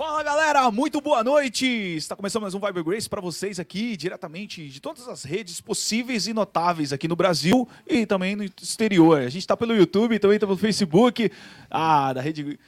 [0.00, 1.66] Fala galera, muito boa noite!
[1.66, 6.26] Está começando mais um Viber Grace para vocês aqui, diretamente de todas as redes possíveis
[6.26, 9.20] e notáveis aqui no Brasil e também no exterior.
[9.20, 11.30] A gente está pelo YouTube, também está pelo Facebook,
[11.70, 12.58] ah, da rede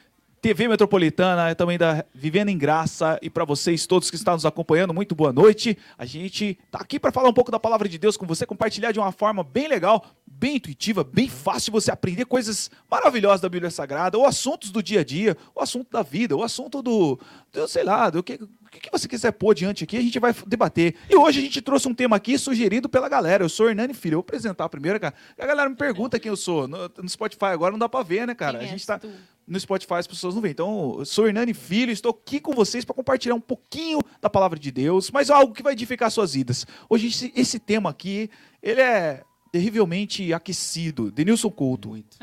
[0.43, 4.93] TV Metropolitana, também da Vivendo em Graça e para vocês todos que estão nos acompanhando,
[4.93, 5.79] muito boa noite.
[5.97, 8.91] A gente está aqui para falar um pouco da palavra de Deus com você, compartilhar
[8.91, 13.49] de uma forma bem legal, bem intuitiva, bem fácil de você aprender coisas maravilhosas da
[13.49, 17.21] Bíblia Sagrada, ou assuntos do dia a dia, o assunto da vida, o assunto do,
[17.53, 20.35] do sei lá, do que, o que você quiser pôr diante aqui, a gente vai
[20.45, 20.97] debater.
[21.09, 23.45] E hoje a gente trouxe um tema aqui sugerido pela galera.
[23.45, 24.15] Eu sou Hernani Filho.
[24.15, 25.15] Eu vou apresentar primeiro, cara.
[25.39, 26.67] A galera me pergunta quem eu sou.
[26.67, 28.59] No, no Spotify agora não dá para ver, né, cara?
[28.59, 29.09] Quem a gente tá tu?
[29.47, 30.53] No Spotify as pessoas não veem.
[30.53, 34.59] Então, eu sou Hernani Filho, estou aqui com vocês para compartilhar um pouquinho da palavra
[34.59, 36.67] de Deus, mas algo que vai edificar suas vidas.
[36.89, 38.31] Hoje esse, esse tema aqui,
[38.63, 41.11] ele é terrivelmente aquecido.
[41.11, 41.91] Denilson Couto.
[41.91, 42.17] Muito.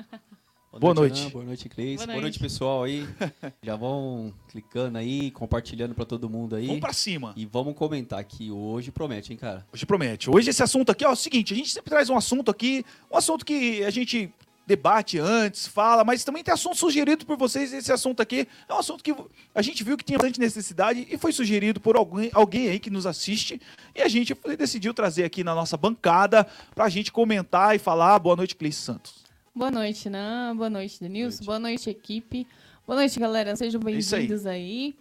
[0.79, 1.21] Boa noite.
[1.21, 1.97] Ana, boa noite, Cleis.
[1.97, 2.39] Boa Boa, noite, noite.
[2.39, 3.07] pessoal aí.
[3.61, 6.67] Já vão clicando aí, compartilhando pra todo mundo aí.
[6.67, 7.33] Vamos para cima.
[7.35, 9.65] E vamos comentar que hoje promete, hein, cara?
[9.73, 10.29] Hoje promete.
[10.29, 12.85] Hoje esse assunto aqui, ó, é o seguinte, a gente sempre traz um assunto aqui,
[13.11, 14.31] um assunto que a gente
[14.69, 17.73] debate antes, fala, mas também tem assunto sugerido por vocês.
[17.73, 19.15] Esse assunto aqui é um assunto que
[19.55, 22.91] a gente viu que tinha bastante necessidade e foi sugerido por alguém, alguém aí que
[22.91, 23.59] nos assiste.
[23.95, 28.19] E a gente decidiu trazer aqui na nossa bancada pra gente comentar e falar.
[28.19, 29.23] Boa noite, Cleice Santos.
[29.55, 30.55] Boa noite, Nan.
[30.55, 31.43] Boa noite, Denilson.
[31.45, 32.45] Boa noite, equipe.
[32.85, 33.55] Boa noite, galera.
[33.55, 33.95] Sejam aí.
[33.95, 34.95] bem-vindos aí.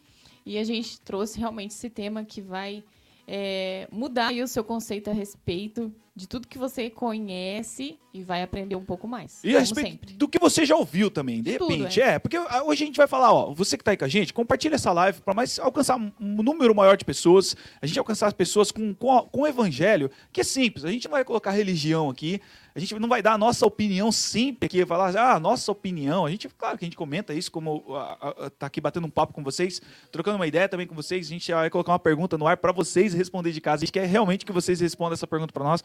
[0.47, 2.83] E a gente trouxe realmente esse tema que vai
[3.31, 8.43] é, mudar aí o seu conceito a respeito de tudo que você conhece e vai
[8.43, 9.41] aprender um pouco mais.
[9.45, 10.15] E a respeito sempre.
[10.15, 12.01] do que você já ouviu também, de De tudo, repente.
[12.01, 12.19] é.
[12.19, 14.33] porque ah, hoje a gente vai falar, ó, você que tá aí com a gente,
[14.35, 18.33] compartilha essa live para mais alcançar um número maior de pessoas, a gente alcançar as
[18.33, 22.11] pessoas com, com, com o evangelho, que é simples, a gente não vai colocar religião
[22.11, 22.41] aqui,
[22.79, 26.31] a gente não vai dar a nossa opinião sempre aqui, falar, ah, nossa opinião, a
[26.31, 29.11] gente, claro que a gente comenta isso, como ah, ah, ah, tá aqui batendo um
[29.11, 29.83] papo com vocês,
[30.13, 32.71] trocando uma ideia também com vocês, a gente vai colocar uma pergunta no ar para
[32.71, 35.83] vocês responder de casa, a gente quer realmente que vocês respondam essa pergunta para nós,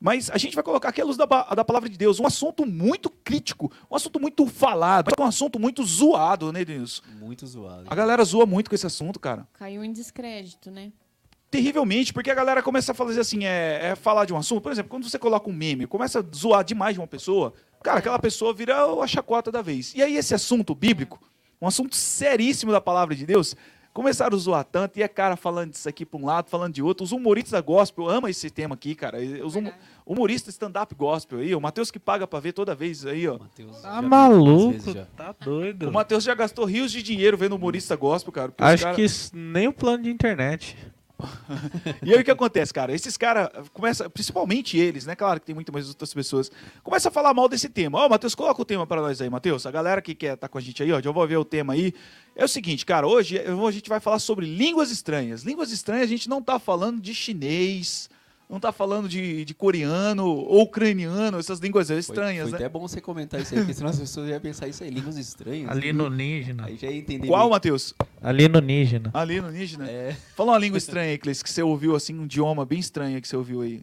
[0.00, 2.64] mas a gente vai colocar aqui a luz da, da palavra de Deus, um assunto
[2.64, 7.02] muito crítico, um assunto muito falado, um assunto muito zoado, né, Denilson?
[7.18, 7.80] Muito zoado.
[7.80, 7.86] hein?
[7.90, 9.48] A galera zoa muito com esse assunto, cara.
[9.54, 10.92] Caiu em descrédito, né?
[11.56, 14.60] Terrivelmente, porque a galera começa a fazer assim, é, é falar de um assunto.
[14.60, 17.98] Por exemplo, quando você coloca um meme, começa a zoar demais de uma pessoa, cara,
[18.00, 19.94] aquela pessoa vira a chacota da vez.
[19.94, 21.18] E aí esse assunto bíblico,
[21.60, 23.56] um assunto seríssimo da palavra de Deus,
[23.94, 26.82] começaram a zoar tanto, e é cara falando disso aqui para um lado, falando de
[26.82, 27.02] outro.
[27.02, 29.16] Os humoristas da gospel amam esse tema aqui, cara.
[29.42, 29.72] Os hum-
[30.04, 33.38] humoristas stand-up gospel aí, o Matheus que paga pra ver toda vez aí, ó.
[33.38, 35.88] Mateus, Tá maluco, tá doido.
[35.88, 38.52] O Matheus já gastou rios de dinheiro vendo humorista gospel, cara.
[38.58, 40.76] Acho cara- que isso- nem o plano de internet.
[42.02, 42.94] E aí o que acontece, cara?
[42.94, 45.14] Esses caras começam, principalmente eles, né?
[45.16, 46.50] Claro que tem muito mais outras pessoas,
[46.82, 47.98] começam a falar mal desse tema.
[47.98, 49.64] Ó, Matheus, coloca o tema pra nós aí, Matheus.
[49.64, 51.72] A galera que quer estar com a gente aí, ó, já vou ver o tema
[51.72, 51.94] aí.
[52.34, 55.42] É o seguinte, cara, hoje a gente vai falar sobre línguas estranhas.
[55.42, 58.10] Línguas estranhas, a gente não tá falando de chinês,
[58.48, 62.64] não tá falando de, de coreano ou ucraniano, essas línguas Foi- estranhas, foi né?
[62.64, 65.16] até bom você comentar isso aí, porque senão as pessoas iam pensar isso aí, línguas
[65.16, 65.68] estranhas.
[65.70, 66.66] Alienígena.
[66.66, 67.26] Aí já ia entender.
[67.26, 67.92] Qual, meio- Matheus?
[68.22, 69.10] Alienígena.
[69.12, 69.88] Ali no Nígena?
[69.88, 73.20] É, Fala uma língua estranha aí, Cleice, que você ouviu, assim, um idioma bem estranho
[73.20, 73.82] que você ouviu aí.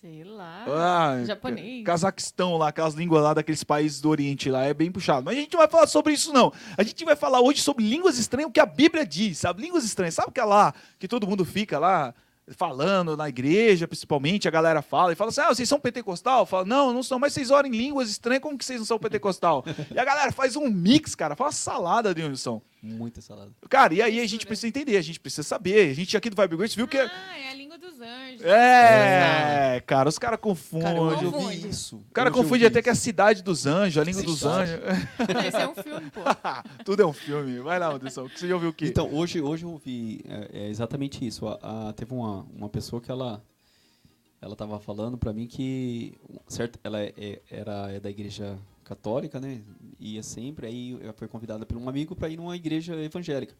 [0.00, 0.64] Sei lá.
[0.66, 1.84] Ah, japonês.
[1.84, 5.24] Cazaquistão lá, aquelas línguas lá daqueles países do Oriente lá, é bem puxado.
[5.26, 6.50] Mas a gente não vai falar sobre isso, não.
[6.76, 9.60] A gente vai falar hoje sobre línguas estranhas, o que a Bíblia diz, sabe?
[9.60, 10.14] Línguas estranhas.
[10.14, 12.14] Sabe que é lá, que todo mundo fica lá
[12.56, 16.46] falando na igreja, principalmente, a galera fala e fala assim, ah, vocês são pentecostal?
[16.46, 18.98] Fala, não, não são, mas vocês oram em línguas estranhas, como que vocês não são
[18.98, 19.64] pentecostal?
[19.94, 22.60] e a galera faz um mix, cara, faz uma salada de Wilson.
[22.82, 23.50] Muita salada.
[23.68, 25.90] Cara, e aí a gente precisa entender, a gente precisa saber.
[25.90, 26.96] A gente aqui do Vibe Grace viu que...
[26.98, 28.42] Ah, é a língua dos anjos.
[28.44, 30.88] É, cara, os caras confundem.
[30.88, 31.56] Cara, hoje eu Confunde.
[31.58, 31.96] vi isso.
[31.96, 33.02] O cara confunde até que é a isso.
[33.02, 34.80] cidade dos anjos, a língua dos anjos.
[35.46, 36.20] Esse é um filme, pô.
[36.84, 37.58] Tudo é um filme.
[37.60, 38.28] Vai lá, Anderson.
[38.28, 38.86] Você já ouviu o quê?
[38.86, 41.46] Então, hoje, hoje eu vi é, é exatamente isso.
[41.46, 43.42] A, a- teve uma, uma pessoa que ela
[44.42, 46.14] ela estava falando para mim que
[46.48, 48.56] certo, ela é, é- era é da igreja
[48.90, 49.62] católica, né?
[50.00, 53.54] Ia sempre, aí ela foi convidada por um amigo para ir numa igreja evangélica.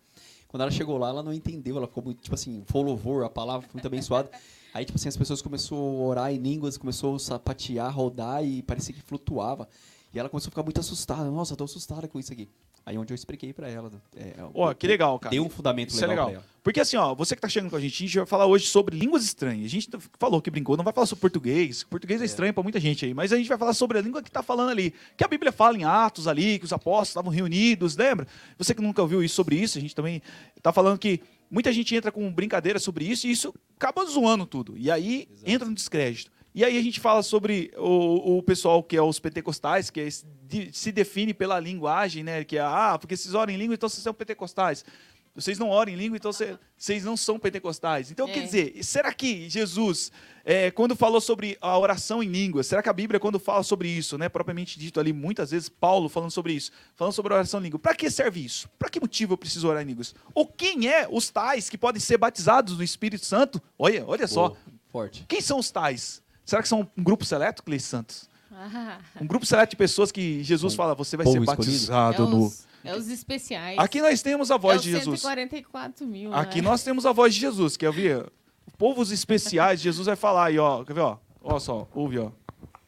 [0.48, 3.30] Quando ela chegou lá, ela não entendeu, ela ficou muito, tipo assim, foi louvor, a
[3.30, 4.28] palavra foi muito abençoada.
[4.74, 8.62] Aí, tipo assim, as pessoas começaram a orar em línguas, começou a sapatear, rodar e
[8.62, 9.68] parecia que flutuava.
[10.12, 11.30] E ela começou a ficar muito assustada.
[11.30, 12.48] Nossa, tô assustada com isso aqui.
[12.90, 13.88] Aí onde eu expliquei pra ela.
[14.16, 15.30] É, Ó, que legal, cara.
[15.30, 16.34] Deu um fundamento Isso é legal.
[16.60, 18.66] Porque assim, ó, você que tá chegando com a gente, a gente vai falar hoje
[18.66, 19.64] sobre línguas estranhas.
[19.64, 19.88] A gente
[20.18, 21.84] falou que brincou, não vai falar sobre português.
[21.84, 22.26] Português é, É.
[22.26, 24.42] estranho pra muita gente aí, mas a gente vai falar sobre a língua que tá
[24.42, 24.92] falando ali.
[25.16, 28.26] Que a Bíblia fala em Atos ali, que os apóstolos estavam reunidos, lembra?
[28.58, 30.20] Você que nunca ouviu isso sobre isso, a gente também
[30.60, 34.76] tá falando que muita gente entra com brincadeira sobre isso e isso acaba zoando tudo.
[34.76, 35.50] E aí Exato.
[35.50, 36.30] entra no descrédito.
[36.54, 40.06] E aí a gente fala sobre o, o pessoal que é os pentecostais, que é
[40.06, 42.42] esse- de- se define pela linguagem, né?
[42.44, 44.84] Que é, ah, porque vocês oram em língua, então vocês são pentecostais.
[45.32, 48.10] Vocês não oram em língua, então cê- vocês não são pentecostais.
[48.10, 48.32] Então, É.
[48.32, 50.10] quer dizer, será que Jesus,
[50.44, 53.88] é, quando falou sobre a oração em línguas, será que a Bíblia, quando fala sobre
[53.88, 57.60] isso, né, propriamente dito ali, muitas vezes, Paulo falando sobre isso, falando sobre a oração
[57.60, 58.68] em língua, para que serve isso?
[58.76, 60.16] Para que motivo eu preciso orar em línguas?
[60.34, 63.62] Ou quem é os tais que podem ser batizados no Espírito Santo?
[63.78, 64.48] Olha, olha só.
[64.48, 64.58] Boa,
[64.90, 65.24] forte.
[65.28, 66.20] Quem são os tais?
[66.50, 68.28] Será que são um grupo seleto, Cleice Santos?
[68.50, 72.24] Ah, Um grupo seleto de pessoas que Jesus Um fala, você vai povo ser batizado
[72.24, 72.46] é, no.
[72.46, 73.78] os, é os especiais.
[73.78, 75.20] Aqui nós temos a voz é de Jesus.
[75.20, 76.34] 144 mil.
[76.34, 76.68] Aqui né?
[76.68, 78.26] nós temos a voz de Jesus, quer ouvir?
[78.76, 80.82] Povos especiais, Jesus vai falar aí, ó.
[80.82, 81.18] Quer ver, ó?
[81.40, 82.32] Ó só, ouve, ó.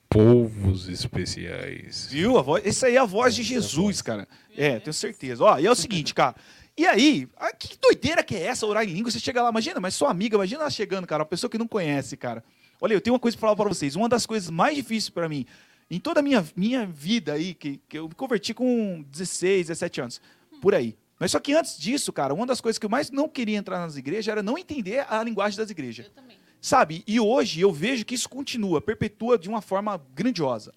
[0.09, 2.09] Povos especiais.
[2.11, 2.39] Viu?
[2.39, 4.27] A voz, essa aí é a voz de Jesus, cara.
[4.57, 5.45] É, tenho certeza.
[5.45, 6.35] Ó, e é o seguinte, cara.
[6.77, 9.09] E aí, ah, que doideira que é essa, orar em língua?
[9.13, 11.69] Você chega lá, imagina, mas sua amiga, imagina ela chegando, cara, uma pessoa que não
[11.69, 12.43] conhece, cara.
[12.83, 13.95] Olha, eu tenho uma coisa pra falar pra vocês.
[13.95, 15.47] Uma das coisas mais difíceis pra mim,
[15.89, 20.01] em toda a minha, minha vida aí, que, que eu me converti com 16, 17
[20.01, 20.21] anos,
[20.61, 20.99] por aí.
[21.17, 23.79] Mas só que antes disso, cara, uma das coisas que eu mais não queria entrar
[23.79, 26.07] nas igrejas era não entender a linguagem das igrejas.
[26.07, 26.37] Eu também.
[26.61, 27.05] Sabe?
[27.07, 30.75] E hoje eu vejo que isso continua, perpetua de uma forma grandiosa.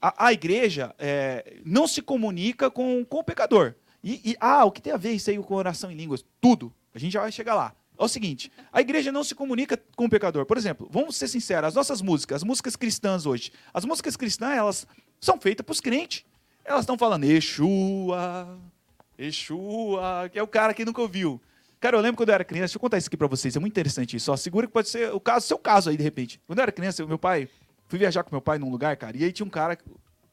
[0.00, 3.74] A, a igreja é, não se comunica com, com o pecador.
[4.02, 6.24] E, e- ah, o que tem a ver isso aí com oração em línguas?
[6.40, 6.72] Tudo.
[6.94, 7.74] A gente já vai chegar lá.
[8.00, 10.46] É o seguinte: a igreja não se comunica com o pecador.
[10.46, 14.56] Por exemplo, vamos ser sinceros, as nossas músicas, as músicas cristãs hoje, as músicas cristãs,
[14.56, 14.86] elas
[15.20, 16.24] são feitas para os crentes.
[16.64, 18.58] Elas estão falando Exua,
[19.18, 21.40] Exua, que é o cara que nunca ouviu.
[21.78, 23.58] Cara, eu lembro quando eu era criança, deixa eu contar isso aqui pra vocês, é
[23.60, 24.30] muito interessante isso.
[24.32, 26.40] Ó, segura que pode ser o caso, seu caso aí, de repente.
[26.46, 27.48] Quando eu era criança, eu- meu pai,
[27.86, 29.78] fui viajar com meu pai num lugar, cara, e aí tinha um cara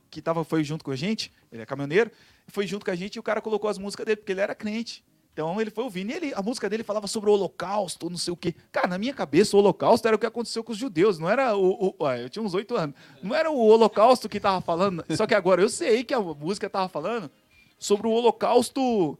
[0.09, 2.11] que tava, foi junto com a gente, ele é caminhoneiro,
[2.47, 4.53] foi junto com a gente e o cara colocou as músicas dele, porque ele era
[4.55, 5.03] crente.
[5.37, 8.33] Então ele foi ouvindo, e ele, a música dele falava sobre o holocausto, não sei
[8.33, 8.55] o quê.
[8.71, 11.55] Cara, na minha cabeça, o holocausto era o que aconteceu com os judeus, não era
[11.55, 11.93] o.
[11.95, 12.95] o eu tinha uns oito anos.
[13.21, 15.05] Não era o holocausto que tava falando.
[15.15, 17.29] Só que agora eu sei que a música tava falando
[17.77, 19.15] sobre o holocausto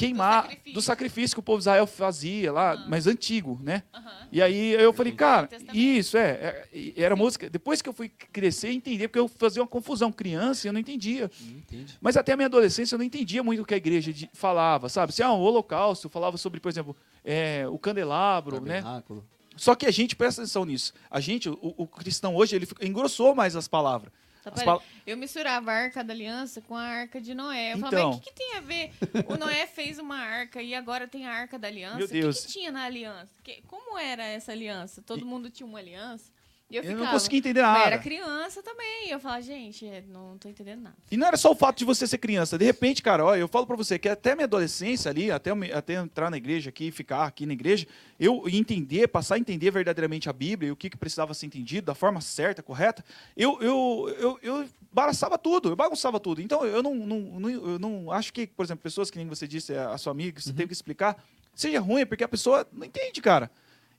[0.00, 1.36] queimar, do sacrifício, sacrifício.
[1.36, 3.82] que o povo de Israel fazia lá, mas antigo, né?
[3.92, 4.28] Aham.
[4.32, 7.48] E aí eu falei, cara, isso é, é, era música.
[7.50, 11.30] Depois que eu fui crescer entender, porque eu fazia uma confusão criança eu não entendia.
[11.40, 11.84] Não?
[12.00, 14.88] Mas até a minha adolescência eu não entendia muito o que a igreja de- falava,
[14.88, 15.12] sabe?
[15.12, 18.76] Se ah, o holocausto, falava sobre, por exemplo, é, o candelabro, né?
[18.82, 19.24] Tabernáculo.
[19.56, 23.34] Só que a gente, presta atenção nisso, a gente, o, o cristão hoje, ele engrossou
[23.34, 24.12] mais as palavras.
[24.42, 27.72] Tá, pala- Eu misturava a arca da aliança com a arca de Noé.
[27.72, 27.90] Eu Então.
[27.90, 28.90] falava, mas o que, que tem a ver?
[29.28, 31.96] O Noé fez uma arca e agora tem a arca da aliança.
[31.98, 33.30] Meu O que que, tinha na aliança?
[33.42, 35.02] Que- como era essa aliança?
[35.02, 36.30] Todo mundo tinha uma aliança?
[36.70, 37.04] E eu Eu ficava.
[37.04, 37.80] não conseguia entender nada.
[37.86, 39.08] era criança também.
[39.08, 40.96] E eu falava, gente, não tô entendendo nada.
[41.10, 42.56] E não era só o fato de você ser criança.
[42.56, 45.56] De repente, cara, olha, eu falo pra você que até minha adolescência ali, até, eu
[45.76, 47.86] até entrar na igreja aqui, ficar aqui na igreja,
[48.20, 51.86] eu entender, passar a entender verdadeiramente a Bíblia e o que, que precisava ser entendido
[51.86, 53.04] da forma certa, correta,
[53.36, 56.40] eu, eu, eu, eu balançava tudo, eu bagunçava tudo.
[56.40, 59.48] Então, eu não, não, não- eu não acho que, por exemplo, pessoas que nem você
[59.48, 61.16] disse, a sua amiga, que você teve que explicar,
[61.54, 63.50] seja ruim, porque a pessoa não entende, cara.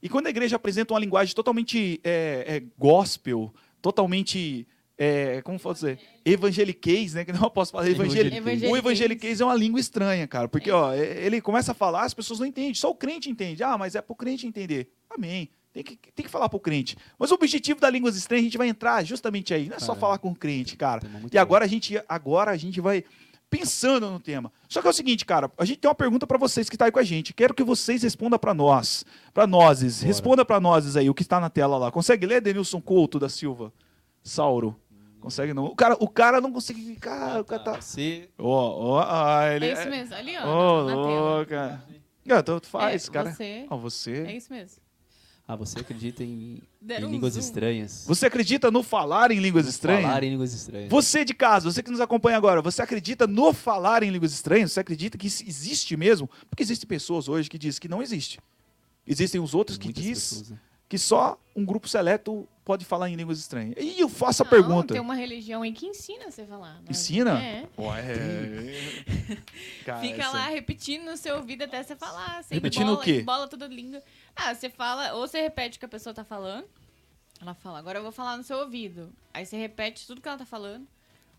[0.02, 4.68] E quando a igreja apresenta uma linguagem totalmente é, é, gospel, totalmente.
[4.98, 6.00] É, como posso dizer?
[6.24, 7.26] Evangeliquez, né?
[7.26, 8.26] Que não posso falar evangel...
[8.26, 8.72] Evangeliquez.
[8.72, 10.48] O evangeliquez é uma língua estranha, cara.
[10.48, 12.74] Porque, ó, é- ele começa a falar, as pessoas não entendem.
[12.76, 13.64] Só o crente entende.
[13.64, 14.92] Ah, mas é pro crente entender.
[15.10, 15.50] Amém.
[15.74, 16.98] Tem que, tem que falar pro crente.
[17.18, 19.70] Mas o objetivo da línguas estranhas, a gente vai entrar justamente aí.
[19.70, 21.02] Não é só falar com o crente, cara.
[21.32, 23.04] E agora a gente, agora a gente vai
[23.52, 24.52] pensando no tema.
[24.70, 26.86] Só que é o seguinte, cara, a gente tem uma pergunta pra vocês que tá
[26.86, 27.34] aí com a gente.
[27.34, 31.40] Quero que vocês respondam pra nós, Pra nós, responda pra nós aí o que está
[31.40, 31.92] na tela lá.
[31.92, 33.72] Consegue ler Denilson Couto da Silva?
[34.24, 34.76] Sauro.
[35.20, 35.66] Consegue não?
[35.66, 39.68] O cara, o cara não consegue, cara, o cara tá Você Ó, ó, ah, ele
[39.68, 41.36] É isso mesmo, ali, ó, Ô, na, na tela.
[41.36, 41.84] louca.
[42.28, 43.32] Ah, então tu faz, É, cara.
[43.32, 44.12] Você, Ó, você.
[44.28, 44.82] é isso mesmo.
[45.52, 47.42] Ah, você acredita em, em línguas zoom.
[47.42, 48.06] estranhas?
[48.08, 50.04] Você acredita no falar em línguas estranhas?
[50.04, 50.90] Falar em línguas estranhas.
[50.90, 54.72] Você de casa, você que nos acompanha agora, você acredita no falar em línguas estranhas?
[54.72, 56.30] Você acredita que isso existe mesmo?
[56.50, 58.40] Porque existem pessoas hoje que dizem que não existe.
[59.06, 60.60] Existem os outros que Muitas dizem né?
[60.88, 63.76] que só um grupo seleto pode falar em línguas estranhas.
[63.78, 64.94] E eu faço a Não, pergunta.
[64.94, 66.76] Tem uma religião aí que ensina você a falar.
[66.76, 66.84] né?
[66.90, 67.38] Ensina?
[67.44, 67.68] É.
[67.78, 68.04] Ué.
[69.86, 72.42] Cara, Fica essa- lá repetindo no seu ouvido até você falar.
[72.44, 73.20] Você Repetindo embola, o quê?
[73.20, 74.02] Embola toda a língua.
[74.34, 76.66] Ah, você fala, ou você repete o que a pessoa tá falando.
[77.42, 79.12] Ela fala, agora eu vou falar no seu ouvido.
[79.34, 80.88] Aí você repete tudo que ela tá falando.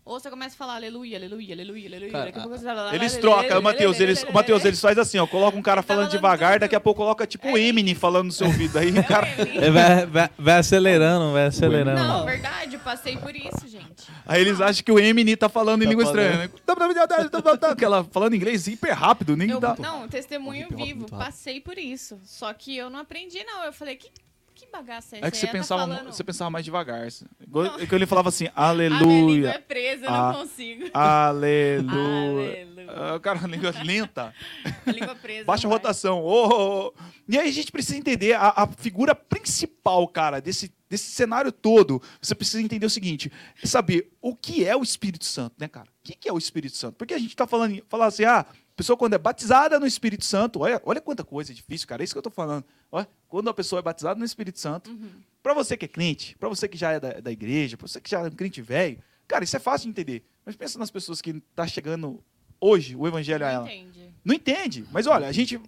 [0.05, 2.11] Ou você começa a falar aleluia, aleluia, aleluia, aleluia.
[2.11, 4.61] Cara, Daqui a pouco você fala, lá, Eles trocam, o Matheus, eles, lá, o Matheus,
[4.61, 7.25] lá, eles faz assim, ó, coloca um cara Tá falando devagar, daqui a pouco coloca
[7.25, 7.61] tipo o É.
[7.61, 8.77] Eminem falando no seu ouvido.
[8.77, 9.25] Aí o cara.
[9.29, 12.01] É, vai, vai- vai acelerando, vai acelerando.
[12.03, 14.03] Não, verdade, eu passei por isso, gente.
[14.25, 16.19] aí eles acham que o Eminem tá falando em Tá língua falando.
[16.21, 17.71] estranha, né?
[17.71, 19.75] Aquela falando inglês hiper rápido, nem Eu, dá.
[19.79, 22.19] não, testemunho vivo, passei por isso.
[22.25, 23.63] Só que eu não aprendi, não.
[23.63, 24.09] Eu falei, que
[24.53, 25.31] que bagaça é É essa?
[25.31, 27.07] que você tá pensava, falando, você pensava mais devagar.
[27.47, 27.79] Não.
[27.79, 30.31] É que ele falava assim, A minha língua é aleluia, presa, eu Ah.
[30.33, 30.89] não consigo.
[30.93, 32.61] aleluia.
[32.63, 32.87] Aleluia.
[33.15, 34.33] Ah, cara, a língua lenta.
[34.85, 35.45] A língua presa.
[35.45, 36.21] Baixa rotação.
[36.21, 36.93] Ô, ô, ô.
[37.27, 42.01] E aí a gente precisa entender a, a figura principal, cara, desse, desse cenário todo.
[42.21, 43.31] Você precisa entender o seguinte:
[43.61, 45.87] é saber o que é o Espírito Santo, né, cara?
[45.87, 46.95] O que, é o Espírito Santo?
[46.97, 50.25] Porque a gente tá falando, falando assim, ah, a pessoa quando é batizada no Espírito
[50.25, 52.01] Santo, olha, olha quanta coisa difícil, cara.
[52.01, 52.65] É isso que eu tô falando.
[52.91, 55.09] Olha, quando a pessoa é batizada no Espírito Santo, Uhum.
[55.43, 57.99] Pra você que é crente, pra você que já é da, da igreja, pra você
[57.99, 60.23] que já é um crente velho, cara, isso é fácil de entender.
[60.45, 62.23] Mas pensa nas pessoas que tá chegando
[62.61, 63.73] hoje o evangelho a Não ela.
[63.73, 64.13] entende.
[64.23, 64.85] Não entende.
[64.89, 65.59] Mas olha, a gente.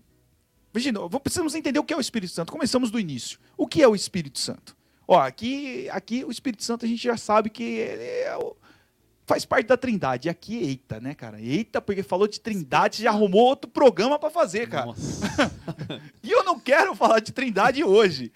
[0.74, 2.52] Imagina, precisamos entender o que é o Espírito Santo.
[2.54, 3.38] Começamos do início.
[3.58, 4.76] O que é o Espírito Santo?
[5.08, 8.56] Ó, aqui, aqui o Espírito Santo a gente já sabe que ele é o-
[9.26, 10.28] faz parte da Trindade.
[10.28, 11.42] E aqui, eita, né, cara?
[11.42, 14.88] Eita, porque falou de Trindade, já arrumou outro programa pra fazer, cara.
[16.24, 18.32] E eu não quero falar de Trindade hoje.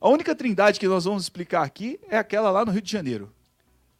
[0.00, 3.32] A única Trindade que nós vamos explicar aqui é aquela lá no Rio de Janeiro.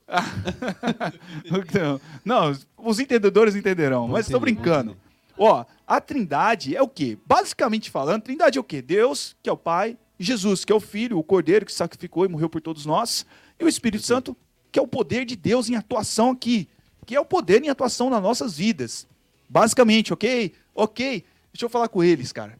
[1.44, 4.96] Então, não, os entendedores entenderão, mas estou brincando.
[5.36, 7.16] Ó, a Trindade é o quê?
[7.26, 8.82] Basicamente falando, Trindade é o quê?
[8.82, 12.28] Deus, que é o Pai, Jesus, que é o Filho, o Cordeiro que sacrificou e
[12.28, 13.24] morreu por todos nós,
[13.58, 14.36] e o Espírito Santo,
[14.70, 16.68] que é o poder de Deus em atuação aqui,
[17.06, 19.06] que é o poder em atuação nas nossas vidas.
[19.48, 20.52] Basicamente, ok?
[20.74, 21.24] Ok.
[21.52, 22.58] Deixa eu falar com eles, cara.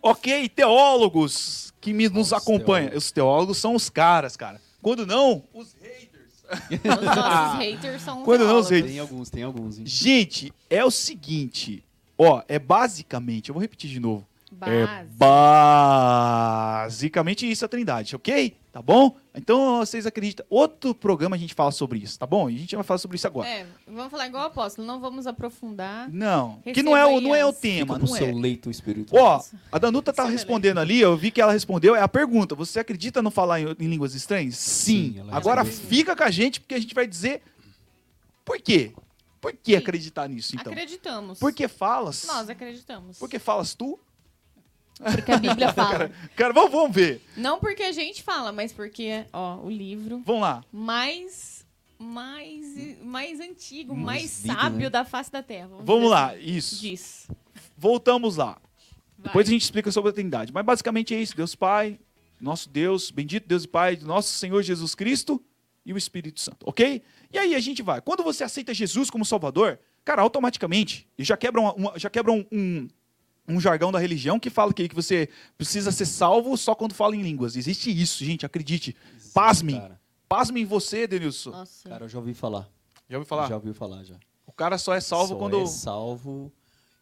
[0.00, 2.86] Ok, teólogos que me, nos Os acompanham.
[2.88, 3.04] teólogos.
[3.04, 4.60] Os teólogos são os caras, cara.
[4.80, 6.10] Quando não, os haters.
[6.70, 8.90] Os nossos haters são Quando não, os haters.
[8.90, 9.78] Tem alguns, tem alguns.
[9.78, 9.86] hein?
[9.86, 11.84] Gente, é o seguinte.
[12.18, 14.26] Ó, é basicamente, eu vou repetir de novo.
[14.60, 15.04] É
[16.82, 18.54] basicamente isso a Trindade, ok?
[18.72, 19.14] Tá bom?
[19.34, 20.46] Então vocês acreditam.
[20.48, 22.48] Outro programa a gente fala sobre isso, tá bom?
[22.48, 23.46] E a gente vai falar sobre isso agora.
[23.46, 26.08] É, vamos falar igual o apóstolo, não vamos aprofundar.
[26.10, 28.32] Não, que Receba não é o, não é o tema, Fica pro não seu é.
[28.32, 29.44] leito espiritual.
[29.44, 32.54] Ó, a Danuta tá respondendo ali, eu vi que ela respondeu, é a pergunta.
[32.54, 34.56] Você acredita no falar em, em línguas estranhas?
[34.56, 35.16] Sim.
[35.16, 35.90] Sim, Agora respondeu.
[35.90, 37.42] fica com a gente, porque a gente vai dizer
[38.42, 38.94] por quê.
[39.38, 39.76] Por que Sim.
[39.76, 40.72] acreditar nisso, então?
[40.72, 41.38] Acreditamos.
[41.38, 42.24] Por que falas?
[42.26, 43.18] Nós acreditamos.
[43.18, 43.98] Por que falas tu?
[45.02, 46.10] Porque a Bíblia fala.
[46.36, 47.20] Cara, vamos, vamos ver.
[47.36, 50.64] Não porque a gente fala, mas porque, ó, o livro Vamos lá.
[50.72, 51.66] mais
[51.98, 54.90] mais mais antigo, Mais mais, lido, sábio né?
[54.90, 55.68] da face da terra.
[55.80, 56.40] Vamos dizer lá, assim.
[56.44, 56.80] isso.
[56.80, 57.28] Diz.
[57.76, 58.58] Voltamos lá.
[59.16, 59.28] Vai.
[59.28, 60.52] Depois a gente explica sobre a Trindade.
[60.52, 61.98] Mas basicamente é isso: Deus Pai,
[62.40, 65.42] nosso Deus, bendito Deus e Pai, nosso Senhor Jesus Cristo
[65.86, 67.02] e o Espírito Santo, ok?
[67.32, 68.00] E aí a gente vai.
[68.00, 72.30] Quando você aceita Jesus como Salvador, cara, automaticamente, e já quebra, uma- uma- já quebra
[72.32, 72.88] um, um,
[73.46, 77.16] um jargão da religião que fala que, que você precisa ser salvo só quando fala
[77.16, 77.56] em línguas.
[77.56, 78.96] Existe isso, gente, acredite.
[79.14, 79.80] Existe, Pasmem.
[79.80, 80.00] Cara.
[80.28, 81.50] Pasmem em você, Denilson.
[81.50, 81.88] Nossa.
[81.88, 82.68] Cara, eu já ouvi falar.
[83.08, 83.48] Já ouviu falar?
[83.48, 84.16] Já ouvi falar, já.
[84.46, 85.60] O cara só é salvo Só quando.
[85.60, 86.52] é salvo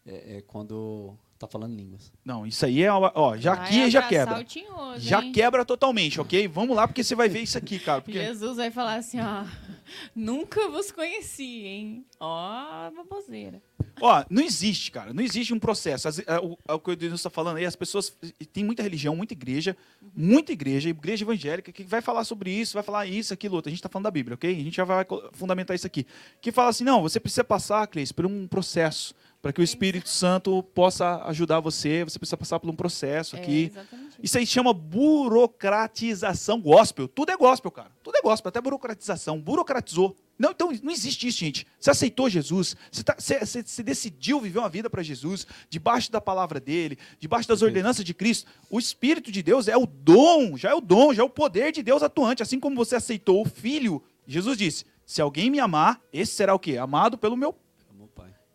[0.05, 2.11] é, é quando tá falando línguas.
[2.23, 2.91] Não, isso aí é.
[2.91, 4.43] Ó, já Vai aqui já quebra.
[4.43, 5.31] tinhoso, Já hein?
[5.31, 6.47] quebra totalmente, ok?
[6.47, 8.01] Vamos lá, porque você vai ver isso aqui, cara.
[8.01, 8.19] Porque...
[8.19, 9.45] Jesus vai falar assim, ó.
[10.15, 12.05] Nunca vos conheci, hein?
[12.19, 13.61] Ó, baboseira.
[14.01, 15.13] Ó, não existe, cara.
[15.13, 16.07] Não existe um processo.
[16.07, 18.11] As- é, o, é o que o Deus está falando aí, as pessoas.
[18.51, 19.77] Tem muita religião, muita igreja,
[20.15, 23.69] muita igreja, igreja evangélica, que vai falar sobre isso, vai falar isso, aquilo, outro.
[23.69, 24.51] A gente está falando da Bíblia, ok?
[24.51, 26.05] A gente já vai fundamentar isso aqui.
[26.41, 29.13] Que fala assim: não, você precisa passar, Cleis, por um processo.
[29.41, 33.39] Para que o Espírito Santo possa ajudar você, você precisa passar por um processo É,
[33.39, 33.71] aqui.
[33.71, 34.37] exatamente isso.
[34.37, 37.07] Aí chama burocratização gospel.
[37.07, 37.89] Tudo é gospel, cara.
[38.03, 39.39] Tudo é gospel, até burocratização.
[39.39, 40.15] Burocratizou.
[40.37, 41.67] Não, então não existe isso, gente.
[41.79, 46.11] Você aceitou Jesus, você, tá- você- você- você decidiu viver uma vida para Jesus, debaixo
[46.11, 48.49] da palavra dele, debaixo das ordenanças de Cristo.
[48.69, 51.71] O Espírito de Deus é o dom, já é o dom, já é o poder
[51.71, 52.41] de Deus atuante.
[52.43, 56.59] Assim como você aceitou o Filho, Jesus disse: se alguém me amar, esse será o
[56.59, 56.77] quê?
[56.77, 57.61] Amado pelo meu É meu pai.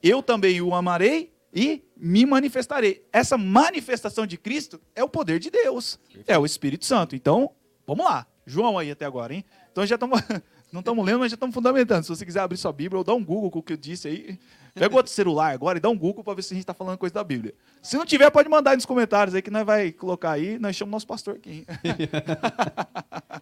[0.09, 3.07] Eu também o amarei e me manifestarei.
[3.13, 7.17] Essa manifestação de Cristo é o poder de Deus, é o Espírito Santo.
[7.17, 7.51] Então,
[7.87, 8.27] vamos lá.
[8.47, 9.45] João aí até agora, hein?
[9.73, 10.21] Então já estamos.
[10.73, 12.03] Não estamos lendo, mas já estamos fundamentando.
[12.03, 14.09] Se você quiser abrir sua Bíblia ou dar um Google com o que eu disse
[14.09, 14.39] aí,
[14.75, 16.99] pega outro celular agora e dá um Google para ver se a gente está falando
[16.99, 17.55] coisa da Bíblia.
[17.81, 20.59] Se não tiver, pode mandar aí nos comentários aí que nós vai colocar aí.
[20.59, 21.51] Nós chamamos nosso pastor aqui.
[21.51, 21.67] hein?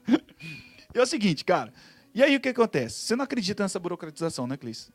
[0.95, 1.73] e é o seguinte, cara.
[2.15, 3.01] E aí o que acontece?
[3.01, 4.93] Você não acredita nessa burocratização, né, Clis?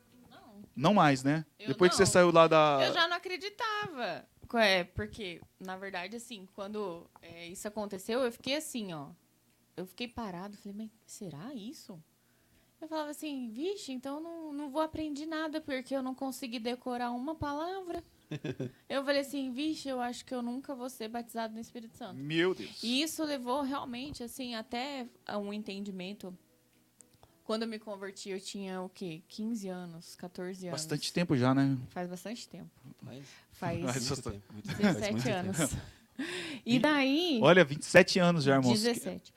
[0.80, 0.90] Não.
[0.90, 1.44] Não mais, né?
[1.58, 2.10] Eu Depois que você não.
[2.10, 2.78] saiu lá da.
[2.82, 4.26] Eu já não acreditava.
[4.54, 9.08] É, porque, na verdade, assim, quando é, isso aconteceu, eu fiquei assim, ó.
[9.76, 12.02] Eu fiquei parado, falei, mas será isso?
[12.80, 16.58] Eu falava assim, vixe, então eu não, não vou aprender nada, porque eu não consegui
[16.58, 18.02] decorar uma palavra.
[18.88, 22.14] eu falei assim, vixe, eu acho que eu nunca vou ser batizado no Espírito Santo.
[22.14, 22.82] Meu Deus.
[22.82, 26.36] E isso levou realmente, assim, até a um entendimento.
[27.50, 29.22] Quando eu me converti, eu tinha o quê?
[29.28, 30.80] 15 anos, 14 anos.
[30.82, 31.76] Bastante tempo já, né?
[31.88, 32.70] Faz bastante tempo.
[33.04, 34.22] Faz Faz muito bastante.
[34.22, 34.52] tempo.
[34.52, 34.80] Muito tempo.
[34.80, 35.56] Faz 17 muito anos.
[35.58, 35.82] tempo.
[36.66, 37.40] E daí.
[37.42, 38.70] Olha, 27 anos já, irmão.
[38.70, 39.32] 17.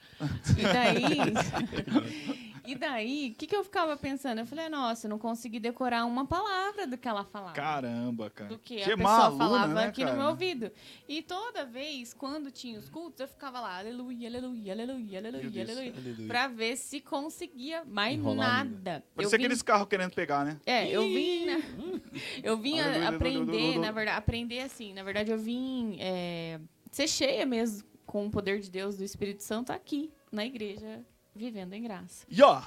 [0.56, 2.43] E daí.
[2.66, 4.38] e daí, o que, que eu ficava pensando?
[4.38, 7.52] Eu falei, nossa, eu não consegui decorar uma palavra do que ela falava.
[7.54, 8.48] Caramba, cara.
[8.48, 10.12] do que, Que a pessoa maluna, falava né, aqui cara?
[10.16, 10.70] no meu ouvido.
[11.08, 15.70] E toda vez, quando tinha os cultos, eu ficava lá, aleluia, aleluia, aleluia, aleluia, Deus.
[15.70, 15.94] aleluia.
[15.96, 16.26] Aleluia.
[16.28, 19.04] Pra ver se conseguia mais Enrolar nada.
[19.14, 20.58] Parecia vim- aqueles carros querendo pegar, né?
[20.64, 21.62] É, eu vim, né?
[22.42, 24.92] Eu vim Aleluia, aprender, aleluia, na verdade, aprender assim.
[24.92, 29.42] Na verdade, eu vim é, ser cheia mesmo com o poder de Deus, do Espírito
[29.42, 32.24] Santo, aqui, na igreja, vivendo em graça.
[32.28, 32.62] E ó,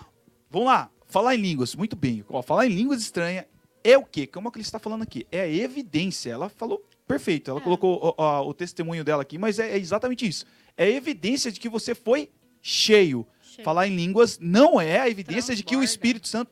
[0.50, 0.90] vamos lá.
[1.08, 2.24] Falar em línguas, muito bem.
[2.30, 3.46] Ó, falar em línguas estranhas
[3.84, 4.28] é o quê?
[4.28, 5.26] Como que ele está falando aqui?
[5.32, 6.30] É a evidência.
[6.32, 7.50] Ela falou perfeito.
[7.50, 7.64] Ela É.
[7.64, 10.46] colocou ó, o testemunho dela aqui, mas é, é exatamente isso.
[10.76, 12.30] É a evidência de que você foi
[12.62, 13.26] cheio.
[13.42, 13.64] Cheio.
[13.64, 15.86] Falar em línguas não é a evidência de que o Transborda.
[15.86, 16.52] Espírito Santo.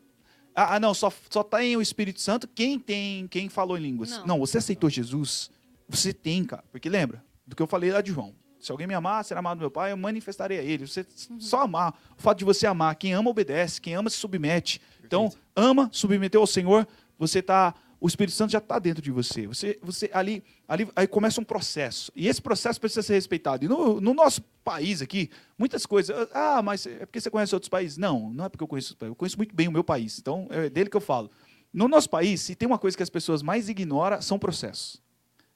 [0.55, 4.11] Ah, ah, não, só, só tem o Espírito Santo quem tem, quem falou em línguas.
[4.11, 4.25] Não.
[4.27, 4.39] Não.
[4.39, 5.51] você aceitou Jesus,
[5.89, 6.63] você tem, cara.
[6.71, 8.33] Porque lembra do que eu falei lá de João.
[8.65, 10.87] Se alguém me amar, será amado meu Pai, eu manifestarei a ele.
[10.87, 11.39] Você Uhum.
[11.39, 11.93] só amar.
[12.17, 14.81] O fato de você amar, quem ama obedece, quem ama se submete.
[15.03, 15.47] Então, Perfeito.
[15.55, 19.47] ama, submeteu ao Senhor, você tá o Espírito Santo já está dentro de você.
[19.47, 22.11] Você, você ali, ali, aí começa um processo.
[22.15, 23.65] E esse processo precisa ser respeitado.
[23.65, 26.27] E no, no nosso país aqui, muitas coisas.
[26.33, 27.97] Ah, mas é porque você conhece outros países?
[27.97, 29.11] Não, não é porque eu conheço outros países.
[29.11, 30.19] Eu conheço muito bem o meu país.
[30.19, 31.31] Então, é dele que eu falo.
[31.73, 35.01] No nosso país, se tem uma coisa que as pessoas mais ignoram, são processos.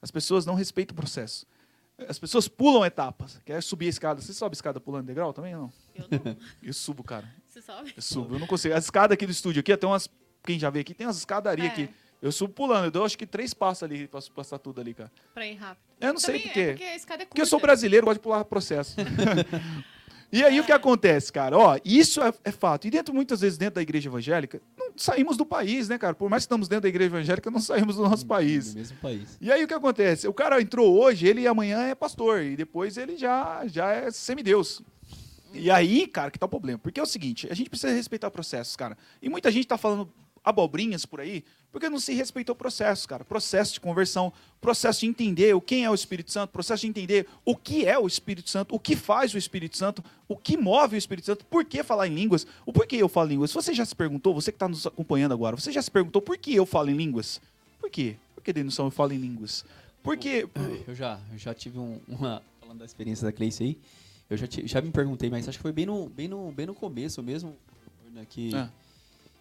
[0.02, 1.46] As pessoas não respeitam o processo.
[2.08, 3.40] As pessoas pulam etapas.
[3.46, 4.22] Quer subir a escada?
[4.22, 5.74] Você sobe a escada pulando degrau também ou não?
[5.96, 6.38] Eu não.
[6.64, 7.28] Eu subo, cara.
[7.48, 7.94] Você sabe?
[7.96, 8.36] Eu subo.
[8.36, 8.74] Eu não consigo.
[8.74, 10.10] As escadas aqui do estúdio aqui, tem umas.
[10.44, 11.72] Quem já veio aqui, tem umas escadarias É.
[11.72, 11.90] aqui.
[12.22, 12.86] Eu subo pulando.
[12.86, 15.12] Eu dou acho que três passos ali pra passar tudo ali, cara.
[15.34, 15.84] Pra ir rápido.
[16.00, 16.60] Eu não sei Também por quê.
[16.60, 17.30] É porque a escada é curta.
[17.30, 18.96] Porque eu sou brasileiro, gosto de pular processo.
[20.32, 21.58] e aí o que acontece, cara?
[21.58, 22.88] Ó, isso é, é fato.
[22.88, 26.14] E dentro, muitas vezes, dentro da igreja evangélica, não saímos do país, né, cara?
[26.14, 28.74] Por mais que estamos dentro da igreja evangélica, não saímos do nosso país.
[28.74, 29.38] No mesmo país.
[29.40, 30.28] E aí o que acontece?
[30.28, 34.82] O cara entrou hoje, ele amanhã é pastor, e depois ele já, já é semideus.
[35.54, 36.78] E aí, cara, que tá o problema?
[36.78, 38.98] Porque é o seguinte, a gente precisa respeitar processos, cara.
[39.22, 40.12] E muita gente tá falando
[40.44, 43.24] abobrinhas por aí, porque não se respeitou o processo, cara.
[43.24, 47.28] Processo de conversão, processo de entender o quem é o Espírito Santo, processo de entender
[47.46, 50.96] o que é o Espírito Santo, o que faz o Espírito Santo, o que move
[50.96, 53.52] o Espírito Santo, por que falar em línguas, o porquê eu falo em línguas.
[53.52, 56.38] Você já se perguntou, você que está nos acompanhando agora, você já se perguntou por
[56.38, 57.40] que eu falo em línguas?
[57.80, 58.16] Por quê?
[58.36, 59.64] Por que Denilson eu falo em línguas?
[60.02, 60.48] Porque
[60.88, 62.42] Eu já, eu já tive um- uma.
[62.62, 63.78] Falando da experiência da Cleice aí,
[64.30, 66.74] eu já, já me perguntei, mas acho que foi bem no, bem no, bem no
[66.74, 67.56] começo mesmo,
[68.14, 68.70] né, que, Ah.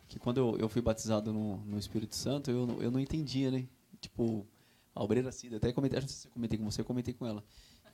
[0.08, 3.50] Que quando eu, eu fui batizado no, no Espírito Santo, eu, não- eu não entendia,
[3.50, 3.66] né?
[4.00, 4.46] Tipo,
[4.94, 7.44] a obreira Cida, até comentei, acho que eu comentei com você, eu comentei com ela.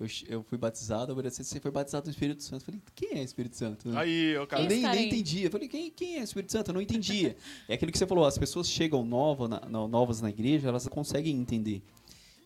[0.01, 2.63] Eu, eu fui batizado, a obreira Cida, você foi batizado no Espírito Santo.
[2.63, 3.89] Eu falei, quem é Espírito Santo?
[3.89, 3.99] né?
[4.01, 4.63] Aí, ô, cara.
[4.63, 5.47] Eu nem, nem entendia.
[5.47, 6.69] Eu falei, quem, quem é Espírito Santo?
[6.71, 7.37] Eu não entendia.
[7.69, 10.87] é aquilo que você falou, as pessoas chegam nova na- na- novas na igreja, elas
[10.89, 11.83] conseguem entender.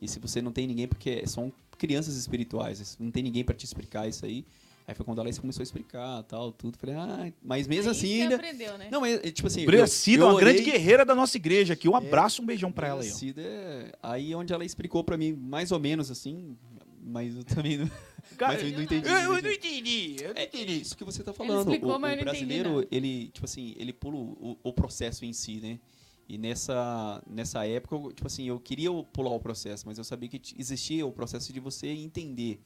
[0.00, 3.64] E se você não tem ninguém, porque são crianças espirituais, não tem ninguém para te
[3.64, 4.44] explicar isso aí.
[4.88, 6.79] Aí foi quando ela começou a explicar, tal, tudo.
[6.79, 8.37] Falei, ah, mas mesmo Aí assim você ainda...
[8.37, 8.88] aprendeu, né?
[8.90, 9.66] Não, é, é tipo assim...
[9.66, 11.87] Brea eu- Cida, eu uma grande guerreira da nossa igreja aqui.
[11.87, 13.09] Um abraço, um beijão pra ela aí.
[13.09, 13.18] Brea ó.
[13.18, 13.92] Cida é...
[14.03, 16.57] Aí onde ela explicou pra mim, mais ou menos assim,
[17.03, 17.90] mas eu também não,
[18.38, 19.07] Cara, mas eu não entendi.
[19.07, 20.81] Eu, eu não entendi, eu não É, é entendi.
[20.81, 21.68] isso que você tá falando.
[21.70, 25.61] explicou, o, mas o brasileiro, ele, tipo assim, ele pula o, o processo em si,
[25.61, 25.79] né?
[26.27, 30.31] E nessa, nessa época, eu, tipo assim, eu queria pular o processo, mas eu sabia
[30.31, 32.59] que existia o processo de você entender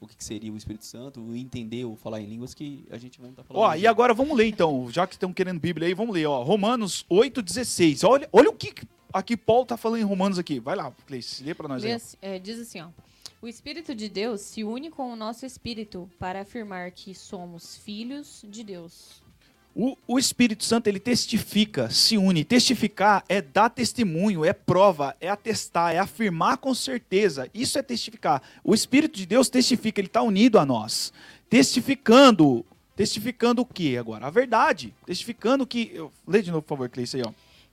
[0.00, 2.96] o que, que seria o Espírito Santo, o entender o falar em línguas que a
[2.98, 3.62] gente não tá falando.
[3.62, 6.42] Ó, e agora vamos ler então, já que estão querendo Bíblia aí, vamos ler, ó.
[6.42, 8.06] Romanos 8,16.
[8.08, 8.72] Olha, olha o que
[9.12, 10.60] aqui Paulo tá falando em Romanos aqui.
[10.60, 11.94] Vai lá, Cleice, lê pra nós Lê aí.
[11.96, 12.88] assim- é, diz assim, ó.
[13.40, 18.44] O Espírito de Deus se une com o nosso espírito para afirmar que somos filhos
[18.48, 19.22] de Deus.
[19.80, 22.42] O, o Espírito Santo, ele testifica, se une.
[22.42, 27.48] Testificar é dar testemunho, é prova, é atestar, é afirmar com certeza.
[27.54, 28.42] Isso é testificar.
[28.64, 31.12] O Espírito de Deus testifica, ele está unido a nós.
[31.48, 32.64] Testificando.
[32.96, 34.26] Testificando o que agora?
[34.26, 34.92] A verdade.
[35.06, 35.92] Testificando que.
[35.94, 37.30] eu- Lê de novo, por favor, Cleice aí, ó.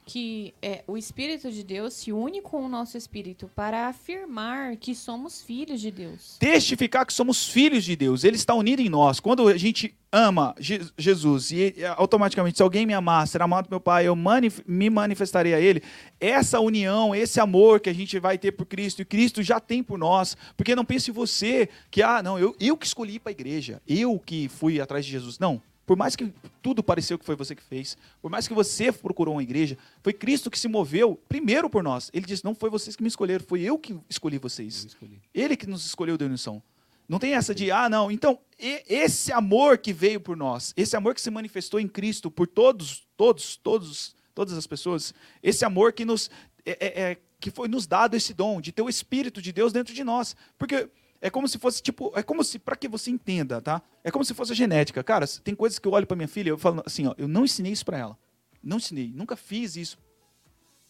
[0.08, 4.94] Que é, o Espírito de Deus se une com o nosso espírito para afirmar que
[4.94, 6.38] somos filhos de Deus.
[6.40, 8.24] testificar que somos filhos de Deus.
[8.24, 9.20] Ele está unido em nós.
[9.20, 13.80] Quando a gente ama Je- Jesus e automaticamente, se alguém me amar, será amado meu
[13.80, 15.82] Pai, eu manif- me manifestarei a Ele.
[16.20, 19.82] Essa união, esse amor que a gente vai ter por Cristo e Cristo já tem
[19.82, 20.38] por nós.
[20.56, 24.20] Porque não pense você que, ah, não, eu, eu que escolhi para a igreja, eu
[24.20, 25.40] que fui atrás de Jesus.
[25.40, 25.60] Não.
[25.86, 29.36] Por mais que tudo pareceu que foi você que fez, por mais que você procurou
[29.36, 32.10] uma igreja, foi Cristo que se moveu primeiro por nós.
[32.14, 34.86] Ele disse: Não foi vocês que me escolheram, foi eu que escolhi vocês.
[34.86, 35.22] Escolhi.
[35.34, 36.62] Ele que nos escolheu, Denilson.
[37.08, 38.12] Não tem essa de, ah, não.
[38.12, 42.48] Então, esse amor que veio por nós, esse amor que se manifestou em Cristo por
[42.48, 46.32] todos, todos, todos, todas as pessoas, esse amor que nos,
[46.66, 49.72] é- é- é- que foi nos dado esse dom de ter o Espírito de Deus
[49.72, 50.36] dentro de nós.
[50.58, 50.90] Porque
[51.26, 53.82] É como se fosse, tipo, é como se, para que você entenda, tá?
[54.04, 55.04] É como se fosse a genética.
[55.04, 57.44] Cara, tem coisas que eu olho para minha filha, eu falo assim, ó, eu não
[57.44, 58.16] ensinei isso para ela.
[58.62, 59.98] Não ensinei, nunca fiz isso.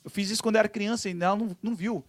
[0.04, 2.04] Eu fiz isso quando era criança e ela não, não viu.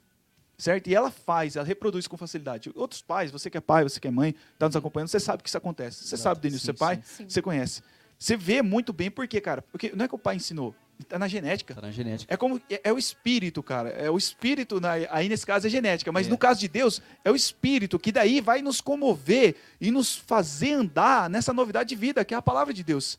[0.59, 0.89] Certo?
[0.89, 2.73] E ela faz, ela reproduz com facilidade.
[2.75, 5.45] Outros pais, você que é pai, você que é mãe, está nos acompanhando, você sabe
[5.45, 5.99] que isso acontece.
[5.99, 6.23] Você Exato.
[6.23, 7.29] sabe, Denilson, você é pai, sim.
[7.29, 7.81] você conhece.
[8.19, 9.63] Você vê muito bem por quê, cara?
[9.63, 11.75] Porque não é que o pai ensinou, está na genética.
[11.75, 12.33] Tá na genética.
[12.33, 13.91] É como é, é o espírito, cara.
[13.91, 16.31] É o espírito, na- aí nesse caso é genética, mas É.
[16.31, 20.73] no caso de Deus é o espírito que daí vai nos comover e nos fazer
[20.73, 23.19] andar nessa novidade de vida, que é a palavra de Deus,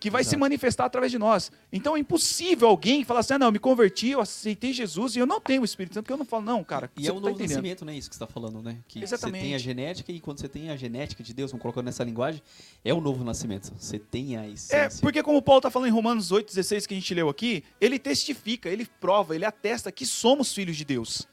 [0.00, 0.40] que vai se Exato.
[0.40, 1.50] manifestar através de nós.
[1.72, 5.18] Então é impossível alguém falar assim: ah, não, eu me converti, eu aceitei Jesus e
[5.18, 6.90] eu não tenho o Espírito Santo, porque eu não falo, não, cara.
[6.96, 7.48] E é não tá novo entendendo.
[7.56, 7.96] nascimento, né?
[7.96, 8.78] Isso que você está falando, né?
[8.86, 9.40] Que Exatamente.
[9.42, 12.04] você tem a genética e quando você tem a genética de Deus, vamos colocando nessa
[12.04, 12.40] linguagem,
[12.84, 13.72] é o novo nascimento.
[13.78, 15.00] Você tem a É, essência.
[15.00, 17.98] porque como o Paulo está falando em Romanos 8,16 que a gente leu aqui, ele
[17.98, 21.26] testifica, ele prova, ele atesta que somos filhos de Deus.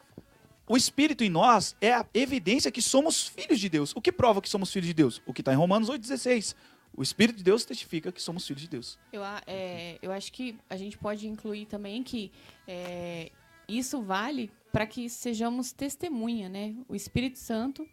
[0.67, 3.91] O Espírito em nós é a evidência que somos filhos de Deus.
[3.95, 5.21] O que prova que somos filhos de Deus?
[5.23, 6.55] O que está em Romanos 8,16.
[6.97, 8.97] O Espírito de Deus testifica que somos filhos de Deus.
[9.11, 12.31] Eu, é, eu acho que a gente pode incluir também que
[12.67, 13.31] é,
[13.67, 16.75] isso vale para que sejamos testemunha, né?
[16.87, 17.87] O Espírito Santo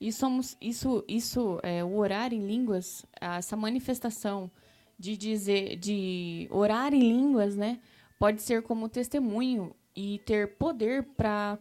[0.00, 4.50] e somos isso, isso é, o orar em línguas, essa manifestação
[4.98, 7.80] de dizer, de orar em línguas, né?
[8.18, 11.58] Pode ser como testemunho e ter poder para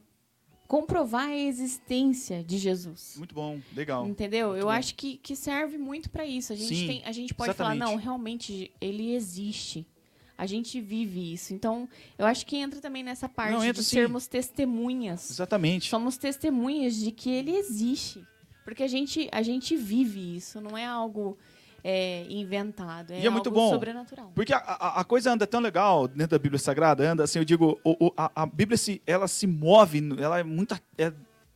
[0.70, 3.16] comprovar a existência de Jesus.
[3.18, 4.08] Muito bom, legal.
[4.08, 4.56] Entendeu?
[4.56, 4.70] Eu bom.
[4.70, 6.54] acho que, que serve muito para isso.
[6.54, 7.96] A gente, Sim, tem, a gente pode falar, exatamente.
[7.96, 9.84] não, realmente ele existe.
[10.38, 11.56] A gente vive isso.
[11.56, 13.96] Então, eu acho que entra também nessa parte Não, entra de sim.
[13.96, 15.32] sermos testemunhas.
[15.32, 15.90] Exatamente.
[15.90, 18.24] Somos testemunhas de que ele existe.
[18.64, 21.36] Porque a gente, a gente vive isso, não é algo
[21.84, 23.12] é, inventado.
[23.12, 23.70] É, E é muito algo bom.
[23.70, 24.32] sobrenatural.
[24.36, 27.46] Porque a, a, a coisa anda tão legal dentro da Bíblia Sagrada, anda assim, eu
[27.46, 30.76] digo, o- o- a, a Bíblia se, ela se move, ela é muito.
[30.98, 31.12] É,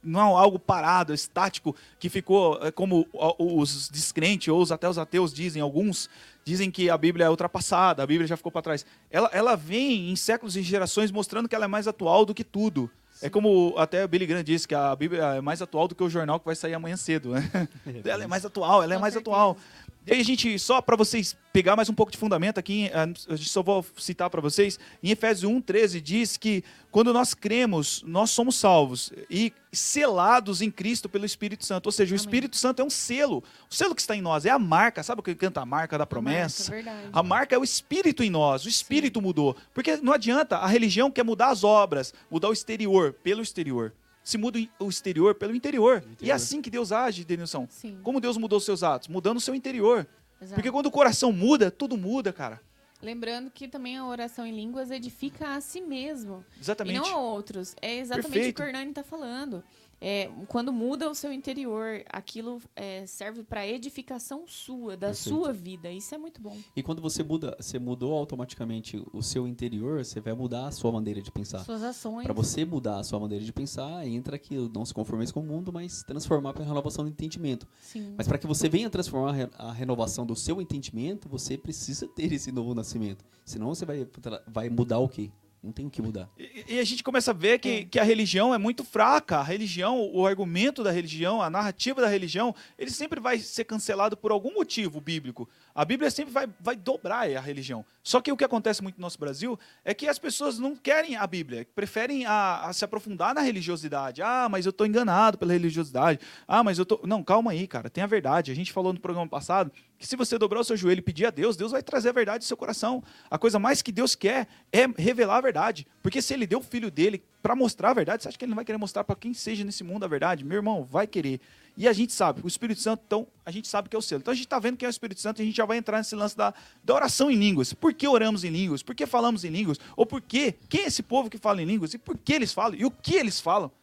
[0.05, 3.07] não é algo parado, estático, que ficou é, como
[3.39, 6.09] os descrentes, ou até os ateus dizem, alguns
[6.43, 8.85] dizem que a Bíblia é ultrapassada, a Bíblia já ficou para trás.
[9.09, 12.43] Ela, ela vem em séculos e gerações mostrando que ela é mais atual do que
[12.43, 12.89] tudo.
[13.21, 16.03] É como até o Billy Graham disse que a Bíblia é mais atual do que
[16.03, 17.29] o jornal que vai sair amanhã cedo.
[17.29, 17.49] Né?
[18.03, 19.31] ela é mais atual, ela é Com mais certeza.
[19.33, 19.57] atual.
[20.05, 23.35] E aí, gente, só para vocês pegar mais um pouco de fundamento aqui, eh, a
[23.37, 26.61] gente só vou citar para vocês, em Efésios 1:13 diz que
[26.91, 31.85] quando nós cremos, nós somos salvos e selados em Cristo pelo Espírito Santo.
[31.85, 32.25] Ou seja, o Amém.
[32.25, 33.41] Espírito Santo é um selo.
[33.71, 35.97] O selo que está em nós é a marca, sabe o que canta a marca
[35.97, 36.69] da promessa?
[36.71, 37.09] Marca, verdade.
[37.13, 39.55] A marca é o espírito em nós, o espírito mudou.
[39.73, 43.93] Porque não adianta, a religião quer mudar as obras, mudar o exterior pelo exterior.
[44.23, 46.01] Se muda o exterior pelo interior.
[46.03, 46.35] E é interior.
[46.35, 47.67] assim que Deus age, Denilson.
[47.69, 47.99] Sim.
[48.01, 49.07] Como Deus mudou os seus atos?
[49.07, 50.07] Mudando o seu interior.
[50.41, 50.55] Exato.
[50.55, 52.61] Porque quando o coração muda, tudo muda, cara.
[53.01, 56.43] Lembrando que também a oração em línguas edifica a si mesmo.
[56.59, 56.95] Exatamente.
[56.95, 57.75] E não a outros.
[57.81, 58.55] É exatamente Perfeito.
[58.55, 59.61] o que o Hernani está falando.
[60.05, 65.29] É, quando muda o seu interior, aquilo é, serve para edificação sua, da Perfeito.
[65.29, 65.89] sua vida.
[65.89, 66.57] Isso é muito bom.
[66.75, 70.91] E quando você muda, você mudou automaticamente o seu interior, você vai mudar a sua
[70.91, 71.59] maneira de pensar.
[71.59, 72.25] Suas ações.
[72.25, 75.43] Para você mudar a sua maneira de pensar, entra que não se conformeis com o
[75.43, 77.65] mundo, mas transformar pela renovação do entendimento.
[77.81, 78.13] Sim.
[78.17, 82.51] Mas para que você venha transformar a renovação do seu entendimento, você precisa ter esse
[82.51, 83.23] novo nascimento.
[83.45, 84.05] Senão você vai,
[84.47, 85.31] vai mudar o quê?
[85.63, 86.29] Não tem o que mudar.
[86.37, 87.85] E, e a gente começa a ver que, É.
[87.85, 89.37] que a religião é muito fraca.
[89.37, 94.17] A religião, o argumento da religião, a narrativa da religião, ele sempre vai ser cancelado
[94.17, 95.47] por algum motivo bíblico.
[95.75, 97.83] A Bíblia sempre vai, vai dobrar a religião.
[98.03, 101.15] Só que o que acontece muito no nosso Brasil é que as pessoas não querem
[101.15, 104.21] a Bíblia, preferem a, a se aprofundar na religiosidade.
[104.21, 106.19] Ah, mas eu estou enganado pela religiosidade.
[106.47, 106.99] Ah, mas eu tô.
[107.05, 107.89] Não, calma aí, cara.
[107.89, 108.51] Tem a verdade.
[108.51, 111.25] A gente falou no programa passado que se você dobrar o seu joelho e pedir
[111.25, 113.01] a Deus, Deus vai trazer a verdade do seu coração.
[113.31, 115.87] A coisa mais que Deus quer é revelar a verdade.
[116.01, 118.51] Porque se ele deu o filho dele para mostrar a verdade, você acha que ele
[118.51, 120.43] não vai querer mostrar para quem seja nesse mundo a verdade?
[120.43, 121.39] Meu irmão, vai querer.
[121.75, 124.21] E a gente sabe, o Espírito Santo, então, a gente sabe que é o selo.
[124.21, 125.77] Então a gente está vendo quem é o Espírito Santo e a gente já vai
[125.77, 127.73] entrar nesse lance da, da oração em línguas.
[127.73, 128.83] Por que oramos em línguas?
[128.83, 129.79] Por que falamos em línguas?
[129.97, 130.53] Ou por quê?
[130.69, 131.93] Quem é esse povo que fala em línguas?
[131.95, 132.77] E por que eles falam?
[132.77, 133.71] E o que eles falam?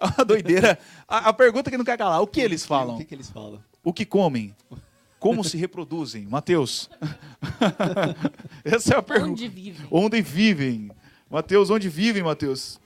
[0.00, 0.78] É uma doideira.
[1.06, 2.96] A, a pergunta que não quer calar, o que eles O falam?
[2.96, 3.62] que, que eles falam?
[3.84, 4.54] O que comem?
[5.18, 6.24] Como se reproduzem?
[6.26, 6.88] Mateus.
[8.64, 9.32] Essa é a pergunta.
[9.32, 9.86] Onde vive?
[9.90, 10.90] Onde vivem?
[11.28, 12.79] Mateus, onde vivem, Mateus?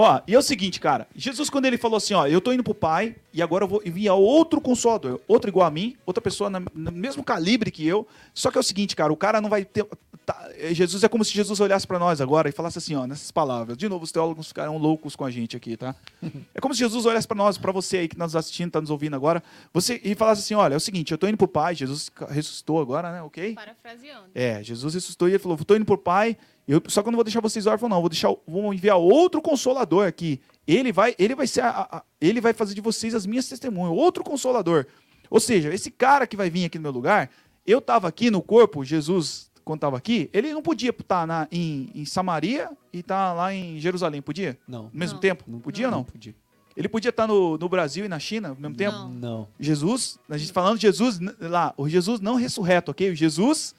[0.00, 1.08] Ó, e é o seguinte, cara.
[1.12, 3.82] Jesus, quando ele falou assim, ó, eu tô indo pro Pai e agora eu vou
[3.84, 8.06] enviar outro consolador, outro igual a mim, outra pessoa na- no mesmo calibre que eu.
[8.32, 9.84] Só que é o seguinte, cara, o cara não vai ter
[10.32, 13.06] tá- é, Jesus é como se Jesus olhasse para nós agora e falasse assim, ó,
[13.06, 13.76] nessas palavras.
[13.76, 15.94] De novo, os teólogos ficarão loucos com a gente aqui, tá?
[16.54, 18.80] É como se Jesus olhasse para nós, para você aí que está nos assistindo, está
[18.80, 21.48] nos ouvindo agora, você e falasse assim, olha, é o seguinte, eu estou indo pro
[21.48, 23.22] Pai, Jesus ressuscitou agora, né?
[23.22, 23.54] OK?
[23.54, 24.26] Parafraseando.
[24.34, 26.36] É, Jesus ressuscitou e ele falou: estou indo pro Pai,
[26.66, 28.00] eu, só que eu não vou deixar vocês órfãos, não.
[28.00, 30.40] Vou deixar, vou enviar outro consolador aqui.
[30.66, 33.96] Ele vai, ele vai ser, a- a- ele vai fazer de vocês as minhas testemunhas.
[33.96, 34.84] Outro consolador.
[35.30, 37.30] Ou seja, esse cara que vai vir aqui no meu lugar,
[37.66, 41.90] eu estava aqui no corpo, Jesus quando estava aqui, ele não podia estar na, em,
[41.94, 44.58] em Samaria e estar lá em Jerusalém, podia?
[44.66, 44.84] Não.
[44.84, 45.20] No mesmo Não.
[45.20, 45.44] tempo?
[45.60, 46.02] Podia ou não?
[46.04, 46.34] podia.
[46.74, 48.96] Ele podia estar no, no Brasil e na China ao mesmo tempo?
[48.96, 49.10] Não.
[49.10, 49.48] Não.
[49.60, 53.10] Jesus, a gente falando de Jesus lá, o Jesus não ressurreto, ok?
[53.10, 53.74] O Jesus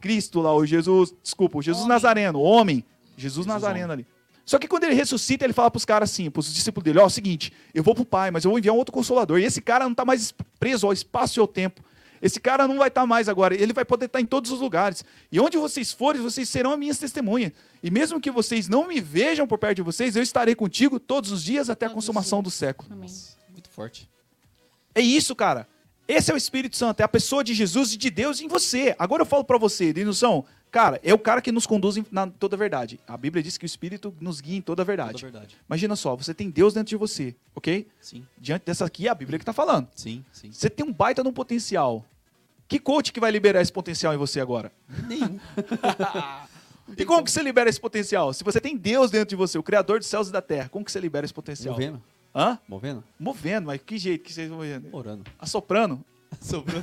[0.00, 1.94] Cristo lá, o Jesus, desculpa, o Jesus Homem.
[1.94, 2.84] Nazareno, o homem,
[3.16, 4.04] Jesus, Jesus Nazareno homem.
[4.04, 4.06] ali.
[4.44, 6.98] Só que quando ele ressuscita, ele fala para os caras assim, para os discípulos dele,
[6.98, 9.40] ó, é o seguinte, eu vou pro Pai, mas eu vou enviar um outro consolador.
[9.40, 11.82] E esse cara não está mais preso ao espaço e ao tempo.
[12.24, 15.04] Esse cara não vai estar mais agora, ele vai poder estar em todos os lugares.
[15.30, 17.52] E onde vocês forem, vocês serão as minhas testemunhas.
[17.82, 21.30] E mesmo que vocês não me vejam por perto de vocês, eu estarei contigo todos
[21.30, 22.88] os dias até a consumação do século.
[22.90, 23.10] Amém.
[23.52, 24.08] Muito forte.
[24.94, 25.68] É isso, cara.
[26.08, 28.94] Esse é o Espírito Santo, é a pessoa de Jesus e de Deus em você.
[28.98, 32.26] Agora eu falo pra você, Denilson, cara, é o cara que nos conduz em- na
[32.26, 32.98] toda a verdade.
[33.06, 35.12] A Bíblia diz que o Espírito nos guia em toda a verdade.
[35.12, 35.56] Toda verdade.
[35.68, 37.86] Imagina só, você tem Deus dentro de você, ok?
[38.00, 39.88] Sim, Diante dessa aqui é a Bíblia que tá falando.
[39.94, 40.50] sim, sim.
[40.52, 42.04] Você tem um baita de um potencial.
[42.66, 44.72] Que coach que vai liberar esse potencial em você agora?
[45.06, 45.38] Nenhum.
[46.98, 48.32] E como que você libera esse potencial?
[48.32, 50.84] Se você tem Deus dentro de você, o Criador dos céus e da terra, como
[50.84, 51.74] que você libera esse potencial?
[51.74, 52.02] Movendo.
[52.34, 52.58] Hã?
[52.68, 53.04] Movendo?
[53.18, 54.88] Movendo, mas que jeito que vocês estão movendo?
[54.92, 55.24] Orando.
[55.38, 56.04] Assoprando?
[56.40, 56.82] Sobrou.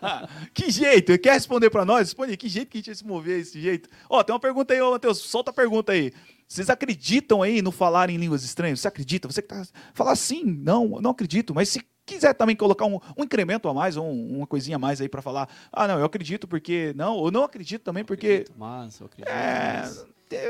[0.54, 1.18] que jeito?
[1.18, 2.08] Quer responder pra nós?
[2.08, 2.36] Responde aí.
[2.36, 3.88] Que jeito que a gente ia se mover desse jeito?
[4.08, 5.18] Ó, tem uma pergunta aí, ô Matheus.
[5.18, 6.12] Solta a pergunta aí.
[6.48, 8.80] Vocês acreditam aí no falar em línguas estranhas?
[8.80, 9.28] Você acredita?
[9.28, 9.66] Você que tá.
[9.92, 11.54] Falar sim, não, não acredito.
[11.54, 15.00] Mas se quiser também colocar um, um incremento a mais, um- uma coisinha a mais
[15.00, 15.48] aí pra falar.
[15.72, 16.94] Ah, não, eu acredito porque.
[16.96, 18.26] Não, ou não acredito também porque.
[18.28, 19.28] Acredito, Mas, eu acredito.
[19.28, 19.80] É.
[19.82, 20.06] mas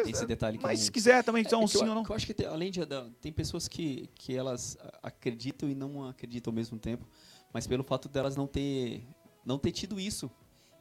[0.08, 2.04] esse detalhe que Mas eu se quiser também, só É um eu, sim ou não.
[2.08, 2.80] eu acho que tem- além de
[3.20, 7.06] tem pessoas que, que elas acreditam e não acreditam ao mesmo tempo,
[7.52, 9.02] mas pelo fato delas não ter
[9.44, 10.30] não ter tido isso,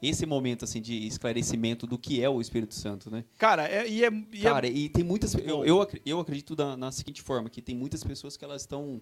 [0.02, 3.24] esse momento assim de esclarecimento do que é o Espírito Santo, né?
[3.38, 4.10] Cara, é, e é.
[4.34, 7.50] E é- Cara, e tem muitas eu, eu, acre- eu acredito da- na seguinte forma
[7.50, 9.02] que tem muitas pessoas que elas estão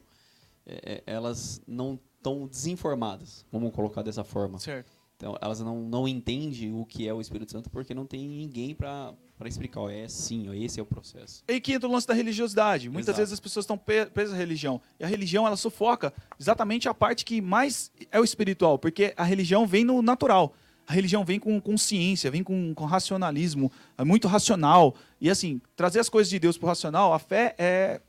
[0.66, 4.60] é, é, elas não estão desinformadas, vamos colocar dessa forma.
[4.60, 4.92] Certo.
[5.24, 8.76] Então, elas não, não entendem o que é o Espírito Santo porque não tem ninguém
[8.76, 9.90] para explicar.
[9.90, 11.44] É sim, esse é o processo.
[11.48, 12.90] E que entra o lance da religiosidade.
[12.90, 13.18] Muitas Exato.
[13.20, 14.82] vezes as pessoas estão presas à religião.
[15.00, 18.78] E a religião, ela sufoca exatamente a parte que mais é o espiritual.
[18.78, 20.54] Porque a religião vem no natural.
[20.86, 23.72] A religião vem com consciência, vem com, com racionalismo.
[23.98, 24.94] É muito racional.
[25.22, 28.02] E assim, trazer as coisas de Deus pro racional, a fé é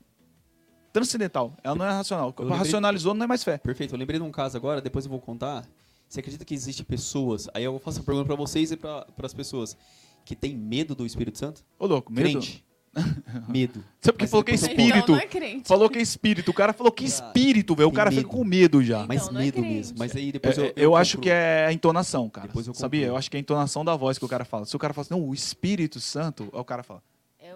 [0.95, 1.53] transcendental.
[1.63, 2.33] Ela não é racional.
[2.37, 3.57] Eu lembrei- Racionalizou não é mais fé.
[3.57, 3.93] Perfeito.
[3.93, 5.65] Eu lembrei de um caso agora, depois eu vou contar.
[6.07, 9.33] Você acredita que existem pessoas, aí eu faço a pergunta para vocês e para as
[9.33, 9.75] pessoas,
[10.23, 11.63] que têm medo do Espírito Santo?
[11.77, 12.29] Ô, louco, medo.
[12.29, 12.63] Crente.
[13.49, 13.83] medo.
[13.99, 14.97] Sabe porque falou que é eu espírito?
[14.99, 15.67] Então não é crente.
[15.67, 16.49] Falou que é espírito.
[16.51, 17.89] O cara falou que Cara, espírito, velho.
[17.89, 18.21] O tem cara medo.
[18.21, 18.97] fica com medo já.
[19.03, 19.75] Então, Mas não é medo crente.
[19.75, 19.95] mesmo.
[19.99, 20.73] Mas aí depois É, eu.
[20.77, 21.23] eu, acho concluo.
[21.23, 22.47] que é a entonação, cara.
[22.47, 23.07] Depois eu Sabia?
[23.07, 24.65] Eu acho que é a entonação da voz que o cara fala.
[24.65, 27.03] Se o cara fala assim, não, o Espírito Santo, aí o cara fala,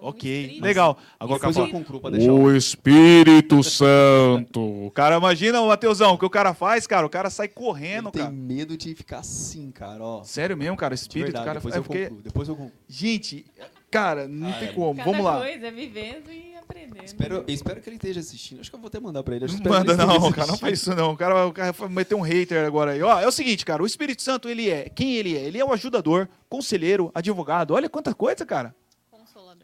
[0.01, 0.63] É um ok, espírito.
[0.63, 0.97] legal.
[1.19, 2.31] Agora o cara Depois eu concluo pra deixar.
[2.31, 4.61] o- O Espírito Santo.
[4.61, 8.05] o cara imagina o Mateusão, o que o cara faz, cara, o cara sai correndo,
[8.07, 8.33] Ele tem cara.
[8.33, 10.23] medo de ficar assim, cara, ó.
[10.23, 11.59] Sério mesmo, cara, espírito, verdade, cara.
[11.59, 12.21] depois é eu porque, concluo.
[12.21, 12.73] Depois eu concluo.
[12.87, 13.45] gente,
[13.91, 14.71] cara, não tem é.
[14.73, 14.95] como.
[14.95, 15.37] Cada Vamos lá.
[15.39, 17.03] coisa é vivendo e aprendendo.
[17.03, 18.59] Espero, eu espero que ele esteja assistindo.
[18.61, 19.45] Acho que eu vou até mandar pra ele.
[19.45, 21.13] Acho espero Manda que ele não, cara, não faz isso não.
[21.13, 23.01] O cara, o cara vai meter um hater agora aí.
[23.01, 25.41] Ó, é o seguinte, cara, o Espírito Santo, ele é, quem ele é?
[25.41, 27.73] Ele é o ajudador, conselheiro, advogado.
[27.73, 28.75] Olha quanta coisa, cara.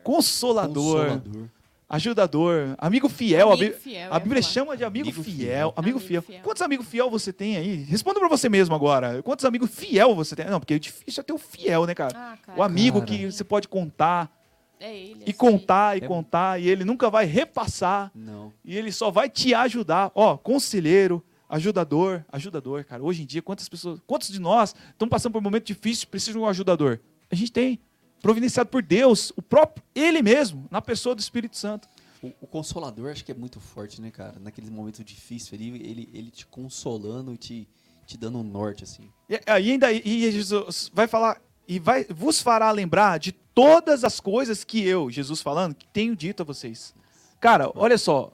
[0.05, 1.07] Consolador.
[1.09, 1.49] Consolador.
[1.87, 3.51] Ajudador, amigo fiel.
[3.51, 5.35] a Amigo Bí- fiel, a ia Bíblia chama de amigo, Amigo fiel.
[5.35, 5.67] fiel.
[5.75, 6.21] Amigo, Amigo fiel.
[6.23, 6.41] fiel.
[6.41, 7.75] Quantos amigos fiel você tem aí?
[7.83, 9.21] Responda pra você mesmo agora.
[9.21, 10.47] Quantos amigos fiel você tem?
[10.47, 12.17] Não, porque é difícil é ter o fiel, né, cara?
[12.17, 12.59] Ah, cara.
[12.59, 13.11] o amigo cara.
[13.11, 14.35] que você pode contar
[14.79, 15.19] É ele.
[15.19, 15.33] e assim.
[15.33, 18.51] contar e É- contar e ele nunca vai repassar Não.
[18.65, 20.11] e ele só vai te ajudar.
[20.15, 23.03] Ó, conselheiro, ajudador, ajudador, cara.
[23.03, 26.41] Hoje em dia, quantas pessoas, quantos de nós estão passando por um momento difícil, precisam
[26.41, 26.99] de um ajudador?
[27.31, 27.79] A gente tem.
[28.21, 31.87] Providenciado por Deus, o próprio, ele mesmo, na pessoa do Espírito Santo.
[32.21, 34.35] O, o consolador acho que é muito forte, né, cara?
[34.39, 37.67] Naqueles momentos difíceis ali, ele, ele te consolando e te,
[38.05, 39.11] te dando um norte, assim.
[39.29, 44.19] E aí ainda e Jesus vai falar e vai vos fará lembrar de todas as
[44.19, 46.93] coisas que eu, Jesus falando, que tenho dito a vocês.
[47.39, 48.31] Cara, olha só.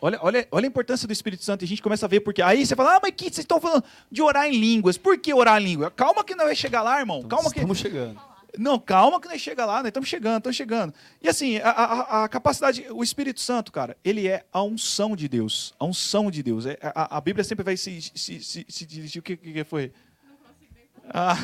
[0.00, 2.42] Olha, olha, olha a importância do Espírito Santo e a gente começa a ver porque
[2.42, 4.98] aí você fala: "Ah, mas que vocês estão falando de orar em línguas?
[4.98, 5.90] Por que orar em língua?
[5.90, 7.18] Calma que não vai chegar lá, irmão.
[7.18, 8.20] Então, Calma que Estamos chegando.
[8.58, 10.94] Não, calma que nós chega lá, nós estamos chegando, estamos chegando.
[11.22, 15.28] E assim, a, a- a capacidade, o Espírito Santo, cara, ele é a unção de
[15.28, 15.74] Deus.
[15.78, 16.66] A unção de Deus.
[16.66, 19.20] É, a, a Bíblia sempre vai se, se, se, se dirigir.
[19.20, 19.92] O que, que foi?
[21.12, 21.36] Ah,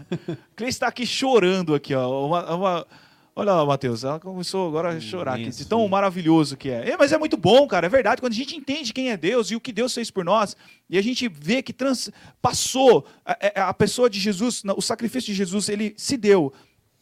[0.56, 2.26] Cleice está aqui chorando aqui, ó.
[2.26, 2.86] Uma- uma-
[3.36, 6.90] Olha lá, Matheus, ela começou agora a chorar aqui, de tão maravilhoso que é.
[6.90, 8.20] É, Mas é muito bom, cara, é verdade.
[8.20, 10.56] Quando a gente entende quem é Deus e o que Deus fez por nós,
[10.88, 15.26] e a gente vê que trans- passou a, a- a pessoa de Jesus, o sacrifício
[15.32, 16.52] de Jesus, ele se deu.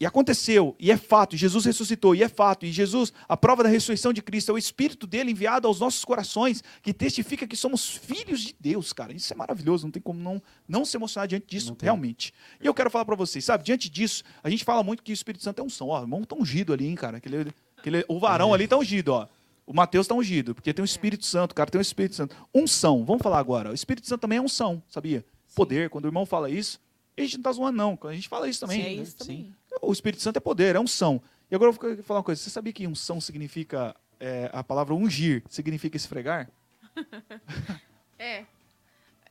[0.03, 3.63] E aconteceu, e é fato, e Jesus ressuscitou, e é fato, e Jesus, a prova
[3.63, 7.55] da ressurreição de Cristo, é o Espírito dele enviado aos nossos corações, que testifica que
[7.55, 9.13] somos filhos de Deus, cara.
[9.13, 12.33] Isso é maravilhoso, não tem como não, não se emocionar diante disso, realmente.
[12.61, 15.13] E eu quero falar pra vocês, sabe, diante disso, a gente fala muito que o
[15.13, 15.87] Espírito Santo é unção.
[15.87, 17.15] Ó, o irmão tá ungido ali, hein, cara.
[17.15, 19.29] Aquele, aquele, o varão ali tá ungido, ó.
[19.65, 22.35] O Mateus tá ungido, porque tem o Espírito Santo, cara, tem o Espírito Santo.
[22.53, 23.71] Unção, vamos falar agora.
[23.71, 25.23] O Espírito Santo também é unção, sabia?
[25.55, 26.77] Poder, quando o irmão fala isso,
[27.17, 27.97] a gente não tá zoando, não.
[28.03, 28.81] A gente fala isso também.
[28.81, 29.53] é isso também.
[29.81, 31.21] O Espírito Santo é poder, é unção.
[31.49, 32.41] E agora eu vou falar uma coisa.
[32.41, 33.95] Você sabia que unção significa.
[34.19, 36.49] é, a palavra ungir significa esfregar?
[38.19, 38.45] É.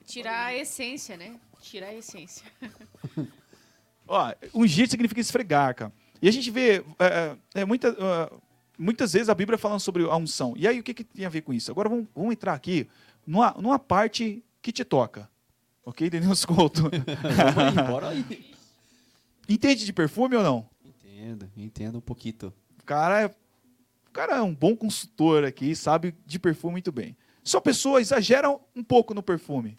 [0.05, 1.37] Tirar a essência, né?
[1.63, 2.45] Tirar a essência.
[4.07, 5.93] Ó, ungir significa esfregar, cara.
[6.21, 8.31] E a gente vê é, é, muita, ah,
[8.79, 10.53] muitas vezes a Bíblia falando sobre a unção.
[10.57, 11.71] E aí o que, que tem a ver com isso?
[11.71, 12.87] Agora vamos, vamos entrar aqui
[13.27, 15.29] numa, numa parte que te toca.
[15.85, 16.91] Ok, Denilson Couto?
[17.89, 18.52] Bora aí.
[19.49, 20.69] Entende de perfume ou não?
[20.85, 22.53] Entendo, entendo um pouquinho.
[22.81, 27.17] O cara, é, o cara é um bom consultor aqui, sabe de perfume muito bem.
[27.45, 29.79] Só pessoa exagera um pouco no perfume.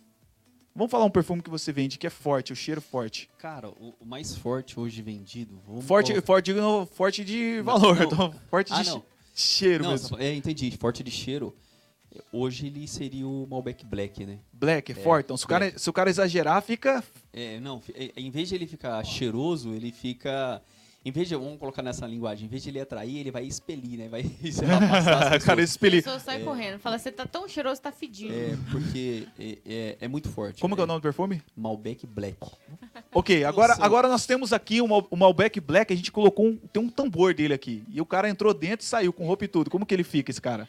[0.75, 3.29] Vamos falar um perfume que você vende que é forte, o cheiro forte.
[3.37, 5.61] Cara, o, o mais forte hoje vendido.
[5.81, 6.51] Forte, colocar- forte,
[6.95, 8.03] forte de Não, valor, não.
[8.07, 8.99] então, forte Ah, de não.
[8.99, 9.03] che-
[9.35, 10.17] cheiro Não, mesmo.
[10.17, 10.71] é, entendi.
[10.77, 11.55] Forte de cheiro.
[12.31, 14.39] Hoje ele seria o Malbec Black, né?
[14.51, 15.25] Black, é, forte.
[15.25, 17.03] Então, se o, cara, se o cara exagerar, fica.
[17.31, 20.61] É, não, é, em vez de ele ficar cheiroso, ele fica.
[21.05, 21.35] Em vez de.
[21.35, 22.45] Vamos colocar nessa linguagem.
[22.45, 24.07] Em vez de ele atrair, ele vai expelir, né?
[24.07, 25.75] Vai sei lá, passar as cara, pessoas.
[25.75, 26.79] A pessoa sai correndo.
[26.79, 28.33] Fala, você tá tão cheiroso, tá fedido.
[28.33, 30.61] É, porque é, é, é muito forte.
[30.61, 30.91] Como que é o né?
[30.93, 31.41] nome do perfume?
[31.57, 32.37] Malbec Black.
[33.13, 36.55] Ok, agora, agora nós temos aqui o Mal- o Malbec Black, a gente colocou um,
[36.55, 37.83] tem um tambor dele aqui.
[37.89, 39.69] E o cara entrou dentro e saiu com roupa e tudo.
[39.69, 40.67] Como que ele fica, esse cara?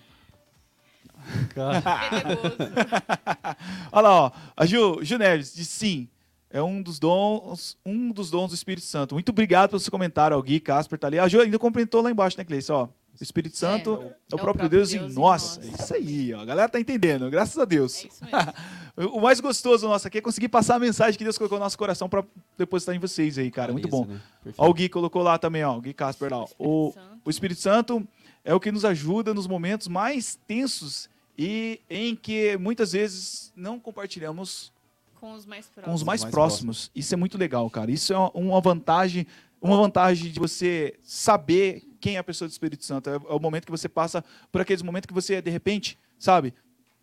[3.92, 4.30] Olha lá, ó.
[4.56, 6.08] A Ju, Ju Neves disse sim.
[6.50, 9.14] É um dos dons, um dos dons do Espírito Santo.
[9.14, 10.40] Muito obrigado pelo seu comentário, ó.
[10.40, 11.18] Gui Casper tá ali.
[11.18, 12.70] A Ju ainda complementou lá embaixo, né, Cleice?
[12.70, 15.58] Ó, o Espírito Santo é, o, próprio Deus, em nós.
[15.62, 16.40] É isso aí, ó.
[16.40, 18.04] A galera tá entendendo, graças a Deus.
[18.04, 18.52] É isso mesmo.
[19.12, 21.76] O mais gostoso nosso aqui é conseguir passar a mensagem que Deus colocou no nosso
[21.76, 22.22] coração para
[22.56, 23.72] depositar em vocês aí, cara.
[23.72, 24.04] Muito bom.
[24.04, 24.20] Né?
[24.56, 25.76] Ó, o Gui colocou lá também, ó.
[25.76, 26.38] O Gui Casper lá.
[26.38, 26.46] ó.
[26.56, 28.06] O, o Espírito Santo
[28.44, 33.78] é o que nos ajuda nos momentos mais tensos e em que muitas vezes não
[33.78, 34.72] compartilhamos
[35.18, 35.84] Com os mais próximos.
[35.84, 36.90] com os mais, mais próximos.
[36.94, 37.90] Isso é muito legal, cara.
[37.90, 39.26] Isso é uma vantagem,
[39.60, 43.10] uma vantagem de você saber quem é a pessoa do Espírito Santo.
[43.10, 46.54] É, é o momento que você passa por aqueles momentos que você, de repente, sabe?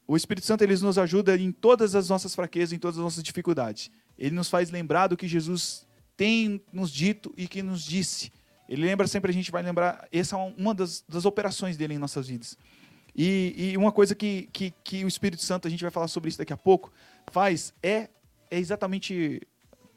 [0.07, 3.23] O Espírito Santo ele nos ajuda em todas as nossas fraquezas, em todas as nossas
[3.23, 3.89] dificuldades.
[4.17, 8.31] Ele nos faz lembrar do que Jesus tem nos dito e que nos disse.
[8.69, 11.97] Ele lembra sempre, a gente vai lembrar, essa é uma das, das operações dele em
[11.97, 12.57] nossas vidas.
[13.15, 16.29] E, e uma coisa que, que, que o Espírito Santo, a gente vai falar sobre
[16.29, 16.91] isso daqui a pouco,
[17.31, 18.09] faz é,
[18.49, 19.41] é exatamente.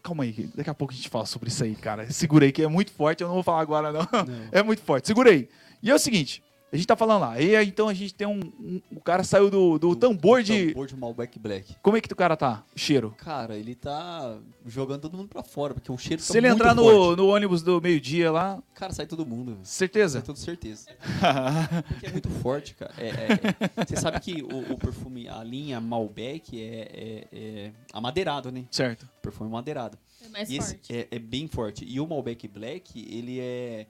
[0.02, 2.10] Calma aí, daqui a pouco a gente fala sobre isso aí, cara.
[2.10, 4.00] Segura aí, que é muito forte, eu não vou falar agora, não.
[4.02, 4.48] Não.
[4.52, 5.06] É muito forte.
[5.06, 5.48] Segura aí.
[5.82, 7.40] E é o seguinte, a gente tá falando lá.
[7.40, 8.40] E aí, então a gente tem um.
[8.40, 10.68] um- o cara saiu do, do, tambor de.
[10.68, 11.76] Tambor de Malbec Black.
[11.80, 12.64] Como é que o cara tá?
[12.74, 13.14] O cheiro.
[13.18, 16.74] Cara, ele tá jogando todo mundo pra fora, porque o cheiro tá Se ele entrar
[16.74, 19.56] no, no ônibus do meio-dia lá, Cara, sai todo mundo.
[19.62, 20.18] certeza?
[20.18, 20.88] Sai todo certeza.
[21.88, 22.92] Porque é muito forte, cara.
[22.98, 27.72] É, é- é- Você sabe que o, o perfume, a linha Malbec é, é, é
[27.92, 28.64] amadeirado, né?
[28.70, 29.08] certo.
[29.22, 29.96] Perfume madeirado.
[30.24, 30.92] É mais E esse forte.
[30.96, 31.84] é, é bem forte.
[31.86, 33.86] E o Malbec Black, ele é.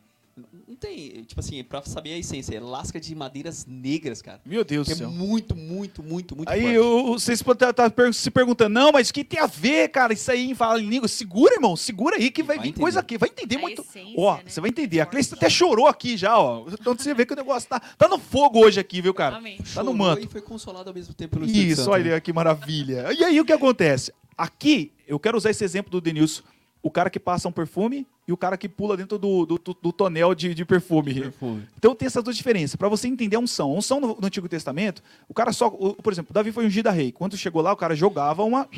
[0.66, 1.23] Não tem.
[1.25, 4.40] Tipo assim, pra saber a essência, é lasca de madeiras negras, cara.
[4.44, 5.11] Meu Deus do é céu.
[5.11, 9.38] muito, muito, muito, muito Aí vocês podem estar se perguntando, não, mas o que tem
[9.38, 10.12] a ver, cara?
[10.12, 11.07] Isso aí em falar em língua.
[11.07, 13.14] Segura, irmão, segura aí que vai, Vai vir coisa entender.
[13.14, 13.18] aqui.
[13.18, 13.83] Vai entender A muito.
[13.83, 14.42] essência, Ó, né?
[14.47, 15.01] você vai entender.
[15.01, 15.07] A.
[15.07, 16.66] Cleice até chorou aqui já, ó.
[16.68, 19.37] Então você vê que o negócio tá, tá no fogo hoje aqui, viu, cara?
[19.37, 19.59] Amém.
[19.59, 20.25] Tá no Chorou manto.
[20.25, 22.20] E foi consolado ao mesmo tempo pelo Isso, Santo, olha né?
[22.20, 23.12] que maravilha.
[23.12, 24.12] E aí o que acontece?
[24.37, 26.42] Aqui, eu quero usar esse exemplo do Denilson.
[26.87, 29.90] O cara que passa um perfume e o cara que pula dentro do, do, do-
[29.92, 31.14] tonel de, de perfume.
[31.14, 31.66] Perfume.
[31.79, 32.77] Então tem essas duas diferenças.
[32.77, 33.70] Para você entender a unção.
[33.70, 35.68] A unção no, no Antigo Testamento, o cara só.
[35.68, 37.11] o- por exemplo, Davi foi ungido a rei.
[37.11, 38.68] Quando chegou lá, o cara jogava uma,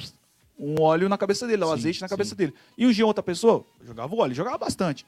[0.56, 2.36] um óleo na cabeça dele, um Sim, azeite na cabeça sim.
[2.36, 2.54] dele.
[2.78, 5.04] E ungia outra pessoa, jogava o óleo, jogava bastante.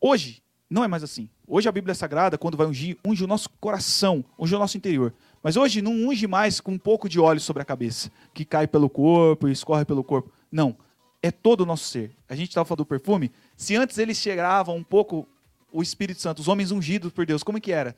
[0.00, 1.30] Hoje, não é mais assim.
[1.46, 5.14] Hoje a Bíblia Sagrada, quando vai ungir, unge o nosso coração, unge o nosso interior.
[5.42, 8.66] Mas hoje não unge mais com um pouco de óleo sobre a cabeça, que cai
[8.66, 10.30] pelo corpo e escorre pelo corpo.
[10.50, 10.76] Não.
[11.22, 12.10] É todo o nosso ser.
[12.28, 13.30] A gente estava falando do perfume.
[13.56, 15.26] Se antes eles chegavam um pouco
[15.72, 17.96] o Espírito Santo, os homens ungidos por Deus, como que era?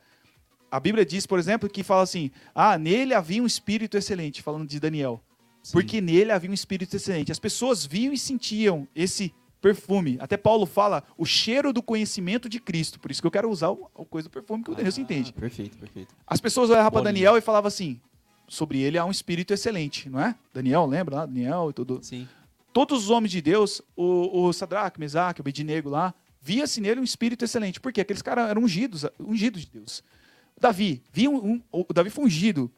[0.71, 4.67] A Bíblia diz, por exemplo, que fala assim: ah, nele havia um espírito excelente, falando
[4.67, 5.21] de Daniel.
[5.63, 5.73] Sim.
[5.73, 7.31] Porque nele havia um espírito excelente.
[7.31, 10.17] As pessoas viam e sentiam esse perfume.
[10.19, 12.99] Até Paulo fala o cheiro do conhecimento de Cristo.
[12.99, 15.33] Por isso que eu quero usar o, a coisa do perfume que o Denilson entende.
[15.35, 16.15] Ah, Perfeito, perfeito.
[16.27, 17.03] As pessoas olhavam para.
[17.03, 17.99] Daniel e falavam assim:
[18.47, 20.35] sobre ele há um espírito excelente, não é?
[20.53, 21.25] Daniel, lembra lá?
[21.25, 21.99] Daniel e tudo.
[22.03, 22.27] Sim.
[22.75, 27.05] Todos os homens de Deus, o, o Sadraque, Mesaque, o Abednego lá, via-se nele um
[27.05, 27.79] espírito excelente.
[27.79, 28.01] Por quê?
[28.01, 30.03] Aqueles caras eram ungidos, ungidos de Deus.
[30.59, 32.69] Davi, via um, um- o Davi foi ungido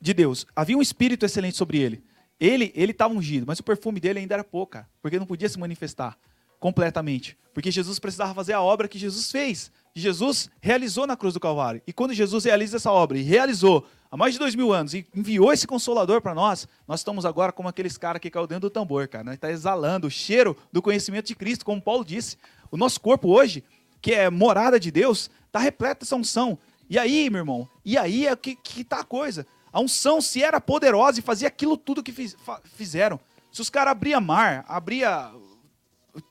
[0.00, 0.46] de Deus.
[0.56, 2.02] Havia um espírito excelente sobre ele.
[2.40, 5.58] Ele ele estava ungido, mas o perfume dele ainda era pouco, porque não podia se
[5.58, 6.16] manifestar
[6.58, 7.36] completamente.
[7.52, 11.40] Porque Jesus precisava fazer a obra que Jesus fez, que Jesus realizou na cruz do
[11.40, 11.82] Calvário.
[11.86, 15.06] E quando Jesus realiza essa obra e realizou há mais de dois mil anos e
[15.14, 18.70] enviou esse consolador para nós, nós estamos agora como aqueles caras que caiu dentro do
[18.70, 19.34] tambor, cara.
[19.34, 22.36] Está exalando o cheiro do conhecimento de Cristo, como Paulo disse.
[22.70, 23.64] O nosso corpo hoje,
[24.00, 26.58] que é morada de Deus, está repleto dessa unção.
[26.90, 29.46] E aí, meu irmão, e aí é que, que tá a coisa.
[29.72, 33.20] A unção, se era poderosa e fazia aquilo tudo que fiz- fizeram.
[33.52, 35.30] Se os caras abriam mar, abria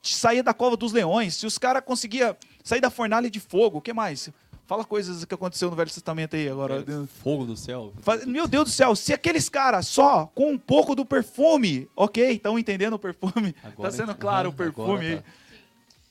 [0.02, 3.82] saía da cova dos leões, se os caras conseguiam sair da fornalha de fogo, o
[3.82, 4.30] que mais?
[4.68, 6.84] Fala coisas que aconteceu no Velho Testamento aí agora.
[7.24, 7.93] Fogo do céu.
[8.26, 12.59] Meu Deus do céu, se aqueles caras só com um pouco do perfume, ok, estão
[12.59, 15.18] entendendo o perfume, Agora- tá sendo claro o Aham, agora perfume aí.
[15.18, 15.24] tá.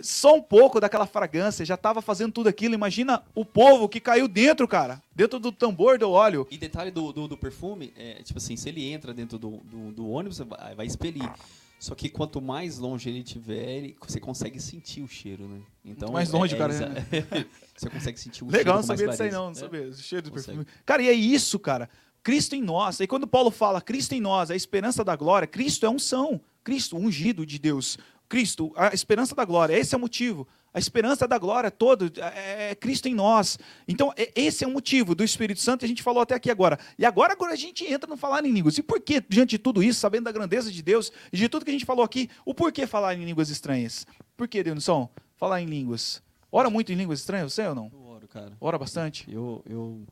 [0.01, 2.75] Só um pouco daquela fragrância já tava fazendo tudo aquilo.
[2.75, 6.47] Imagina o povo que caiu dentro, cara, dentro do tambor do óleo.
[6.51, 9.93] E detalhe do, do, do perfume, é, tipo assim, se ele entra dentro do, do,
[9.93, 11.31] do ônibus, vai, vai expelir.
[11.79, 15.61] Só que quanto mais longe ele tiver, você consegue sentir o cheiro, né?
[15.85, 16.89] Então, mais longe, é, cara, exa-
[17.77, 19.55] você consegue sentir o Legal, não cheiro com mais sabia disso aí não, não É.
[19.55, 19.89] sabia.
[19.89, 20.57] O cheiro do Consegue.
[20.59, 20.67] perfume.
[20.85, 21.89] Cara, e é isso, cara.
[22.23, 23.01] Cristo em nós.
[23.01, 26.41] Aí quando Paulo fala Cristo em nós, a esperança da glória, Cristo é unção.
[26.65, 27.97] Cristo, ungido de Deus.
[28.29, 29.79] Cristo, a esperança da glória.
[29.79, 30.47] Esse é o motivo.
[30.75, 33.59] A esperança da glória toda é é Cristo em nós.
[33.89, 36.79] Então, esse é o motivo do Espírito Santo, a gente falou até aqui agora.
[36.99, 38.77] E agora, agora a gente entra no falar em línguas.
[38.77, 41.65] E por que, diante de tudo isso, sabendo da grandeza de Deus e de tudo
[41.65, 44.07] que a gente falou aqui, o porquê falar em línguas estranhas?
[44.37, 45.09] Por que, Denilson?
[45.37, 46.23] Falar em línguas.
[46.51, 47.91] Ora muito em línguas estranhas, você ou não?
[47.93, 48.53] Eu oro, cara.
[48.61, 49.31] Ora bastante?
[49.31, 50.03] Eu, eu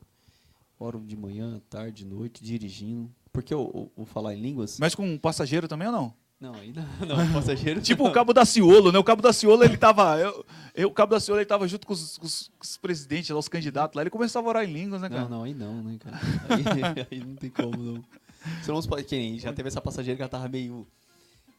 [0.79, 3.11] oro de manhã, tarde, noite, dirigindo.
[3.31, 4.79] Porque o, o, o falar em línguas.
[4.79, 6.13] Mas com um passageiro também ou não?
[6.39, 7.81] Não, ainda não, passageiro.
[7.81, 8.99] Tipo o Cabo da Ciolo, né?
[8.99, 10.19] O Cabo da Ciolo, ele tava.
[10.19, 12.77] Eu, eu- o Cabo da Ciolo, ele tava junto com os, com os- com os
[12.77, 14.01] presidentes, lá, os candidatos lá.
[14.03, 15.21] Ele começava a orar em línguas, né, cara?
[15.23, 16.19] Não, não, aí não, né, cara?
[16.49, 18.03] Aí, aí não tem como, não.
[18.61, 19.05] Você não pode.
[19.05, 20.85] Que nem já teve essa passageira que ela tava meio.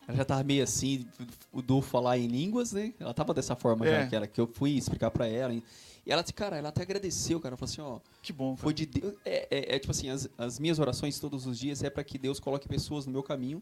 [0.07, 1.05] Ela já tava meio assim,
[1.53, 2.93] o do falar em línguas, né?
[3.01, 4.03] Ela tava dessa forma É.
[4.03, 5.53] já, que, era, que eu fui explicar pra ela.
[5.53, 5.63] E
[6.07, 7.55] ela, cara, ela até agradeceu, cara.
[7.55, 8.51] Ela falou assim, ó, Que bom.
[8.55, 8.63] Cara.
[8.63, 9.15] foi de Deus.
[9.25, 12.19] É, é- é tipo assim, as, as minhas orações todos os dias é pra que
[12.19, 13.61] Deus coloque pessoas no meu caminho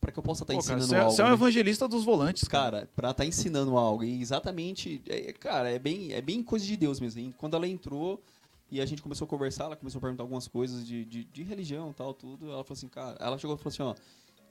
[0.00, 1.10] pra que eu possa estar cara, ensinando você, é, algo.
[1.12, 1.34] você é um né?
[1.34, 2.78] evangelista dos volantes, cara.
[2.78, 4.04] Cara, pra estar ensinando algo.
[4.04, 7.20] E exatamente, é, cara, é bem, é bem coisa de Deus mesmo.
[7.20, 8.22] E quando ela entrou
[8.70, 11.42] e a gente começou a conversar, ela começou a perguntar algumas coisas de, de, de
[11.42, 12.46] religião e tal, tudo.
[12.46, 13.94] Ela falou assim, cara, ela chegou e falou assim, ó.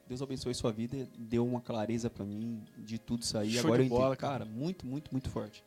[0.08, 3.50] Deus abençoe sua vida, deu uma clareza pra mim de tudo isso aí.
[3.50, 3.98] Show Agora de eu entendo.
[3.98, 4.44] bola, cara.
[4.44, 5.64] cara, muito, muito, muito forte.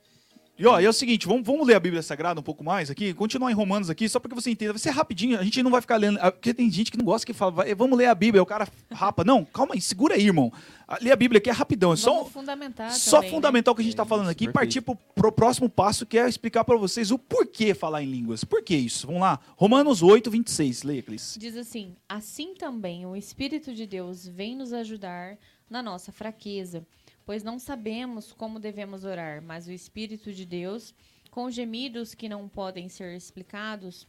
[0.59, 2.91] E ó, e é o seguinte, vamos, vamos ler a Bíblia Sagrada um pouco mais
[2.91, 4.73] aqui, continuar em Romanos aqui, só para que você entenda.
[4.73, 7.05] Vai ser rapidinho, a gente não vai ficar lendo, ah, porque tem gente que não
[7.05, 9.23] gosta que fala, vai, vamos ler a Bíblia, o cara rapa.
[9.23, 10.51] Não, calma aí, segura aí, irmão.
[10.85, 13.35] Ah, Ler a Bíblia aqui é rapidão, é só, Vamos fundamentar só também, né?
[13.37, 16.05] fundamental o que a gente está É falando aqui e partir pro, pro próximo passo,
[16.05, 18.43] que é explicar para vocês o porquê falar em línguas.
[18.43, 19.07] Por que isso?
[19.07, 21.37] Vamos lá, Romanos 8, 26, leia, Clis.
[21.39, 25.37] Diz assim: Assim também o Espírito de Deus vem nos ajudar
[25.69, 26.83] na nossa fraqueza,
[27.29, 30.95] pois não sabemos como devemos orar, mas o Espírito de Deus,
[31.29, 34.07] com gemidos que não podem ser explicados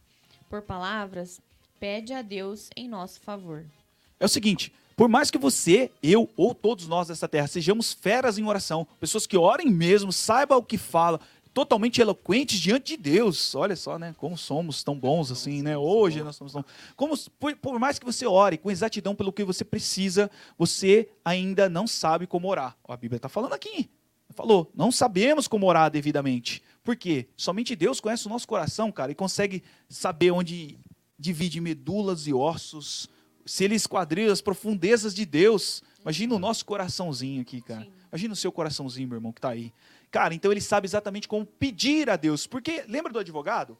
[0.49, 1.39] por palavras,
[1.79, 3.63] pede a Deus em nosso favor.
[4.19, 8.39] É o seguinte, por mais que você, eu ou todos nós dessa terra sejamos feras
[8.39, 11.21] em oração, pessoas que orem mesmo, saibam o que fala,
[11.53, 13.53] totalmente eloquentes diante de Deus.
[13.55, 14.15] Olha só, né?
[14.17, 15.77] Como somos tão bons assim, né?
[15.77, 16.65] Hoje nós somos tão...
[16.95, 21.69] Como, por, por mais que você ore com exatidão pelo que você precisa, você ainda
[21.69, 22.77] não sabe como orar.
[22.87, 23.89] A Bíblia está falando aqui.
[24.33, 26.63] Falou, não sabemos como orar devidamente.
[26.83, 27.27] Por quê?
[27.35, 30.79] Somente Deus conhece o nosso coração, cara, e consegue saber onde
[31.19, 33.09] divide medulas e ossos,
[33.45, 35.83] se ele esquadrilha as profundezas de Deus.
[36.01, 37.87] Imagina o nosso coraçãozinho aqui, cara.
[38.11, 39.71] Imagina o seu coraçãozinho, meu irmão, que tá aí.
[40.11, 42.45] Cara, então ele sabe exatamente como pedir a Deus.
[42.45, 43.77] Porque, lembra do advogado?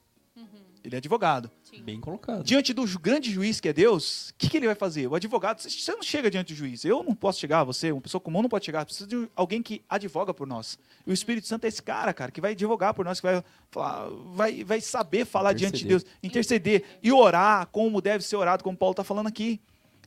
[0.84, 1.52] Ele é advogado.
[1.84, 2.44] Bem colocado.
[2.44, 5.06] Diante do grande juiz que é Deus, o que, que ele vai fazer?
[5.08, 6.84] O advogado, você- não chega diante do juiz.
[6.84, 8.84] Eu não posso chegar, você, uma pessoa comum não pode chegar.
[8.84, 10.80] Precisa de alguém que advoga por nós.
[11.06, 13.44] E o Espírito Santo é esse cara, cara, que vai advogar por nós, que vai,
[13.70, 18.64] falar, vai, vai saber falar diante de Deus, interceder e orar como deve ser orado,
[18.64, 19.62] como Paulo está falando aqui.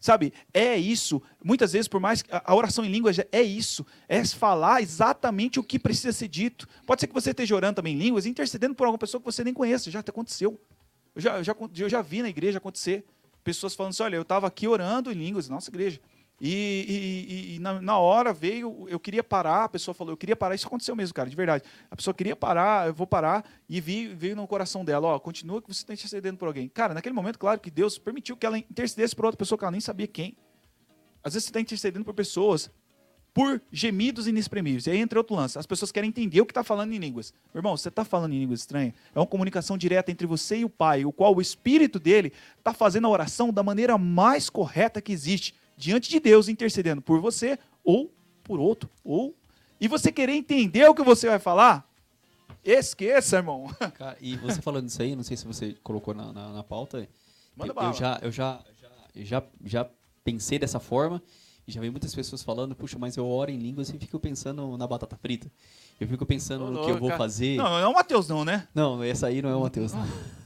[0.04, 1.22] Sabe, é isso.
[1.42, 5.64] Muitas vezes, por mais que a oração em línguas é isso, é falar exatamente o
[5.64, 6.68] que precisa ser dito.
[6.84, 9.42] Pode ser que você esteja orando também em línguas, intercedendo por alguma pessoa que você
[9.42, 10.60] nem conhece, já aconteceu.
[11.14, 13.02] Eu já, eu já, eu já vi na igreja acontecer.
[13.42, 15.98] Pessoas falando assim: olha, eu estava aqui orando em línguas, nossa igreja.
[16.40, 20.34] E, e- e- na, na hora veio, eu queria parar, a pessoa falou, eu queria
[20.34, 21.62] parar, isso aconteceu mesmo, cara, de verdade.
[21.90, 25.62] A pessoa queria parar, eu vou parar, e vi, veio no coração dela, ó, continua
[25.62, 26.68] que você está intercedendo por alguém.
[26.68, 29.70] Cara, naquele momento, claro que Deus permitiu que ela intercedesse por outra pessoa que ela
[29.72, 30.36] nem sabia quem.
[31.22, 32.70] Às vezes você está intercedendo por pessoas
[33.32, 34.86] por gemidos inexprimíveis.
[34.86, 35.58] E aí entra outro lance.
[35.58, 37.34] As pessoas querem entender o que está falando em línguas.
[37.52, 38.94] Meu irmão, você está falando em línguas estranhas?
[39.12, 42.72] É uma comunicação direta entre você e o Pai, o qual o Espírito dele está
[42.72, 47.58] fazendo a oração da maneira mais correta que existe, diante de Deus, intercedendo por você
[47.82, 48.12] ou
[48.42, 48.88] por outro.
[49.02, 49.34] Ou...
[49.80, 51.88] E você querer entender o que você vai falar?
[52.64, 53.66] Esqueça, irmão.
[53.94, 57.06] Cara, e você falando isso aí, não sei se você colocou na, na, na pauta.
[57.56, 57.88] Manda eu, bala.
[57.88, 58.60] eu já, eu já,
[59.14, 59.90] já, já,
[60.24, 61.22] pensei dessa forma
[61.68, 64.78] e já vi muitas pessoas falando, puxa, mas eu oro em línguas e fico pensando
[64.78, 65.50] na batata frita.
[66.00, 67.56] Eu fico pensando no que eu vou Cara, fazer.
[67.56, 68.66] Não, não é o Matheus, não, né?
[68.74, 69.92] Não, essa aí não é o Matheus.
[69.92, 70.04] não.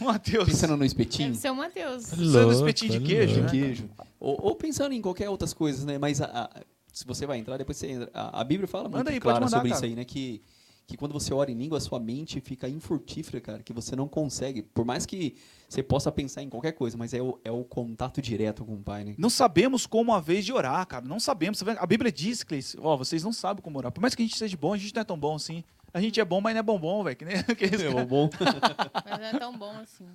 [0.04, 0.46] Matheus.
[0.48, 1.28] Pensando no espetinho.
[1.28, 2.06] Deve ser o Matheus.
[2.10, 3.90] Pensando no espetinho de queijo, de queijo.
[4.20, 5.98] Ou, ou pensando em qualquer outras coisas, né?
[5.98, 8.10] Mas a- a- se você vai entrar, depois você entra.
[8.12, 9.78] A, a Bíblia fala Manda muito aí, clara mandar, sobre cara.
[9.78, 10.04] isso aí, né?
[10.04, 10.42] Que,
[10.86, 13.62] que quando você ora em língua, a sua mente fica infrutífera, cara.
[13.62, 14.62] Que você não consegue.
[14.62, 15.36] Por mais que
[15.68, 18.78] você possa pensar em qualquer coisa, mas é o, é o contato direto com o
[18.82, 19.14] Pai, né?
[19.18, 21.04] Não sabemos como a vez de orar, cara.
[21.04, 21.62] Não sabemos.
[21.78, 23.92] A Bíblia diz, Cleice, ó, vocês não sabem como orar.
[23.92, 25.62] Por mais que a gente seja bom, a gente não é tão bom assim.
[25.92, 27.16] A gente é bom, mas não é bombom, velho.
[27.16, 28.04] que nem- que esse É cara.
[28.04, 28.28] bom.
[29.04, 30.06] Mas não é tão bom assim.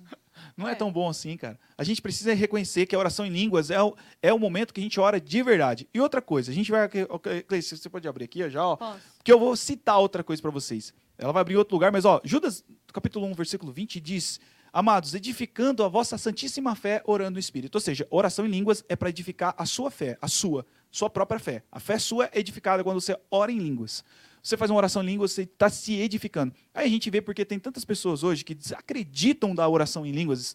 [0.56, 0.74] Não é É.
[0.74, 1.58] tão bom assim, cara.
[1.76, 4.80] A gente precisa reconhecer que a oração em línguas é o, é o momento que
[4.80, 5.88] a gente ora de verdade.
[5.92, 6.88] E outra coisa, a gente vai.
[7.08, 8.76] ok, Cleice, você pode abrir aqui já, ó.
[8.76, 9.00] Posso?
[9.16, 10.94] Porque eu vou citar outra coisa para vocês.
[11.18, 14.38] Ela vai abrir em outro lugar, mas ó, Judas, capítulo 1, versículo 20 diz:
[14.72, 17.74] Amados, edificando a vossa santíssima fé, orando no Espírito.
[17.74, 21.38] Ou seja, oração em línguas é para edificar a sua fé, a sua, sua própria
[21.40, 21.62] fé.
[21.70, 24.04] A fé sua é edificada quando você ora em línguas.
[24.44, 26.54] Você faz uma oração em línguas, você está se edificando.
[26.74, 30.54] Aí a gente vê porque tem tantas pessoas hoje que desacreditam da oração em línguas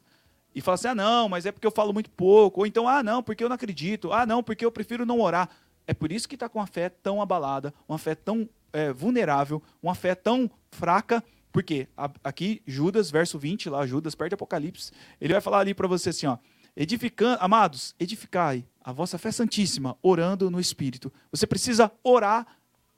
[0.54, 2.60] e falam assim: ah, não, mas é porque eu falo muito pouco.
[2.60, 4.14] Ou então, ah, não, porque eu não acredito.
[4.14, 5.50] Ah, não, porque eu prefiro não orar.
[5.88, 9.60] É por isso que está com a fé tão abalada, uma fé tão é, vulnerável,
[9.82, 11.24] uma fé tão fraca.
[11.52, 11.88] Porque
[12.24, 16.10] aqui, Judas, verso 20, lá, Judas, perto de Apocalipse, ele vai falar ali para você
[16.10, 16.38] assim: ó,
[16.78, 21.12] edificando, amados, edificai a vossa fé santíssima, orando no Espírito.
[21.32, 22.46] Você precisa orar.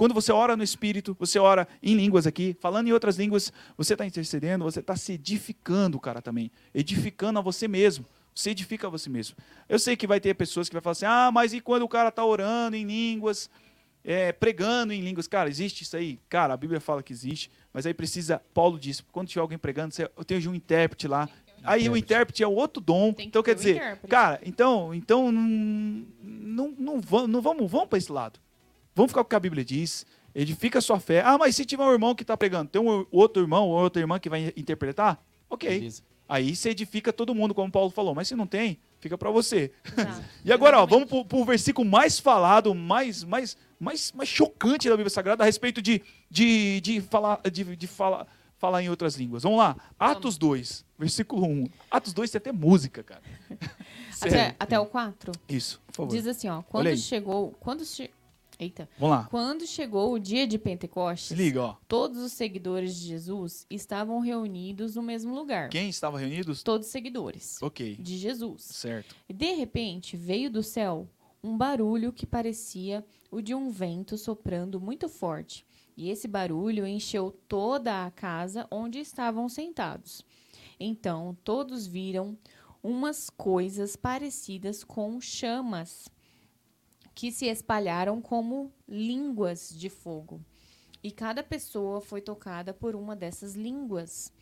[0.01, 3.93] Quando você ora no Espírito, você ora em línguas aqui, falando em outras línguas, você
[3.93, 6.49] está intercedendo, você está se edificando, cara, também.
[6.73, 8.03] Edificando a você mesmo.
[8.33, 9.37] Você edifica a você mesmo.
[9.69, 11.87] Eu sei que vai ter pessoas que vai falar assim: ah, mas e quando o
[11.87, 13.47] cara está orando em línguas,
[14.03, 15.27] é, pregando em línguas?
[15.27, 16.17] Cara, existe isso aí?
[16.27, 19.93] Cara, a Bíblia fala que existe, mas aí precisa, Paulo disse, quando tiver alguém pregando,
[19.93, 21.29] você, eu tenho um intérprete lá.
[21.63, 23.13] Aí o intérprete é outro dom.
[23.13, 24.07] Que Então quer dizer, intérprete.
[24.09, 28.39] cara, então, então não, não, não, vamos, não vamos, vamos para esse lado.
[28.95, 30.05] Vamos ficar com o que a Bíblia diz.
[30.33, 31.21] Edifica a sua fé.
[31.21, 34.01] Ah, mas se tiver um irmão que está pregando, tem um outro irmão ou outra
[34.01, 35.21] irmã que vai interpretar?
[35.49, 35.69] Ok.
[35.69, 36.03] Beleza.
[36.27, 38.15] Aí você edifica todo mundo, como Paulo falou.
[38.15, 39.71] Mas se não tem, fica para você.
[40.45, 44.95] E agora, ó, vamos para o versículo mais falado, mais, mais, mais, mais chocante da
[44.95, 48.25] Bíblia Sagrada a respeito de, de, de, falar, de, de falar,
[48.57, 49.43] falar em outras línguas.
[49.43, 49.75] Vamos lá.
[49.99, 51.67] Atos 2, versículo 1.
[51.91, 53.21] Atos 2 tem até música, cara.
[54.21, 55.31] Até, até o 4.
[55.49, 56.11] Isso, por favor.
[56.11, 56.61] Diz assim, ó.
[56.61, 57.55] Quando chegou.
[57.59, 58.11] Quando che...
[58.61, 58.87] Eita.
[58.99, 59.23] Vamos lá.
[59.27, 61.75] Quando chegou o dia de Pentecostes, liga, ó.
[61.87, 65.69] todos os seguidores de Jesus estavam reunidos no mesmo lugar.
[65.69, 66.61] Quem estava reunidos?
[66.61, 68.61] Todos os seguidores Ok, de Jesus.
[68.61, 69.15] certo.
[69.27, 71.09] E de repente veio do céu
[71.43, 75.65] um barulho que parecia o de um vento soprando muito forte.
[75.97, 80.23] E esse barulho encheu toda a casa onde estavam sentados.
[80.79, 82.37] Então todos viram
[82.83, 86.07] umas coisas parecidas com chamas
[87.21, 90.43] que se espalharam como línguas de fogo.
[91.03, 94.33] E cada pessoa foi tocada por uma dessas línguas.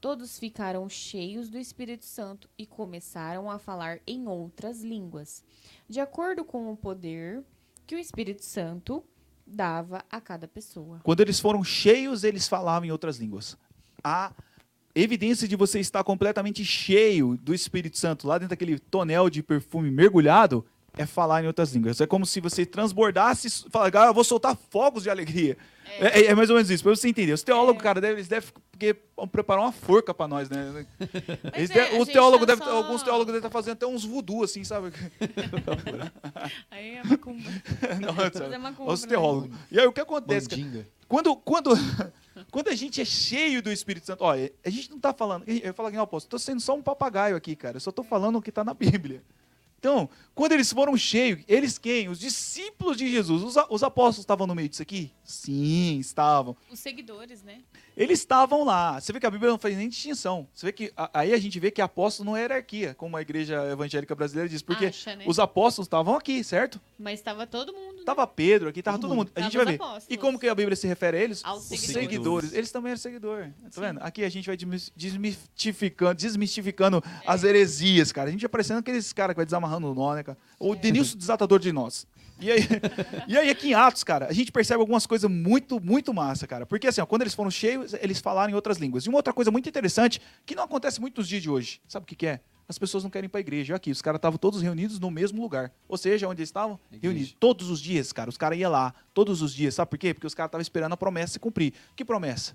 [0.00, 5.42] Todos ficaram cheios do Espírito Santo e começaram a falar em outras línguas,
[5.88, 7.42] de acordo com o poder
[7.84, 9.02] que o Espírito Santo
[9.44, 11.00] dava a cada pessoa.
[11.02, 13.58] Quando eles foram cheios, eles falavam em outras línguas.
[14.04, 14.32] A
[14.94, 19.90] evidência de você estar completamente cheio do Espírito Santo, lá dentro daquele tonel de perfume
[19.90, 20.64] mergulhado,
[20.98, 22.00] é falar em outras línguas.
[22.00, 25.56] É como se você transbordasse, falar, ah, eu vou soltar fogos de alegria.
[25.98, 27.32] É, é- é mais ou menos isso, pra você entender.
[27.32, 30.86] Os teólogos, cara, devem, eles devem porque, vão preparar uma forca pra nós, né?
[31.54, 33.72] Eles é, de- a os gente teólogos tá devem- só- Alguns teólogos devem estar fazendo
[33.72, 34.92] até uns voodoo, assim, sabe?
[36.70, 37.50] Aí é macumba.
[38.00, 38.58] Não, sabe?
[38.58, 39.08] macumba, Os né?
[39.08, 39.50] teólogos.
[39.70, 40.48] E aí o que acontece?
[40.48, 40.86] cara?
[41.08, 41.70] Quando, quando,
[42.50, 45.44] quando a gente é cheio do Espírito Santo, olha, a gente não está falando.
[45.48, 47.76] Eu falo aqui, não, apóstolo, estou sendo só um papagaio aqui, cara.
[47.76, 49.22] Eu só estou falando o que está na Bíblia.
[49.78, 52.08] Então, quando eles foram cheios, eles quem?
[52.08, 53.42] Os discípulos de Jesus.
[53.42, 55.12] Os, os apóstolos estavam no meio disso aqui?
[55.22, 56.56] Sim, estavam.
[56.70, 57.60] Os seguidores, né?
[57.98, 59.00] Eles estavam lá.
[59.00, 60.46] Você vê que a Bíblia não faz nem distinção.
[60.54, 63.56] Você vê que aí a gente vê que apóstolo não é hierarquia, como a igreja
[63.72, 65.24] evangélica brasileira diz, porque Acha, né?
[65.26, 66.80] os apóstolos estavam aqui, certo?
[66.98, 67.96] Mas estava todo mundo.
[67.98, 68.02] né?
[68.06, 69.26] Tava Pedro aqui, tava Todo todo mundo.
[69.28, 69.32] mundo.
[69.34, 69.74] A gente vai ver.
[69.74, 70.06] apóstolos.
[70.08, 71.44] E como que a Bíblia se refere a eles?
[71.44, 72.02] Aos Os seguidores.
[72.08, 72.52] seguidores.
[72.52, 73.52] Eles também eram seguidores.
[73.74, 73.98] Tá vendo?
[74.00, 78.28] Aqui a gente vai desmis- desmistificando, desmistificando as heresias, cara.
[78.28, 80.38] A gente vai parecendo aqueles caras que vai desamarrando o nó, né, cara?
[80.58, 82.06] O Denilson desatador de nós.
[82.40, 82.60] E aí,
[83.26, 86.64] e aí, aqui em Atos, cara, a gente percebe algumas coisas muito, muito massa, cara.
[86.64, 89.04] Porque assim, ó, quando eles foram cheios, eles falaram em outras línguas.
[89.04, 91.80] E uma outra coisa muito interessante, que não acontece muito nos dias de hoje.
[91.88, 92.40] Sabe o que, que é?
[92.68, 93.72] As pessoas não querem ir pra igreja.
[93.72, 95.72] Olha aqui, os caras estavam todos reunidos no mesmo lugar.
[95.88, 96.78] Ou seja, onde eles estavam?
[97.02, 97.34] Reunidos.
[97.40, 98.28] Todos os dias, cara.
[98.28, 99.74] Os caras iam lá, todos os dias.
[99.74, 100.12] Sabe por quê?
[100.12, 101.72] Porque os caras estavam esperando a promessa se cumprir.
[101.96, 102.54] Que promessa?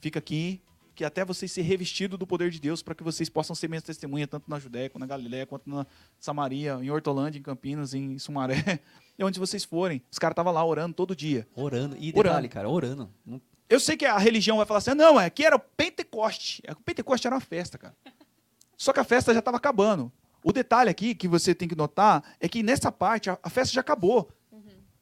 [0.00, 0.62] Fica aqui,
[1.00, 3.82] que até vocês ser revestidos do poder de Deus para que vocês possam ser minhas
[3.82, 5.86] testemunhas, tanto na Judéia, quanto na Galiléia, quanto na
[6.18, 8.80] Samaria, em Hortolândia, em Campinas, em Sumaré.
[9.18, 10.02] E onde vocês forem.
[10.10, 11.46] Os caras estavam lá orando todo dia.
[11.54, 11.94] Orando.
[11.98, 12.22] E Orando.
[12.22, 13.10] detalhe, cara, orando.
[13.68, 16.62] Eu sei que a religião vai falar assim, não, aqui era o Pentecoste.
[16.70, 17.94] O Pentecoste era uma festa, cara.
[18.78, 20.10] Só que a festa já estava acabando.
[20.42, 23.74] O detalhe aqui que você tem que notar é que nessa parte a, a festa
[23.74, 24.30] já acabou.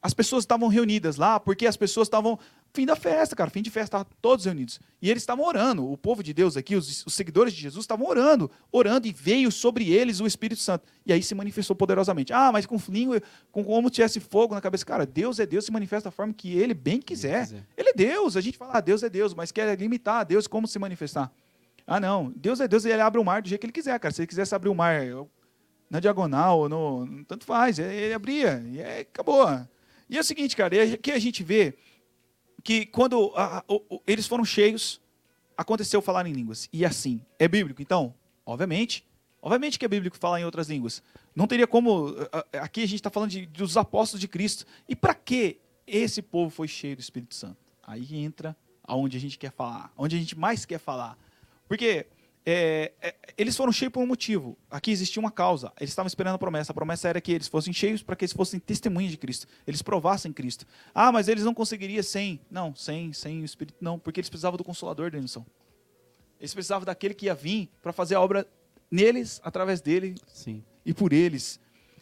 [0.00, 2.38] As pessoas estavam reunidas lá porque as pessoas estavam
[2.72, 4.78] fim da festa, cara, fim de festa, estavam todos reunidos.
[5.02, 5.90] E eles estavam orando.
[5.90, 9.50] O povo de Deus aqui, os, os seguidores de Jesus estavam orando, orando e veio
[9.50, 10.86] sobre eles o Espírito Santo.
[11.04, 12.32] E aí se manifestou poderosamente.
[12.32, 13.20] Ah, mas com língua,
[13.50, 14.84] com como tivesse fogo na cabeça.
[14.84, 17.46] Cara, Deus é Deus, se manifesta da forma que ele bem quiser.
[17.46, 17.66] quiser.
[17.76, 18.36] Ele é Deus.
[18.36, 21.32] A gente fala, ah, Deus é Deus, mas quer limitar a Deus como se manifestar.
[21.86, 22.32] Ah, não.
[22.36, 24.14] Deus é Deus e ele abre o mar do jeito que ele quiser, cara.
[24.14, 25.00] Se ele quisesse abrir o mar
[25.90, 27.24] na diagonal no.
[27.26, 27.78] Tanto faz.
[27.78, 28.62] Ele ele abria.
[28.70, 29.48] E aí acabou.
[30.08, 31.74] E é o seguinte, cara, aqui a gente vê
[32.64, 33.64] que quando a- a-
[34.06, 35.00] eles foram cheios,
[35.56, 36.68] aconteceu falar em línguas.
[36.72, 38.14] E assim, é bíblico, então?
[38.44, 39.04] Obviamente.
[39.40, 41.02] Obviamente que é bíblico falar em outras línguas.
[41.34, 42.14] Não teria como.
[42.54, 44.66] Aqui a gente está falando de- dos apóstolos de Cristo.
[44.88, 47.56] E para que esse povo foi cheio do Espírito Santo?
[47.86, 51.16] Aí entra aonde a gente quer falar, onde a gente mais quer falar.
[51.68, 52.06] Porque
[52.44, 54.56] é, é, eles foram cheios por um motivo.
[54.70, 55.72] Aqui existia uma causa.
[55.78, 56.72] Eles estavam esperando a promessa.
[56.72, 59.46] A promessa era que eles fossem cheios para que eles fossem testemunhas de Cristo.
[59.66, 60.66] Eles provassem Cristo.
[60.94, 62.40] Ah, mas eles não conseguiriam sem.
[62.50, 63.98] Não, sem, sem o Espírito, não.
[63.98, 65.44] Porque eles precisavam do Consolador, Denilson.
[66.40, 68.46] Eles precisavam daquele que ia vir para fazer a obra
[68.90, 70.64] neles, através dele Sim.
[70.84, 71.60] e por eles.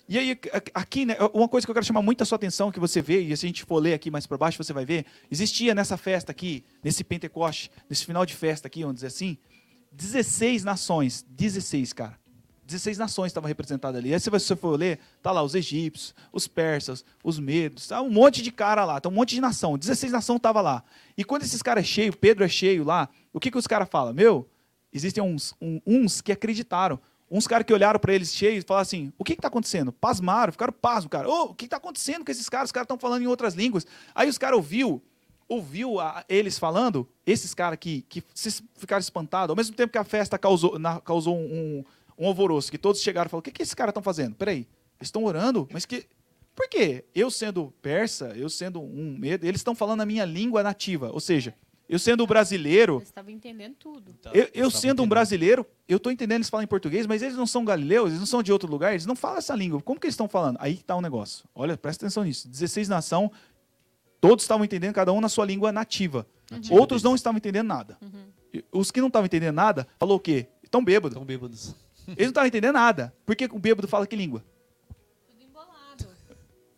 [0.09, 0.39] E aí,
[0.73, 3.21] aqui, né, uma coisa que eu quero chamar muito a sua atenção, que você vê,
[3.23, 5.97] e se a gente for ler aqui mais para baixo, você vai ver, existia nessa
[5.97, 9.37] festa aqui, nesse Pentecoste, nesse final de festa aqui, vamos dizer assim,
[9.97, 12.19] 16 nações, 16, cara.
[12.67, 14.13] 16 nações estavam representadas ali.
[14.13, 18.11] Aí se você for ler, tá lá os egípcios, os persas, os medos, tá um
[18.11, 19.79] monte de cara lá, tá um monte de nação.
[19.79, 20.83] 16 nação tava lá.
[21.17, 23.89] E quando esses caras é cheio, Pedro é cheio lá, o que que os caras
[23.89, 24.13] falam?
[24.13, 24.49] Meu,
[24.93, 26.99] existem uns, um- uns que acreditaram.
[27.31, 29.93] Uns caras que olharam para eles cheios e falaram assim: o que está acontecendo?
[29.93, 31.29] Pasmaram, ficaram pasmos, cara.
[31.29, 32.69] Ô, o que está acontecendo com esses caras?
[32.69, 33.85] Os caras estão falando em outras línguas.
[34.15, 35.03] Aí os caras ouviu,
[35.49, 39.99] ouviu a- eles falando, esses caras que, que se ficaram espantados, ao mesmo tempo que
[39.99, 41.85] a festa causou, na- causou um,
[42.19, 44.35] um alvoroço, que todos chegaram e falaram: o que, que esses caras estão fazendo?
[44.35, 44.59] Peraí,
[44.99, 45.69] eles estão orando?
[45.73, 46.07] Mas que.
[46.55, 47.05] Por quê?
[47.15, 51.11] Eu sendo persa, eu sendo um medo, eles estão falando a minha língua nativa.
[51.13, 51.55] Ou seja,
[51.87, 54.15] eu sendo brasileiro, Eles estavam entendendo tudo.
[54.33, 57.47] eu, eu sendo um brasileiro, eu tô entendendo eles falam em português, mas eles não
[57.47, 59.83] são galileus, eles não são de outro lugar, eles não falam essa língua.
[59.83, 60.57] Como que eles estão falando?
[60.59, 61.45] Aí que tá o negócio.
[61.55, 62.49] Olha, presta atenção nisso.
[62.49, 63.31] 16 nação,
[64.29, 66.27] todos estavam entendendo, cada um na sua língua nativa.
[66.71, 67.99] Outros não estavam entendendo nada.
[68.53, 70.47] E Os que não estavam entendendo nada, falou o quê?
[70.63, 71.13] Estão bêbados.
[71.15, 71.75] Estão bêbados.
[72.09, 73.15] Eles não estavam entendendo nada.
[73.25, 74.45] Por que o bêbado fala que língua?
[75.29, 76.07] Tudo embolado.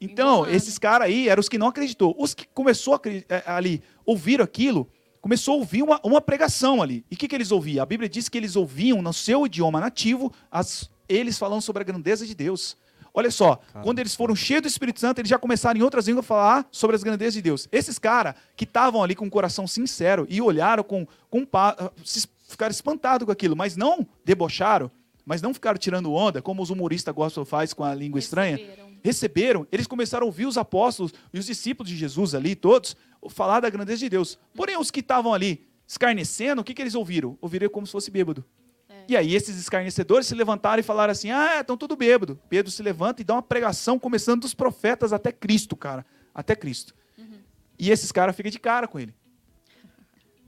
[0.01, 0.57] Então, Embolado.
[0.57, 2.15] esses caras aí eram os que não acreditou.
[2.19, 4.89] Os que começou a eh, ali, ouviram aquilo,
[5.21, 7.05] começou a ouvir uma, uma pregação ali.
[7.11, 7.83] E o que, que eles ouviam?
[7.83, 11.85] A Bíblia diz que eles ouviam no seu idioma nativo as, eles falando sobre a
[11.85, 12.77] grandeza de Deus.
[13.19, 16.25] Olha só, quando eles foram cheios do Espírito Santo, eles já começaram em outras línguas
[16.25, 17.67] a falar sobre as grandezas de Deus.
[17.73, 22.29] Esses caras que estavam ali com o coração sincero e olharam com, com pa- se
[22.49, 24.89] ficaram espantados com aquilo, mas não debocharam,
[25.27, 28.89] mas não ficaram tirando onda, como os humoristas gostam faz com a língua estranha Receberam.
[29.03, 32.97] receberam, eles começaram a ouvir os apóstolos e os discípulos de Jesus ali, todos,
[33.31, 34.39] falar da grandeza de Deus.
[34.55, 37.37] Porém, os que estavam ali escarnecendo, o que, que eles ouviram?
[37.41, 38.45] Ouviram como se fosse bêbado.
[39.09, 42.39] E aí esses escarnecedores se levantaram e falaram assim, ah, estão tudo bêbado.
[42.49, 46.05] Pedro se levanta e dá uma pregação, começando dos profetas até Cristo, cara.
[46.35, 46.95] Até Cristo.
[47.79, 49.15] E esses caras ficam de cara com ele.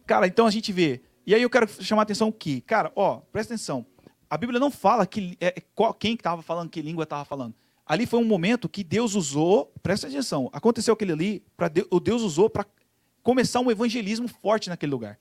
[0.07, 1.01] Cara, então a gente vê.
[1.27, 3.87] E aí eu quero chamar a atenção que, cara, ó, presta atenção.
[4.29, 7.55] A Bíblia não fala que é, qual- quem estava falando, que língua estava falando.
[7.87, 12.23] Ali foi um momento que Deus usou, presta atenção, aconteceu aquele ali, para o Deus
[12.23, 12.65] usou para
[13.23, 15.19] começar um evangelismo forte naquele lugar.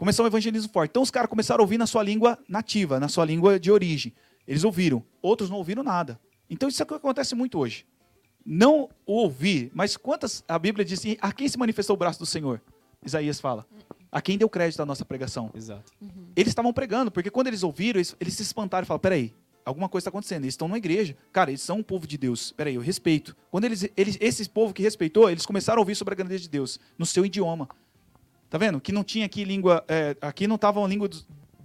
[0.00, 0.92] Começar um evangelismo forte.
[0.92, 4.14] Então os caras começaram a ouvir na sua língua nativa, na sua língua de origem.
[4.48, 6.18] Eles ouviram, outros não ouviram nada.
[6.48, 7.84] Então isso é o que acontece muito hoje.
[8.42, 12.24] Não ouvir, mas quantas a Bíblia diz assim, a quem se manifestou o braço do
[12.24, 12.62] Senhor?
[13.04, 13.66] Isaías fala.
[14.10, 15.50] A quem deu crédito à nossa pregação?
[15.54, 15.92] Exato.
[16.34, 19.34] Eles estavam pregando, porque quando eles ouviram, eles, eles se espantaram e falaram: peraí,
[19.66, 20.44] alguma coisa está acontecendo.
[20.44, 21.14] Eles estão numa igreja.
[21.30, 22.52] Cara, eles são um povo de Deus.
[22.52, 23.36] Peraí, eu respeito.
[23.50, 26.48] Quando eles, eles, esse povo que respeitou, eles começaram a ouvir sobre a grandeza de
[26.48, 27.68] Deus, no seu idioma.
[28.50, 28.80] Tá vendo?
[28.80, 29.84] Que não tinha aqui língua.
[29.86, 31.08] é, aqui não estava uma língua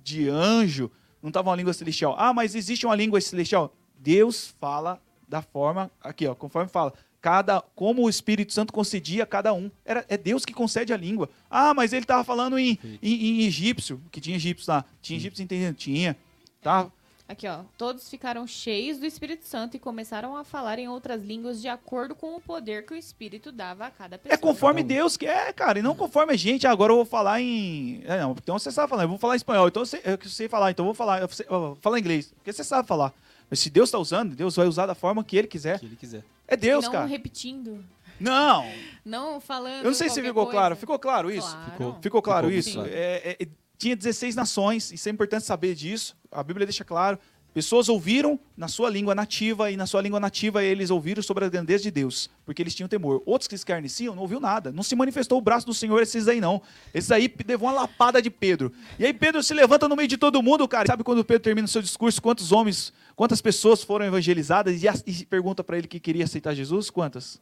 [0.03, 2.15] de anjo, não estava uma língua celestial.
[2.17, 3.75] Ah, mas existe uma língua celestial.
[3.97, 5.89] Deus fala da forma.
[5.99, 6.93] Aqui, ó, conforme fala.
[7.19, 9.71] Cada, como o Espírito Santo concedia a cada um.
[9.83, 11.27] Era, é Deus que concede a língua.
[11.49, 14.85] Ah, mas ele estava falando em, em, em egípcio, que tinha egípcio lá.
[15.01, 15.75] Tinha egípcio entendendo?
[15.75, 16.15] Tinha.
[16.61, 16.91] Tá?
[17.27, 17.61] Aqui, ó.
[17.75, 22.13] Todos ficaram cheios do Espírito Santo e começaram a falar em outras línguas de acordo
[22.13, 24.35] com o poder que o Espírito dava a cada pessoa.
[24.35, 26.67] É conforme Deus quer, cara, e não conforme a gente.
[26.67, 28.03] Agora eu vou falar em.
[28.05, 29.67] É, não, então você sabe falar, eu vou falar em espanhol.
[29.67, 31.21] Então eu sei, eu sei falar, então eu vou falar.
[31.21, 33.11] Eu sei, eu vou falar inglês, porque você sabe falar.
[33.49, 35.79] Mas se Deus está usando, Deus vai usar da forma que Ele quiser.
[35.79, 36.23] Que ele quiser.
[36.47, 37.05] É Deus, não cara.
[37.05, 37.83] repetindo.
[38.19, 38.65] Não!
[39.03, 39.79] Não falando.
[39.79, 40.51] Eu não sei se ficou coisa.
[40.51, 40.75] claro.
[40.75, 41.49] Ficou claro isso?
[41.51, 41.71] Claro.
[41.71, 41.97] Ficou.
[42.01, 42.73] Ficou claro Ficou isso?
[42.73, 42.89] claro.
[42.91, 43.47] É, é,
[43.77, 46.15] tinha 16 nações, isso é importante saber disso.
[46.31, 47.17] A Bíblia deixa claro.
[47.53, 51.49] Pessoas ouviram na sua língua nativa, e na sua língua nativa eles ouviram sobre a
[51.49, 53.23] grandeza de Deus, porque eles tinham temor.
[53.25, 54.73] Outros que escarneciam não ouviu nada.
[54.73, 56.61] Não se manifestou o braço do Senhor, esses aí não.
[56.93, 58.73] Esses aí levou uma lapada de Pedro.
[58.99, 60.85] E aí Pedro se levanta no meio de todo mundo, cara.
[60.85, 65.01] Sabe quando Pedro termina o seu discurso, quantos homens, quantas pessoas foram evangelizadas e, as-
[65.07, 66.89] e pergunta para ele que queria aceitar Jesus?
[66.89, 67.41] Quantas?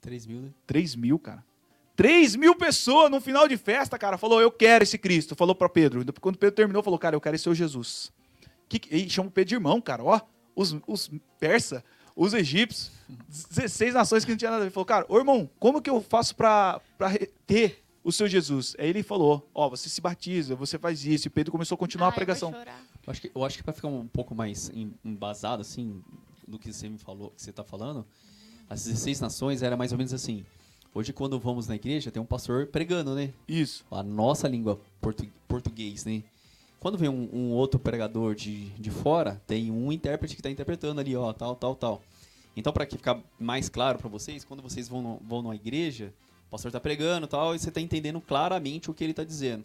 [0.00, 0.48] 3 mil, né?
[0.66, 1.44] 3 mil, cara.
[1.98, 5.34] 3 mil pessoas no final de festa, cara, falou, eu quero esse Cristo.
[5.34, 6.04] Falou para Pedro.
[6.20, 8.12] Quando Pedro terminou, falou, cara, eu quero esse seu Jesus.
[8.68, 10.04] Que, e chama o Pedro de irmão, cara.
[10.04, 10.20] Ó,
[10.54, 11.84] os, os persa,
[12.14, 12.92] os egípcios,
[13.50, 14.70] 16 nações que não tinha nada a ver.
[14.70, 16.80] Falou, cara, ô irmão, como que eu faço para
[17.44, 18.76] ter o seu Jesus?
[18.78, 21.26] Aí ele falou, ó, você se batiza, você faz isso.
[21.26, 22.52] E Pedro começou a continuar Ai, a pregação.
[22.52, 22.80] chorar.
[23.04, 26.00] Eu acho que, eu acho que para ficar um pouco mais em- embasado, assim,
[26.46, 28.06] do que você me falou, que você tá falando,
[28.70, 30.46] as 16 nações era mais ou menos assim.
[30.94, 33.32] Hoje, quando vamos na igreja, tem um pastor pregando, né?
[33.46, 33.84] Isso.
[33.90, 36.22] A nossa língua portu- português, né?
[36.80, 41.00] Quando vem um, um outro pregador de, de fora, tem um intérprete que está interpretando
[41.00, 42.02] ali, ó, tal, tal, tal.
[42.56, 46.12] Então, para ficar mais claro para vocês, quando vocês vão, no, vão numa igreja,
[46.46, 49.24] o pastor está pregando e tal, e você está entendendo claramente o que ele está
[49.24, 49.64] dizendo.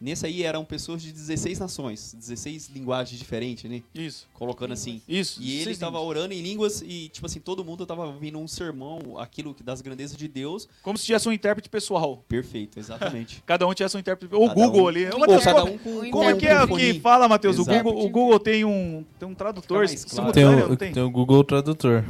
[0.00, 3.82] Nesse aí eram pessoas de 16 nações, 16 linguagens diferentes, né?
[3.94, 4.26] Isso.
[4.34, 5.00] Colocando assim.
[5.08, 5.40] Isso.
[5.42, 9.18] E ele estava orando em línguas e, tipo assim, todo mundo estava ouvindo um sermão,
[9.18, 10.68] aquilo que- das grandezas de Deus.
[10.82, 12.22] Como se tivesse um intérprete pessoal.
[12.28, 13.42] Perfeito, exatamente.
[13.46, 14.34] Cada um tivesse um intérprete.
[14.34, 15.06] Ou o Cada Google um- ali.
[15.18, 16.92] Matheus, cada um com, Como é que é fone.
[16.94, 17.58] que fala, Matheus?
[17.58, 17.64] O.
[17.64, 20.32] Google, o Google tem um, tem um tradutor claro.
[20.32, 22.04] Tem o, tem, tem o Google Tradutor.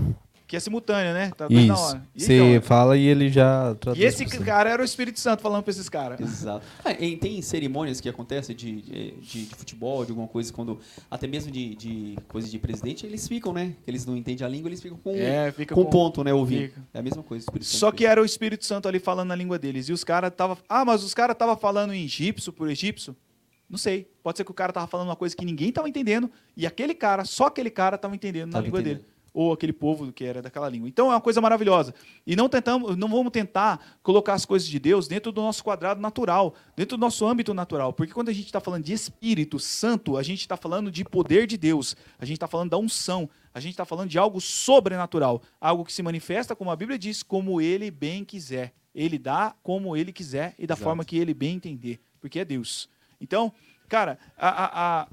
[0.47, 1.33] Que é simultâneo, né?
[1.37, 1.73] Tá na Isso.
[1.73, 2.07] hora.
[2.15, 4.03] E, Você então, fala e ele já traduz.
[4.03, 6.21] e esse cara era o Espírito Santo falando pra esses caras.
[6.21, 6.65] Exato.
[6.85, 10.79] Ah, e tem cerimônias que acontecem de, de, de- futebol, de alguma coisa, quando.
[11.11, 13.75] Até mesmo de, de coisa de presidente, eles ficam, né?
[13.87, 16.33] Eles não entendem a língua, eles ficam com, É, fica com com- ponto, né?
[16.33, 16.69] Ouvindo.
[16.69, 16.81] fica.
[16.95, 17.43] É a mesma coisa.
[17.43, 19.89] o Espírito Santo Só que era o Espírito Santo ali falando na língua deles.
[19.89, 23.17] E os caras tava, ah, mas os caras tava falando em egípcio por egípcio?
[23.69, 24.09] Não sei.
[24.23, 26.95] Pode ser que o cara tava falando uma coisa que ninguém tava entendendo e aquele
[26.95, 28.99] cara, só aquele cara tava entendendo na Tava língua entendendo.
[29.03, 29.16] dele.
[29.39, 30.89] Ou aquele povo que era daquela língua.
[30.89, 31.95] Então é uma coisa maravilhosa.
[32.27, 36.01] E não tentamos, não vamos tentar colocar as coisas de Deus dentro do nosso quadrado
[36.01, 37.93] natural, dentro do nosso âmbito natural.
[37.93, 41.47] Porque quando a gente está falando de Espírito Santo, a gente está falando de poder
[41.47, 41.95] de Deus.
[42.19, 43.29] A gente está falando da unção.
[43.53, 45.43] A gente está falando de algo sobrenatural.
[45.61, 48.73] Algo que se manifesta, como a Bíblia diz, como ele bem quiser.
[48.95, 50.83] Ele dá como ele quiser e da Exato.
[50.85, 52.01] forma que ele bem entender.
[52.23, 52.89] Porque é Deus.
[53.21, 53.53] Então,
[53.87, 55.09] cara, a- a- a-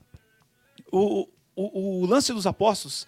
[0.92, 3.06] o, o, o lance dos apóstolos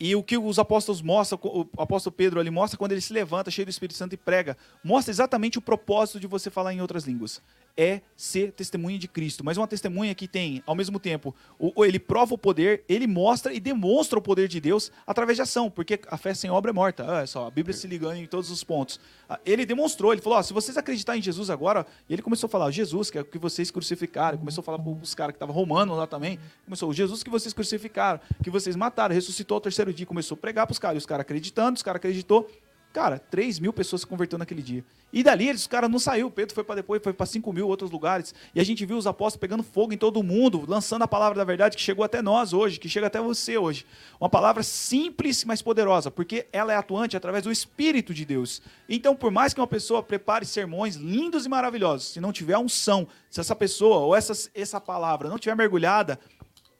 [0.00, 3.50] e o que os apóstolos mostram, o apóstolo Pedro ali mostra quando ele se levanta
[3.50, 7.04] cheio do Espírito Santo e prega, mostra exatamente o propósito de você falar em outras
[7.04, 7.42] línguas.
[7.80, 12.00] É ser testemunha de Cristo, mas uma testemunha que tem, ao mesmo tempo, o, ele
[12.00, 16.00] prova o poder, ele mostra e demonstra o poder de Deus através de ação, porque
[16.08, 17.04] a fé sem obra é morta.
[17.04, 18.98] Olha só, a Bíblia se ligando em todos os pontos.
[19.28, 22.48] Ah, Ele demonstrou, ele falou: ó, se vocês acreditarem em Jesus agora, e ele começou
[22.48, 25.32] a falar: Jesus, que é o que vocês crucificaram, começou a falar para os caras
[25.32, 29.60] que estavam romanos lá também, começou: Jesus que vocês crucificaram, que vocês mataram, ressuscitou ao
[29.60, 32.50] terceiro dia, começou a pregar para os caras, e os caras acreditando, os caras acreditou.
[32.92, 34.84] Cara, 3 mil pessoas se converteu naquele dia.
[35.12, 36.30] E dali eles, os caras não saiu.
[36.30, 38.34] Pedro foi para depois, foi para 5 mil outros lugares.
[38.54, 41.44] E a gente viu os apóstolos pegando fogo em todo mundo, lançando a palavra da
[41.44, 43.86] verdade que chegou até nós hoje, que chega até você hoje.
[44.20, 48.60] Uma palavra simples, mas poderosa, porque ela é atuante através do Espírito de Deus.
[48.88, 53.06] Então, por mais que uma pessoa prepare sermões lindos e maravilhosos, se não tiver unção,
[53.30, 56.18] se essa pessoa ou essa, essa palavra não tiver mergulhada,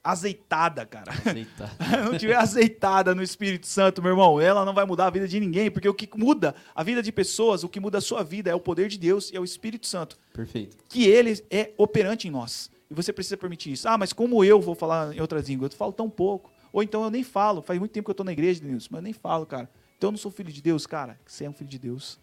[0.03, 1.11] azeitada, cara.
[1.35, 1.71] Eita.
[2.09, 5.39] não tiver azeitada no Espírito Santo, meu irmão, ela não vai mudar a vida de
[5.39, 8.49] ninguém, porque o que muda a vida de pessoas, o que muda a sua vida
[8.49, 10.77] é o poder de Deus e é o Espírito Santo, Perfeito.
[10.87, 12.71] que ele é operante em nós.
[12.89, 13.87] E você precisa permitir isso.
[13.87, 15.71] Ah, mas como eu vou falar em outras línguas?
[15.71, 16.51] Eu falo tão pouco.
[16.73, 17.61] Ou então eu nem falo.
[17.61, 19.69] Faz muito tempo que eu estou na igreja, Denilson, mas eu nem falo, cara.
[19.97, 21.19] Então eu não sou filho de Deus, cara.
[21.25, 22.19] Você é um filho de Deus.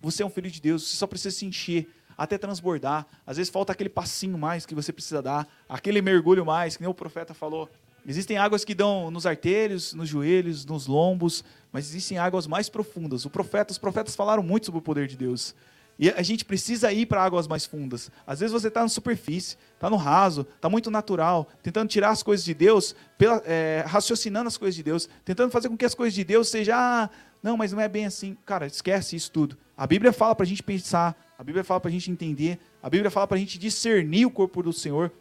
[0.00, 0.88] Você é um filho de Deus.
[0.88, 3.06] Você só precisa se encher até transbordar.
[3.24, 6.90] Às vezes falta aquele passinho mais que você precisa dar, aquele mergulho mais, que nem
[6.90, 7.70] o profeta falou.
[8.04, 13.24] Existem águas que dão nos artérios, nos joelhos, nos lombos, mas existem águas mais profundas.
[13.24, 15.54] O profeta, os profetas falaram muito sobre o poder de Deus.
[15.98, 18.10] E a gente precisa ir para águas mais fundas.
[18.24, 22.22] Às vezes você está na superfície, está no raso, está muito natural, tentando tirar as
[22.22, 25.94] coisas de Deus, pela, é, raciocinando as coisas de Deus, tentando fazer com que as
[25.94, 27.10] coisas de Deus sejam, ah,
[27.42, 28.36] não, mas não é bem assim.
[28.46, 29.58] Cara, esquece isso tudo.
[29.76, 32.90] A Bíblia fala para a gente pensar, a Bíblia fala para a gente entender, a
[32.90, 35.12] Bíblia fala para a gente discernir o corpo do Senhor.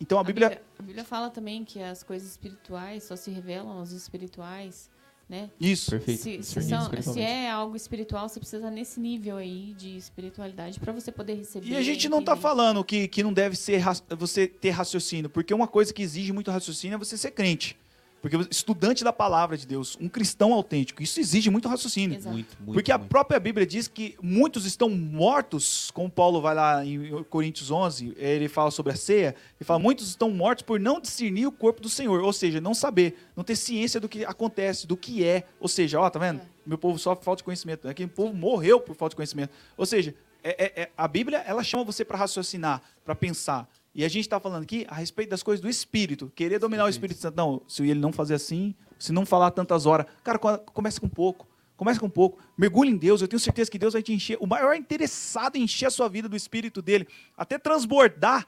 [0.00, 0.60] Então a Bíblia...
[0.78, 4.90] a Bíblia fala também que as coisas espirituais só se revelam aos espirituais,
[5.28, 5.50] né?
[5.60, 5.90] Isso.
[5.90, 6.22] Perfeito.
[6.22, 10.80] Se, se, são- se é algo espiritual, você precisa estar nesse nível aí de espiritualidade
[10.80, 11.68] para você poder receber.
[11.68, 13.82] E a gente não está falando que, que não deve ser
[14.18, 17.78] você ter raciocínio, porque uma coisa que exige muito raciocínio é você ser crente.
[18.22, 22.22] Porque estudante da palavra de Deus, um cristão autêntico, isso exige muito raciocínio.
[22.22, 22.72] Muito, muito.
[22.72, 23.10] Porque a muito.
[23.10, 28.48] própria Bíblia diz que muitos estão mortos, como Paulo vai lá em Coríntios 11, ele
[28.48, 31.88] fala sobre a ceia, ele fala, muitos estão mortos por não discernir o corpo do
[31.88, 35.66] Senhor, ou seja, não saber, não ter ciência do que acontece, do que é, ou
[35.66, 36.38] seja, ó, tá vendo?
[36.40, 36.46] É.
[36.64, 40.14] Meu povo sofre falta de conhecimento, aquele povo morreu por falta de conhecimento, ou seja,
[40.44, 44.24] é- é- é- a Bíblia, ela chama você para raciocinar, para pensar, e a gente
[44.24, 47.62] está falando aqui a respeito das coisas do Espírito, querer dominar o Espírito Santo, não,
[47.68, 51.46] se ele não fazer assim, se não falar tantas horas, cara, co- começa com pouco,
[51.74, 52.38] Começa com pouco.
[52.56, 53.22] Mergulhe em Deus.
[53.22, 54.36] Eu tenho certeza que Deus vai te encher.
[54.40, 58.46] O maior interessado em encher a sua vida do Espírito dele, até transbordar,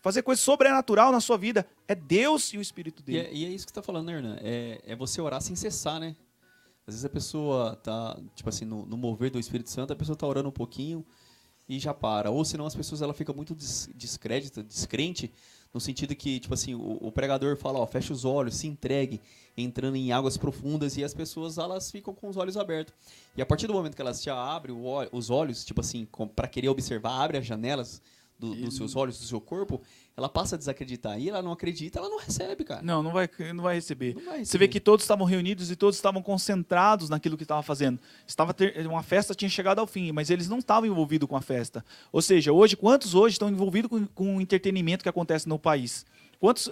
[0.00, 3.18] fazer coisa sobrenatural na sua vida, é Deus e o Espírito E dele.
[3.18, 4.36] é, e é isso que você tá falando, né, Hernan?
[4.42, 6.14] É, é você orar sem cessar, né?
[6.86, 10.14] Às vezes a pessoa tá, tipo assim, no, no mover do Espírito Santo, a pessoa
[10.14, 11.04] tá orando um pouquinho
[11.68, 12.30] e já para.
[12.30, 15.30] Ou senão as pessoas ela fica muito des, descrédita, descrente,
[15.72, 19.20] no sentido que, tipo assim, o, o pregador fala, ó, fecha os olhos, se entregue,
[19.56, 22.94] entrando em águas profundas, e as pessoas elas ficam com os olhos abertos.
[23.36, 24.74] E a partir do momento que elas já abrem
[25.12, 28.00] os olhos, tipo assim, para querer observar, abre as janelas
[28.38, 29.80] do- dos seus olhos, do seu corpo,
[30.16, 31.18] ela passa a desacreditar.
[31.18, 32.82] E ela não acredita, ela não recebe, cara.
[32.82, 34.14] Não, não vai, não vai receber.
[34.14, 34.68] Não vai Você vê receber.
[34.68, 37.98] que todos estavam reunidos e todos estavam concentrados naquilo que estava fazendo.
[38.26, 41.42] Estava ter- uma festa tinha chegado ao fim, mas eles não estavam envolvidos com a
[41.42, 41.84] festa.
[42.12, 46.06] Ou seja, hoje quantos hoje estão envolvidos com, com o entretenimento que acontece no país?
[46.38, 46.70] Quantos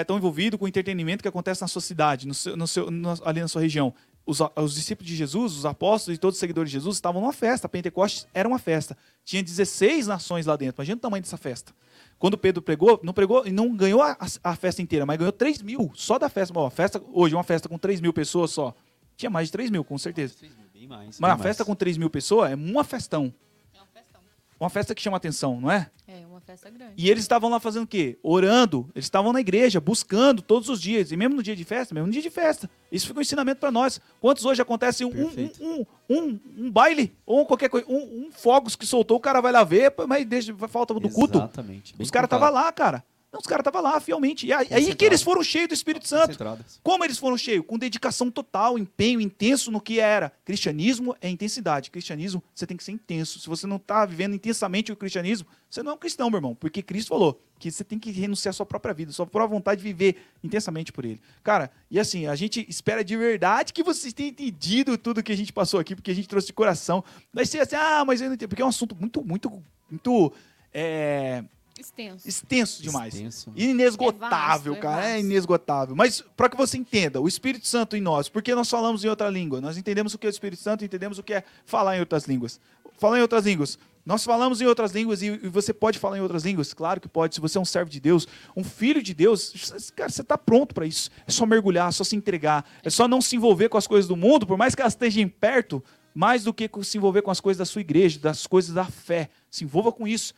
[0.00, 3.14] estão envolvidos com o entretenimento que acontece na sua cidade, no seu, no seu- no-
[3.24, 3.92] ali na sua região?
[4.30, 7.20] Os, a- os discípulos de Jesus, os apóstolos e todos os seguidores de Jesus estavam
[7.22, 7.66] numa festa.
[7.68, 8.94] Pentecostes era uma festa.
[9.24, 10.80] Tinha 16 nações lá dentro.
[10.82, 11.72] Imagina o tamanho dessa festa.
[12.18, 15.62] Quando Pedro pregou, não pregou e não ganhou a, a festa inteira, mas ganhou 3
[15.62, 16.52] mil só da festa.
[16.58, 18.74] Ó, festa hoje, uma festa com 3 mil pessoas só.
[19.16, 20.34] Tinha mais de 3 mil, com certeza.
[20.74, 21.06] Bem mais.
[21.06, 21.42] Mas bem a mais.
[21.42, 23.32] festa com 3 mil pessoas é uma festão.
[23.74, 24.20] É uma festão.
[24.60, 25.90] Uma festa que chama atenção, não é?
[26.06, 26.94] É festa grande.
[26.96, 28.18] E eles estavam lá fazendo o quê?
[28.22, 28.88] Orando.
[28.94, 31.12] Eles estavam na igreja, buscando todos os dias.
[31.12, 32.70] E mesmo no dia de festa, mesmo no dia de festa.
[32.90, 34.00] Isso fica um ensinamento para nós.
[34.18, 38.74] Quantos hoje acontece um, um, um, um, um baile ou qualquer coisa, um, um fogos
[38.74, 41.36] que soltou, o cara vai lá ver, mas deixa, falta do culto.
[41.36, 41.94] Exatamente.
[41.94, 43.04] Bem Os caras estavam lá, cara.
[43.30, 44.46] Não, os caras estavam lá, fielmente.
[44.46, 46.28] E aí, aí que eles foram cheios do Espírito Santo.
[46.28, 46.80] Concentradas.
[46.82, 47.64] Como eles foram cheios?
[47.66, 50.32] Com dedicação total, empenho intenso no que era.
[50.46, 51.90] Cristianismo é intensidade.
[51.90, 53.38] Cristianismo, você tem que ser intenso.
[53.38, 56.54] Se você não está vivendo intensamente o cristianismo, você não é um cristão, meu irmão.
[56.54, 59.82] Porque Cristo falou que você tem que renunciar à sua própria vida, sua própria vontade
[59.82, 61.20] de viver intensamente por Ele.
[61.42, 65.36] Cara, e assim, a gente espera de verdade que vocês tenham entendido tudo que a
[65.36, 67.04] gente passou aqui, porque a gente trouxe de coração.
[67.34, 68.48] Daí você assim, ah, mas eu não entendo.
[68.48, 70.32] Porque é um assunto muito, muito, muito
[70.72, 71.44] é,
[71.78, 72.28] Extenso.
[72.28, 73.14] extenso demais.
[73.14, 73.52] Extenso.
[73.54, 75.04] Inesgotável, É vasto, é cara.
[75.04, 75.24] É vasto.
[75.24, 75.96] inesgotável.
[75.96, 79.30] Mas para que você entenda, o Espírito Santo em nós, porque nós falamos em outra
[79.30, 79.60] língua?
[79.60, 82.24] Nós entendemos o que é o Espírito Santo, entendemos o que é falar em outras
[82.24, 82.60] línguas.
[82.98, 83.78] Falar em outras línguas.
[84.04, 86.72] Nós falamos em outras línguas e, você pode falar em outras línguas?
[86.72, 87.34] Claro que pode.
[87.34, 88.26] Se você é um servo de Deus,
[88.56, 89.52] um filho de Deus,
[89.94, 91.10] cara, você está pronto para isso.
[91.26, 92.64] É só mergulhar, é só se entregar.
[92.82, 95.28] É só não se envolver com as coisas do mundo, por mais que elas estejam
[95.28, 98.86] perto, mais do que se envolver com as coisas da sua igreja, das coisas da
[98.86, 99.28] fé.
[99.50, 100.32] Se envolva com isso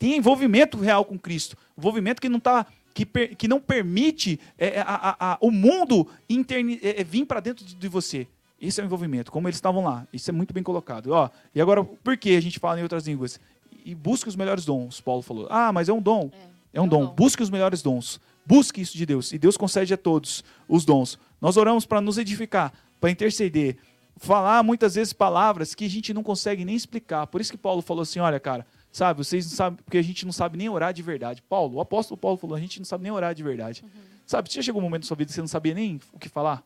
[0.00, 1.56] tem envolvimento real com Cristo.
[1.78, 2.66] Envolvimento que não tá.
[2.92, 7.24] Que, per- que não permite é, é, a- a- o mundo interni- é, é, vir
[7.24, 8.26] para dentro de, de você.
[8.60, 10.06] Esse é o envolvimento, como eles estavam lá.
[10.12, 11.12] Isso é muito bem colocado.
[11.12, 13.38] Ó, e agora, por que a gente fala em outras línguas?
[13.84, 15.46] E busque os melhores dons, Paulo falou.
[15.50, 16.30] Ah, mas é um dom.
[16.72, 17.06] É um dom.
[17.14, 18.20] Busque os melhores dons.
[18.44, 19.32] Busque isso de Deus.
[19.32, 21.18] E Deus concede a todos os dons.
[21.40, 23.76] Nós oramos para nos edificar, para interceder,
[24.16, 27.26] falar muitas vezes palavras que a gente não consegue nem explicar.
[27.28, 30.24] Por isso que Paulo falou assim: olha, cara, sabe, vocês não sabem, porque a gente
[30.24, 31.42] não sabe nem orar de verdade.
[31.42, 33.84] Paulo, o apóstolo Paulo falou: a gente não sabe nem orar de verdade.
[34.26, 36.28] Sabe, já chegou um momento da sua vida que você não sabia nem o que
[36.28, 36.64] falar?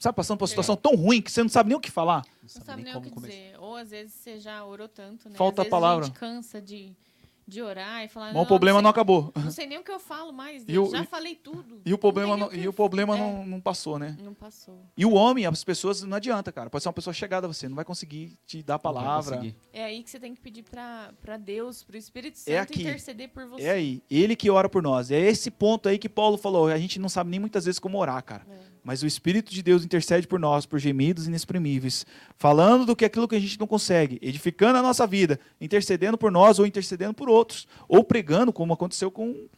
[0.00, 2.24] Sabe, passando por uma situação tão ruim que você não sabe nem o que falar?
[2.42, 3.56] Não sabe nem o que dizer.
[3.58, 5.34] Ou às vezes você já orou tanto, né?
[5.34, 6.04] Falta às vezes a palavra.
[6.04, 6.96] A gente cansa de,
[7.48, 8.34] de orar e falar.
[8.34, 9.32] Mas o problema não sei, acabou.
[9.34, 10.64] Não sei nem o que eu falo mais.
[10.68, 11.80] Eu o- já falei tudo.
[11.84, 14.16] E o problema, não, o que e o problema é, não, não passou, né?
[14.22, 14.78] Não passou.
[14.94, 16.68] E o homem, as pessoas, não adianta, cara.
[16.68, 19.02] Pode ser uma pessoa chegada a você, não vai conseguir te dar a Não vai
[19.02, 19.36] palavra.
[19.36, 19.56] conseguir.
[19.72, 22.82] É aí que você tem que pedir pra, pra Deus, pro Espírito Santo É aqui.
[22.82, 23.62] interceder por você.
[23.64, 25.10] É aí, ele que ora por nós.
[25.10, 26.68] É esse ponto aí que Paulo falou.
[26.68, 28.46] A gente não sabe nem muitas vezes como orar, cara.
[28.50, 28.67] É.
[28.82, 32.06] Mas o Espírito de Deus intercede por nós, por gemidos inexprimíveis,
[32.36, 36.30] falando do que aquilo que a gente não consegue, edificando a nossa vida, intercedendo por
[36.30, 39.48] nós ou intercedendo por outros, ou pregando, como aconteceu com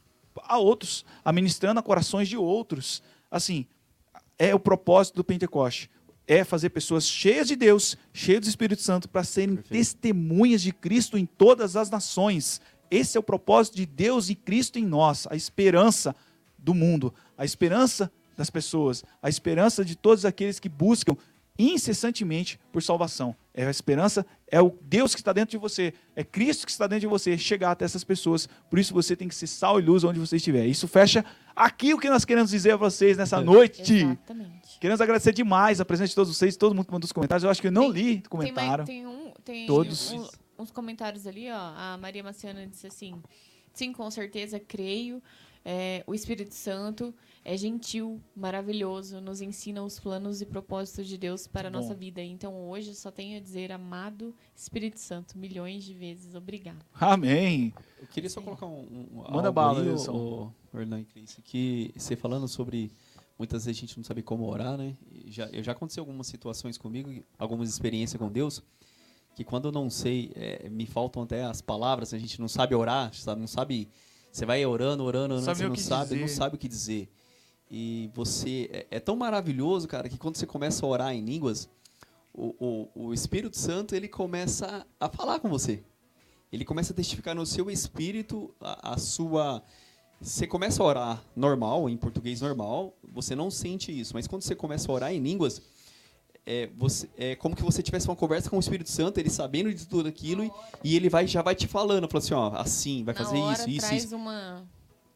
[0.43, 3.03] a outros, administrando a corações de outros.
[3.31, 3.67] Assim,
[4.39, 5.91] é o propósito do Pentecoste.
[6.27, 9.73] É fazer pessoas cheias de Deus, cheias do Espírito Santo, para serem Perfeito.
[9.73, 12.61] testemunhas de Cristo em todas as nações.
[12.91, 16.15] Esse é o propósito de Deus e Cristo em nós, a esperança
[16.57, 18.11] do mundo, a esperança
[18.41, 21.15] das pessoas, a esperança de todos aqueles que buscam
[21.59, 23.37] incessantemente por salvação.
[23.53, 26.87] É a esperança, é o Deus que está dentro de você, é Cristo que está
[26.87, 28.49] dentro de você, chegar até essas pessoas.
[28.71, 30.65] Por isso você tem que ser sal e luz onde você estiver.
[30.67, 31.23] Isso fecha
[31.55, 33.45] aqui o que nós queremos dizer a vocês nessa É.
[33.45, 33.93] noite.
[33.93, 34.79] Exatamente.
[34.81, 37.45] Queremos agradecer demais a presença de todos vocês, todo mundo que mandou os comentários.
[37.45, 38.71] Eu acho que eu não Tem- li Tem, comentário.
[38.79, 40.13] mais, tem, um, tem Todos.
[40.13, 40.27] um-
[40.59, 41.57] uns comentários ali, ó.
[41.77, 43.21] A Maria Maciana disse assim:
[43.75, 45.23] sim, com certeza, creio.
[45.65, 51.47] É, o Espírito Santo é gentil, maravilhoso, nos ensina os planos e propósitos de Deus
[51.47, 52.23] para a nossa vida.
[52.23, 56.85] Então hoje só tenho a dizer, amado Espírito Santo, milhões de vezes obrigado.
[56.95, 57.75] Amém.
[58.01, 60.13] Eu queria só colocar um, um Manda algo bala, aí, Wilson.
[60.13, 62.91] o, o Hernan e Cris, que você falando sobre
[63.39, 64.95] muitas vezes a gente não sabe como orar, né?
[65.27, 68.63] Já, eu já aconteceu algumas situações comigo, algumas experiências com Deus,
[69.35, 72.75] que quando eu não sei, é, me faltam até as palavras, a gente não sabe
[72.75, 73.41] orar, sabe?
[73.41, 73.89] não sabe,
[74.31, 76.37] você vai orando, orando, orando, Sabe você não sabe, não dizer.
[76.37, 77.11] sabe o que dizer.
[77.71, 81.69] E você é, é tão maravilhoso, cara, que quando você começa a orar em línguas,
[82.33, 82.55] o,
[82.95, 85.83] o, o Espírito Santo ele começa a falar com você.
[86.53, 89.63] Ele começa a testificar no seu espírito a, a sua.
[90.21, 94.15] Você começa a orar normal, em português normal, você não sente isso.
[94.15, 95.63] Mas quando você começa a orar em línguas,
[96.47, 99.73] é, você, é como que você tivesse uma conversa com o Espírito Santo, ele sabendo
[99.73, 100.51] de tudo aquilo, e,
[100.85, 103.53] e ele vai, já vai te falando, falando assim, ó, assim, vai Na fazer hora
[103.59, 104.17] isso, isso, traz isso.
[104.17, 104.67] uma.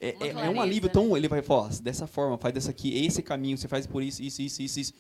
[0.01, 0.93] É, uma é- é um clareza, alívio né?
[0.93, 1.17] tão.
[1.17, 4.43] Ele vai falar, dessa forma, faz dessa aqui, esse caminho, você faz por isso, isso,
[4.43, 4.93] isso, isso, isso.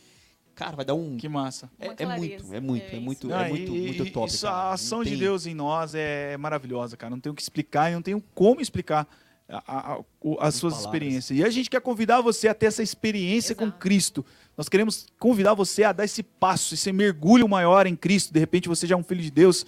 [0.55, 1.17] Cara, vai dar um.
[1.17, 1.69] Que massa.
[1.81, 4.29] É, é muito, clareza, é muito, é é muito, Não, é muito, e- muito top.
[4.29, 4.57] Isso, cara.
[4.57, 7.11] a ação de tem- Deus em nós é maravilhosa, cara.
[7.11, 9.07] Não tenho o que explicar e não tenho como explicar
[9.49, 10.01] a- a-
[10.41, 10.81] as suas palavras.
[10.95, 11.39] experiências.
[11.39, 13.79] E a gente quer convidar você a ter essa experiência com Exato.
[13.79, 14.27] Cristo.
[14.57, 18.33] Nós queremos convidar você a dar esse passo, esse mergulho maior em Cristo.
[18.33, 19.67] De repente você já é um filho de Deus,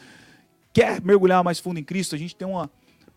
[0.73, 2.15] quer mergulhar mais fundo em Cristo.
[2.15, 2.71] A gente tem uma,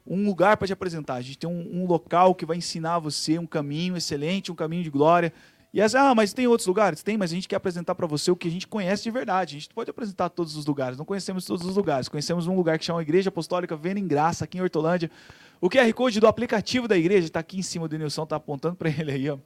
[0.05, 1.15] um lugar para te apresentar.
[1.15, 4.83] A gente tem um, um local que vai ensinar você um caminho excelente, um caminho
[4.83, 5.31] de glória.
[5.71, 7.03] E essa, ah, mas tem outros lugares?
[7.03, 9.55] Tem, mas a gente quer apresentar para você o que a gente conhece de verdade.
[9.55, 12.09] A gente não pode apresentar todos os lugares, não conhecemos todos os lugares.
[12.09, 15.11] Conhecemos um lugar que chama Igreja Apostólica Vendo em Graça, aqui em Hortolândia.
[15.61, 18.75] O QR Code do aplicativo da igreja está aqui em cima do Nilson, tá apontando
[18.75, 19.37] para ele aí, ó.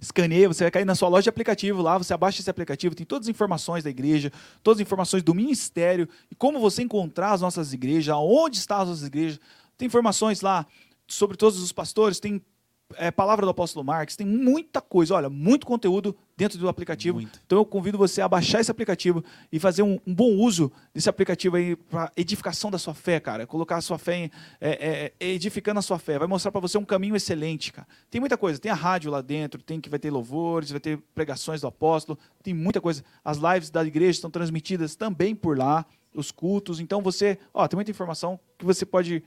[0.00, 3.04] Escaneia, você vai cair na sua loja de aplicativo lá, você abaixa esse aplicativo, tem
[3.04, 4.30] todas as informações da igreja,
[4.62, 8.88] todas as informações do ministério e como você encontrar as nossas igrejas, aonde estão as
[8.88, 9.40] nossas igrejas.
[9.76, 10.66] Tem informações lá
[11.08, 12.40] sobre todos os pastores, tem
[12.96, 17.18] é, palavra do apóstolo Marques, tem muita coisa, olha, muito conteúdo dentro do aplicativo.
[17.18, 17.40] Muito.
[17.46, 21.08] Então eu convido você a baixar esse aplicativo e fazer um, um bom uso desse
[21.08, 23.46] aplicativo aí para edificação da sua fé, cara.
[23.46, 24.30] Colocar a sua fé em,
[24.60, 26.18] é, é, edificando a sua fé.
[26.18, 27.86] Vai mostrar para você um caminho excelente, cara.
[28.10, 28.58] Tem muita coisa.
[28.58, 32.18] Tem a rádio lá dentro, tem que vai ter louvores, vai ter pregações do apóstolo,
[32.42, 33.04] tem muita coisa.
[33.24, 36.80] As lives da igreja estão transmitidas também por lá, os cultos.
[36.80, 39.22] Então você, ó, tem muita informação que você pode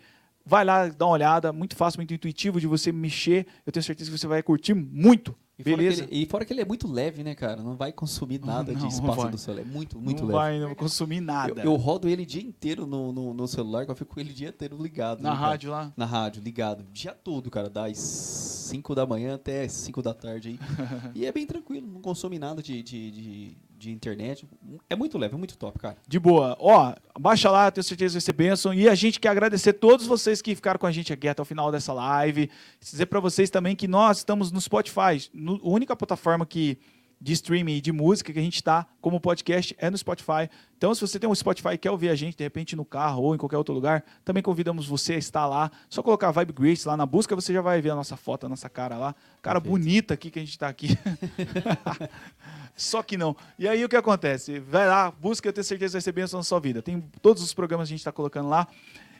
[0.45, 3.47] Vai lá, dá uma olhada, muito fácil, muito intuitivo de você mexer.
[3.65, 5.35] Eu tenho certeza que você vai curtir muito.
[5.57, 6.05] E fora, Beleza?
[6.05, 7.63] que ele, e fora que ele é muito leve, né, cara?
[7.63, 9.31] Não vai consumir nada Não, de espaço vai.
[9.31, 9.61] do celular.
[9.61, 10.37] É muito, muito não leve.
[10.37, 11.61] vai não consumir nada.
[11.61, 14.19] Eu, eu rodo ele o dia inteiro no, no, no celular, que eu fico com
[14.19, 15.21] ele o dia inteiro ligado.
[15.23, 15.47] Na né, cara?
[15.47, 15.93] rádio lá.
[15.95, 16.81] Na rádio, ligado.
[16.81, 17.69] O dia todo, cara.
[17.69, 20.59] Das 5 da manhã até 5 da tarde aí.
[21.15, 24.47] e é bem tranquilo, não consome nada de, de, de, de internet.
[24.89, 25.97] É muito leve, é muito top, cara.
[26.07, 26.57] De boa.
[26.59, 28.73] Ó, baixa lá, tenho certeza que vai ser bênção.
[28.73, 31.45] E a gente quer agradecer todos vocês que ficaram com a gente aqui até o
[31.45, 32.49] final dessa live.
[32.79, 35.29] Dizer para vocês também que nós estamos no Spotify.
[35.33, 36.77] No, a única plataforma que
[37.19, 40.49] de streaming e de música que a gente está como podcast é no Spotify.
[40.77, 43.23] Então, se você tem um Spotify e quer ouvir a gente, de repente, no carro
[43.23, 45.71] ou em qualquer outro lugar, também convidamos você a estar lá.
[45.89, 48.49] Só colocar Vibe Grace lá na busca, você já vai ver a nossa foto, a
[48.49, 49.15] nossa cara lá.
[49.41, 49.79] Cara Perfeito.
[49.79, 50.89] bonita aqui que a gente está aqui.
[52.75, 53.35] Só que não.
[53.57, 54.59] E aí o que acontece?
[54.59, 56.81] Vai lá, busca, eu tenho certeza que vai ser bênção na sua vida.
[56.81, 58.67] Tem todos os programas que a gente está colocando lá.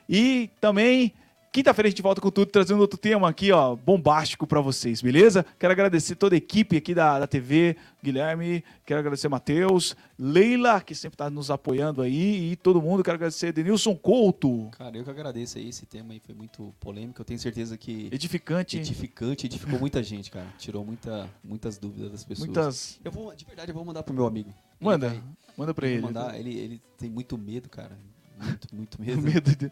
[0.10, 1.14] E também
[1.56, 5.46] Quinta-feira a gente volta com tudo, trazendo outro tema aqui, ó, bombástico pra vocês, beleza?
[5.58, 10.94] Quero agradecer toda a equipe aqui da, da TV, Guilherme, quero agradecer Matheus, Leila, que
[10.94, 13.02] sempre tá nos apoiando aí, e todo mundo.
[13.02, 15.70] Quero agradecer Denilson Couto, Cara, eu que agradeço aí.
[15.70, 17.22] Esse tema aí foi muito polêmico.
[17.22, 20.48] Eu tenho certeza que edificante, edificante, edificou muita gente, cara.
[20.58, 22.48] Tirou muita, muitas dúvidas das pessoas.
[22.50, 23.00] muitas.
[23.02, 24.50] Eu vou, de verdade, eu vou mandar pro meu amigo.
[24.50, 25.24] Ele Manda, vai-
[25.58, 26.02] manda pra eu ele.
[26.02, 27.98] Mandar, ele, ele tem muito medo, cara.
[28.38, 29.22] Muito, muito medo.
[29.22, 29.72] Medo de...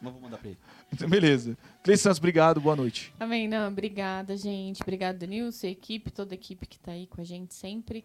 [0.00, 0.58] Mas vou mandar pra ele.
[1.08, 1.56] Beleza.
[1.82, 3.12] Cleiton Santos, obrigado, boa noite.
[3.18, 4.82] Também, não, obrigada, gente.
[4.82, 8.04] Obrigada, Denilson, equipe, toda a equipe que tá aí com a gente sempre.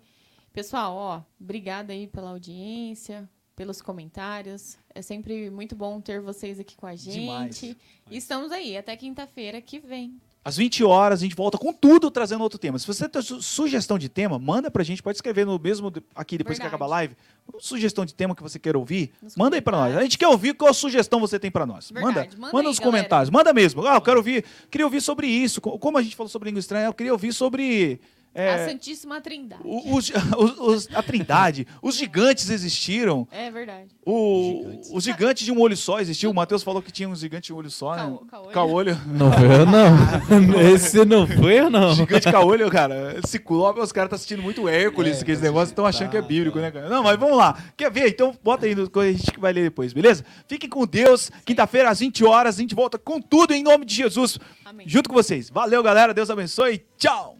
[0.53, 4.77] Pessoal, ó, obrigada aí pela audiência, pelos comentários.
[4.93, 7.19] É sempre muito bom ter vocês aqui com a gente.
[7.19, 7.61] Demais.
[8.09, 10.19] E estamos aí, até quinta-feira que vem.
[10.43, 12.79] Às 20 horas a gente volta com tudo trazendo outro tema.
[12.79, 15.03] Se você tem su- sugestão de tema, manda pra gente.
[15.03, 16.67] Pode escrever no mesmo aqui depois que Verdade.
[16.75, 17.15] acabar a live.
[17.59, 19.95] Sugestão de tema que você queira ouvir, Nos manda aí pra nós.
[19.95, 21.91] A gente quer ouvir qual sugestão você tem pra nós.
[21.91, 22.05] Verdade.
[22.15, 22.97] Manda, Manda manda aí, nos galera.
[22.97, 23.29] comentários.
[23.29, 23.85] Manda mesmo.
[23.85, 25.61] Ah, eu quero ouvir, queria ouvir sobre isso.
[25.61, 28.01] Co- Como a gente falou sobre língua estranha, eu queria ouvir sobre
[28.33, 29.61] A é, Santíssima Trindade.
[29.65, 31.67] o- os- os- os- a Trindade.
[31.81, 33.27] Os gigantes existiram.
[33.31, 33.89] É verdade.
[34.05, 34.89] O, Gigantes.
[34.93, 36.29] os gigantes de um olho só existiu.
[36.31, 38.17] O Matheus falou que tinha um gigante de um olho só, né?
[38.29, 38.51] Caolho.
[38.51, 39.01] Caolho.
[39.07, 40.61] Não foi eu, não.
[40.73, 41.93] Esse não foi eu, não.
[41.93, 43.19] Gigante caolho, cara.
[43.25, 46.17] Ciclope, os caras estão assistindo muito Hércules, É, aqueles tá negócios, estão achando assistindo, que
[46.17, 46.61] é tá, bíblico, tá.
[46.61, 46.89] né, cara?
[46.89, 47.57] Não, mas vamos lá.
[47.75, 48.07] Quer ver?
[48.07, 50.23] Então bota aí no coisa, a gente vai ler depois, beleza?
[50.47, 51.29] Fiquem com Deus.
[51.45, 54.39] Quinta-feira, às 20 horas, a gente volta com tudo em nome de Jesus.
[54.65, 54.87] Amém.
[54.87, 55.49] Junto com vocês.
[55.49, 56.13] Valeu, galera.
[56.13, 56.83] Deus abençoe.
[56.97, 57.37] Tchau.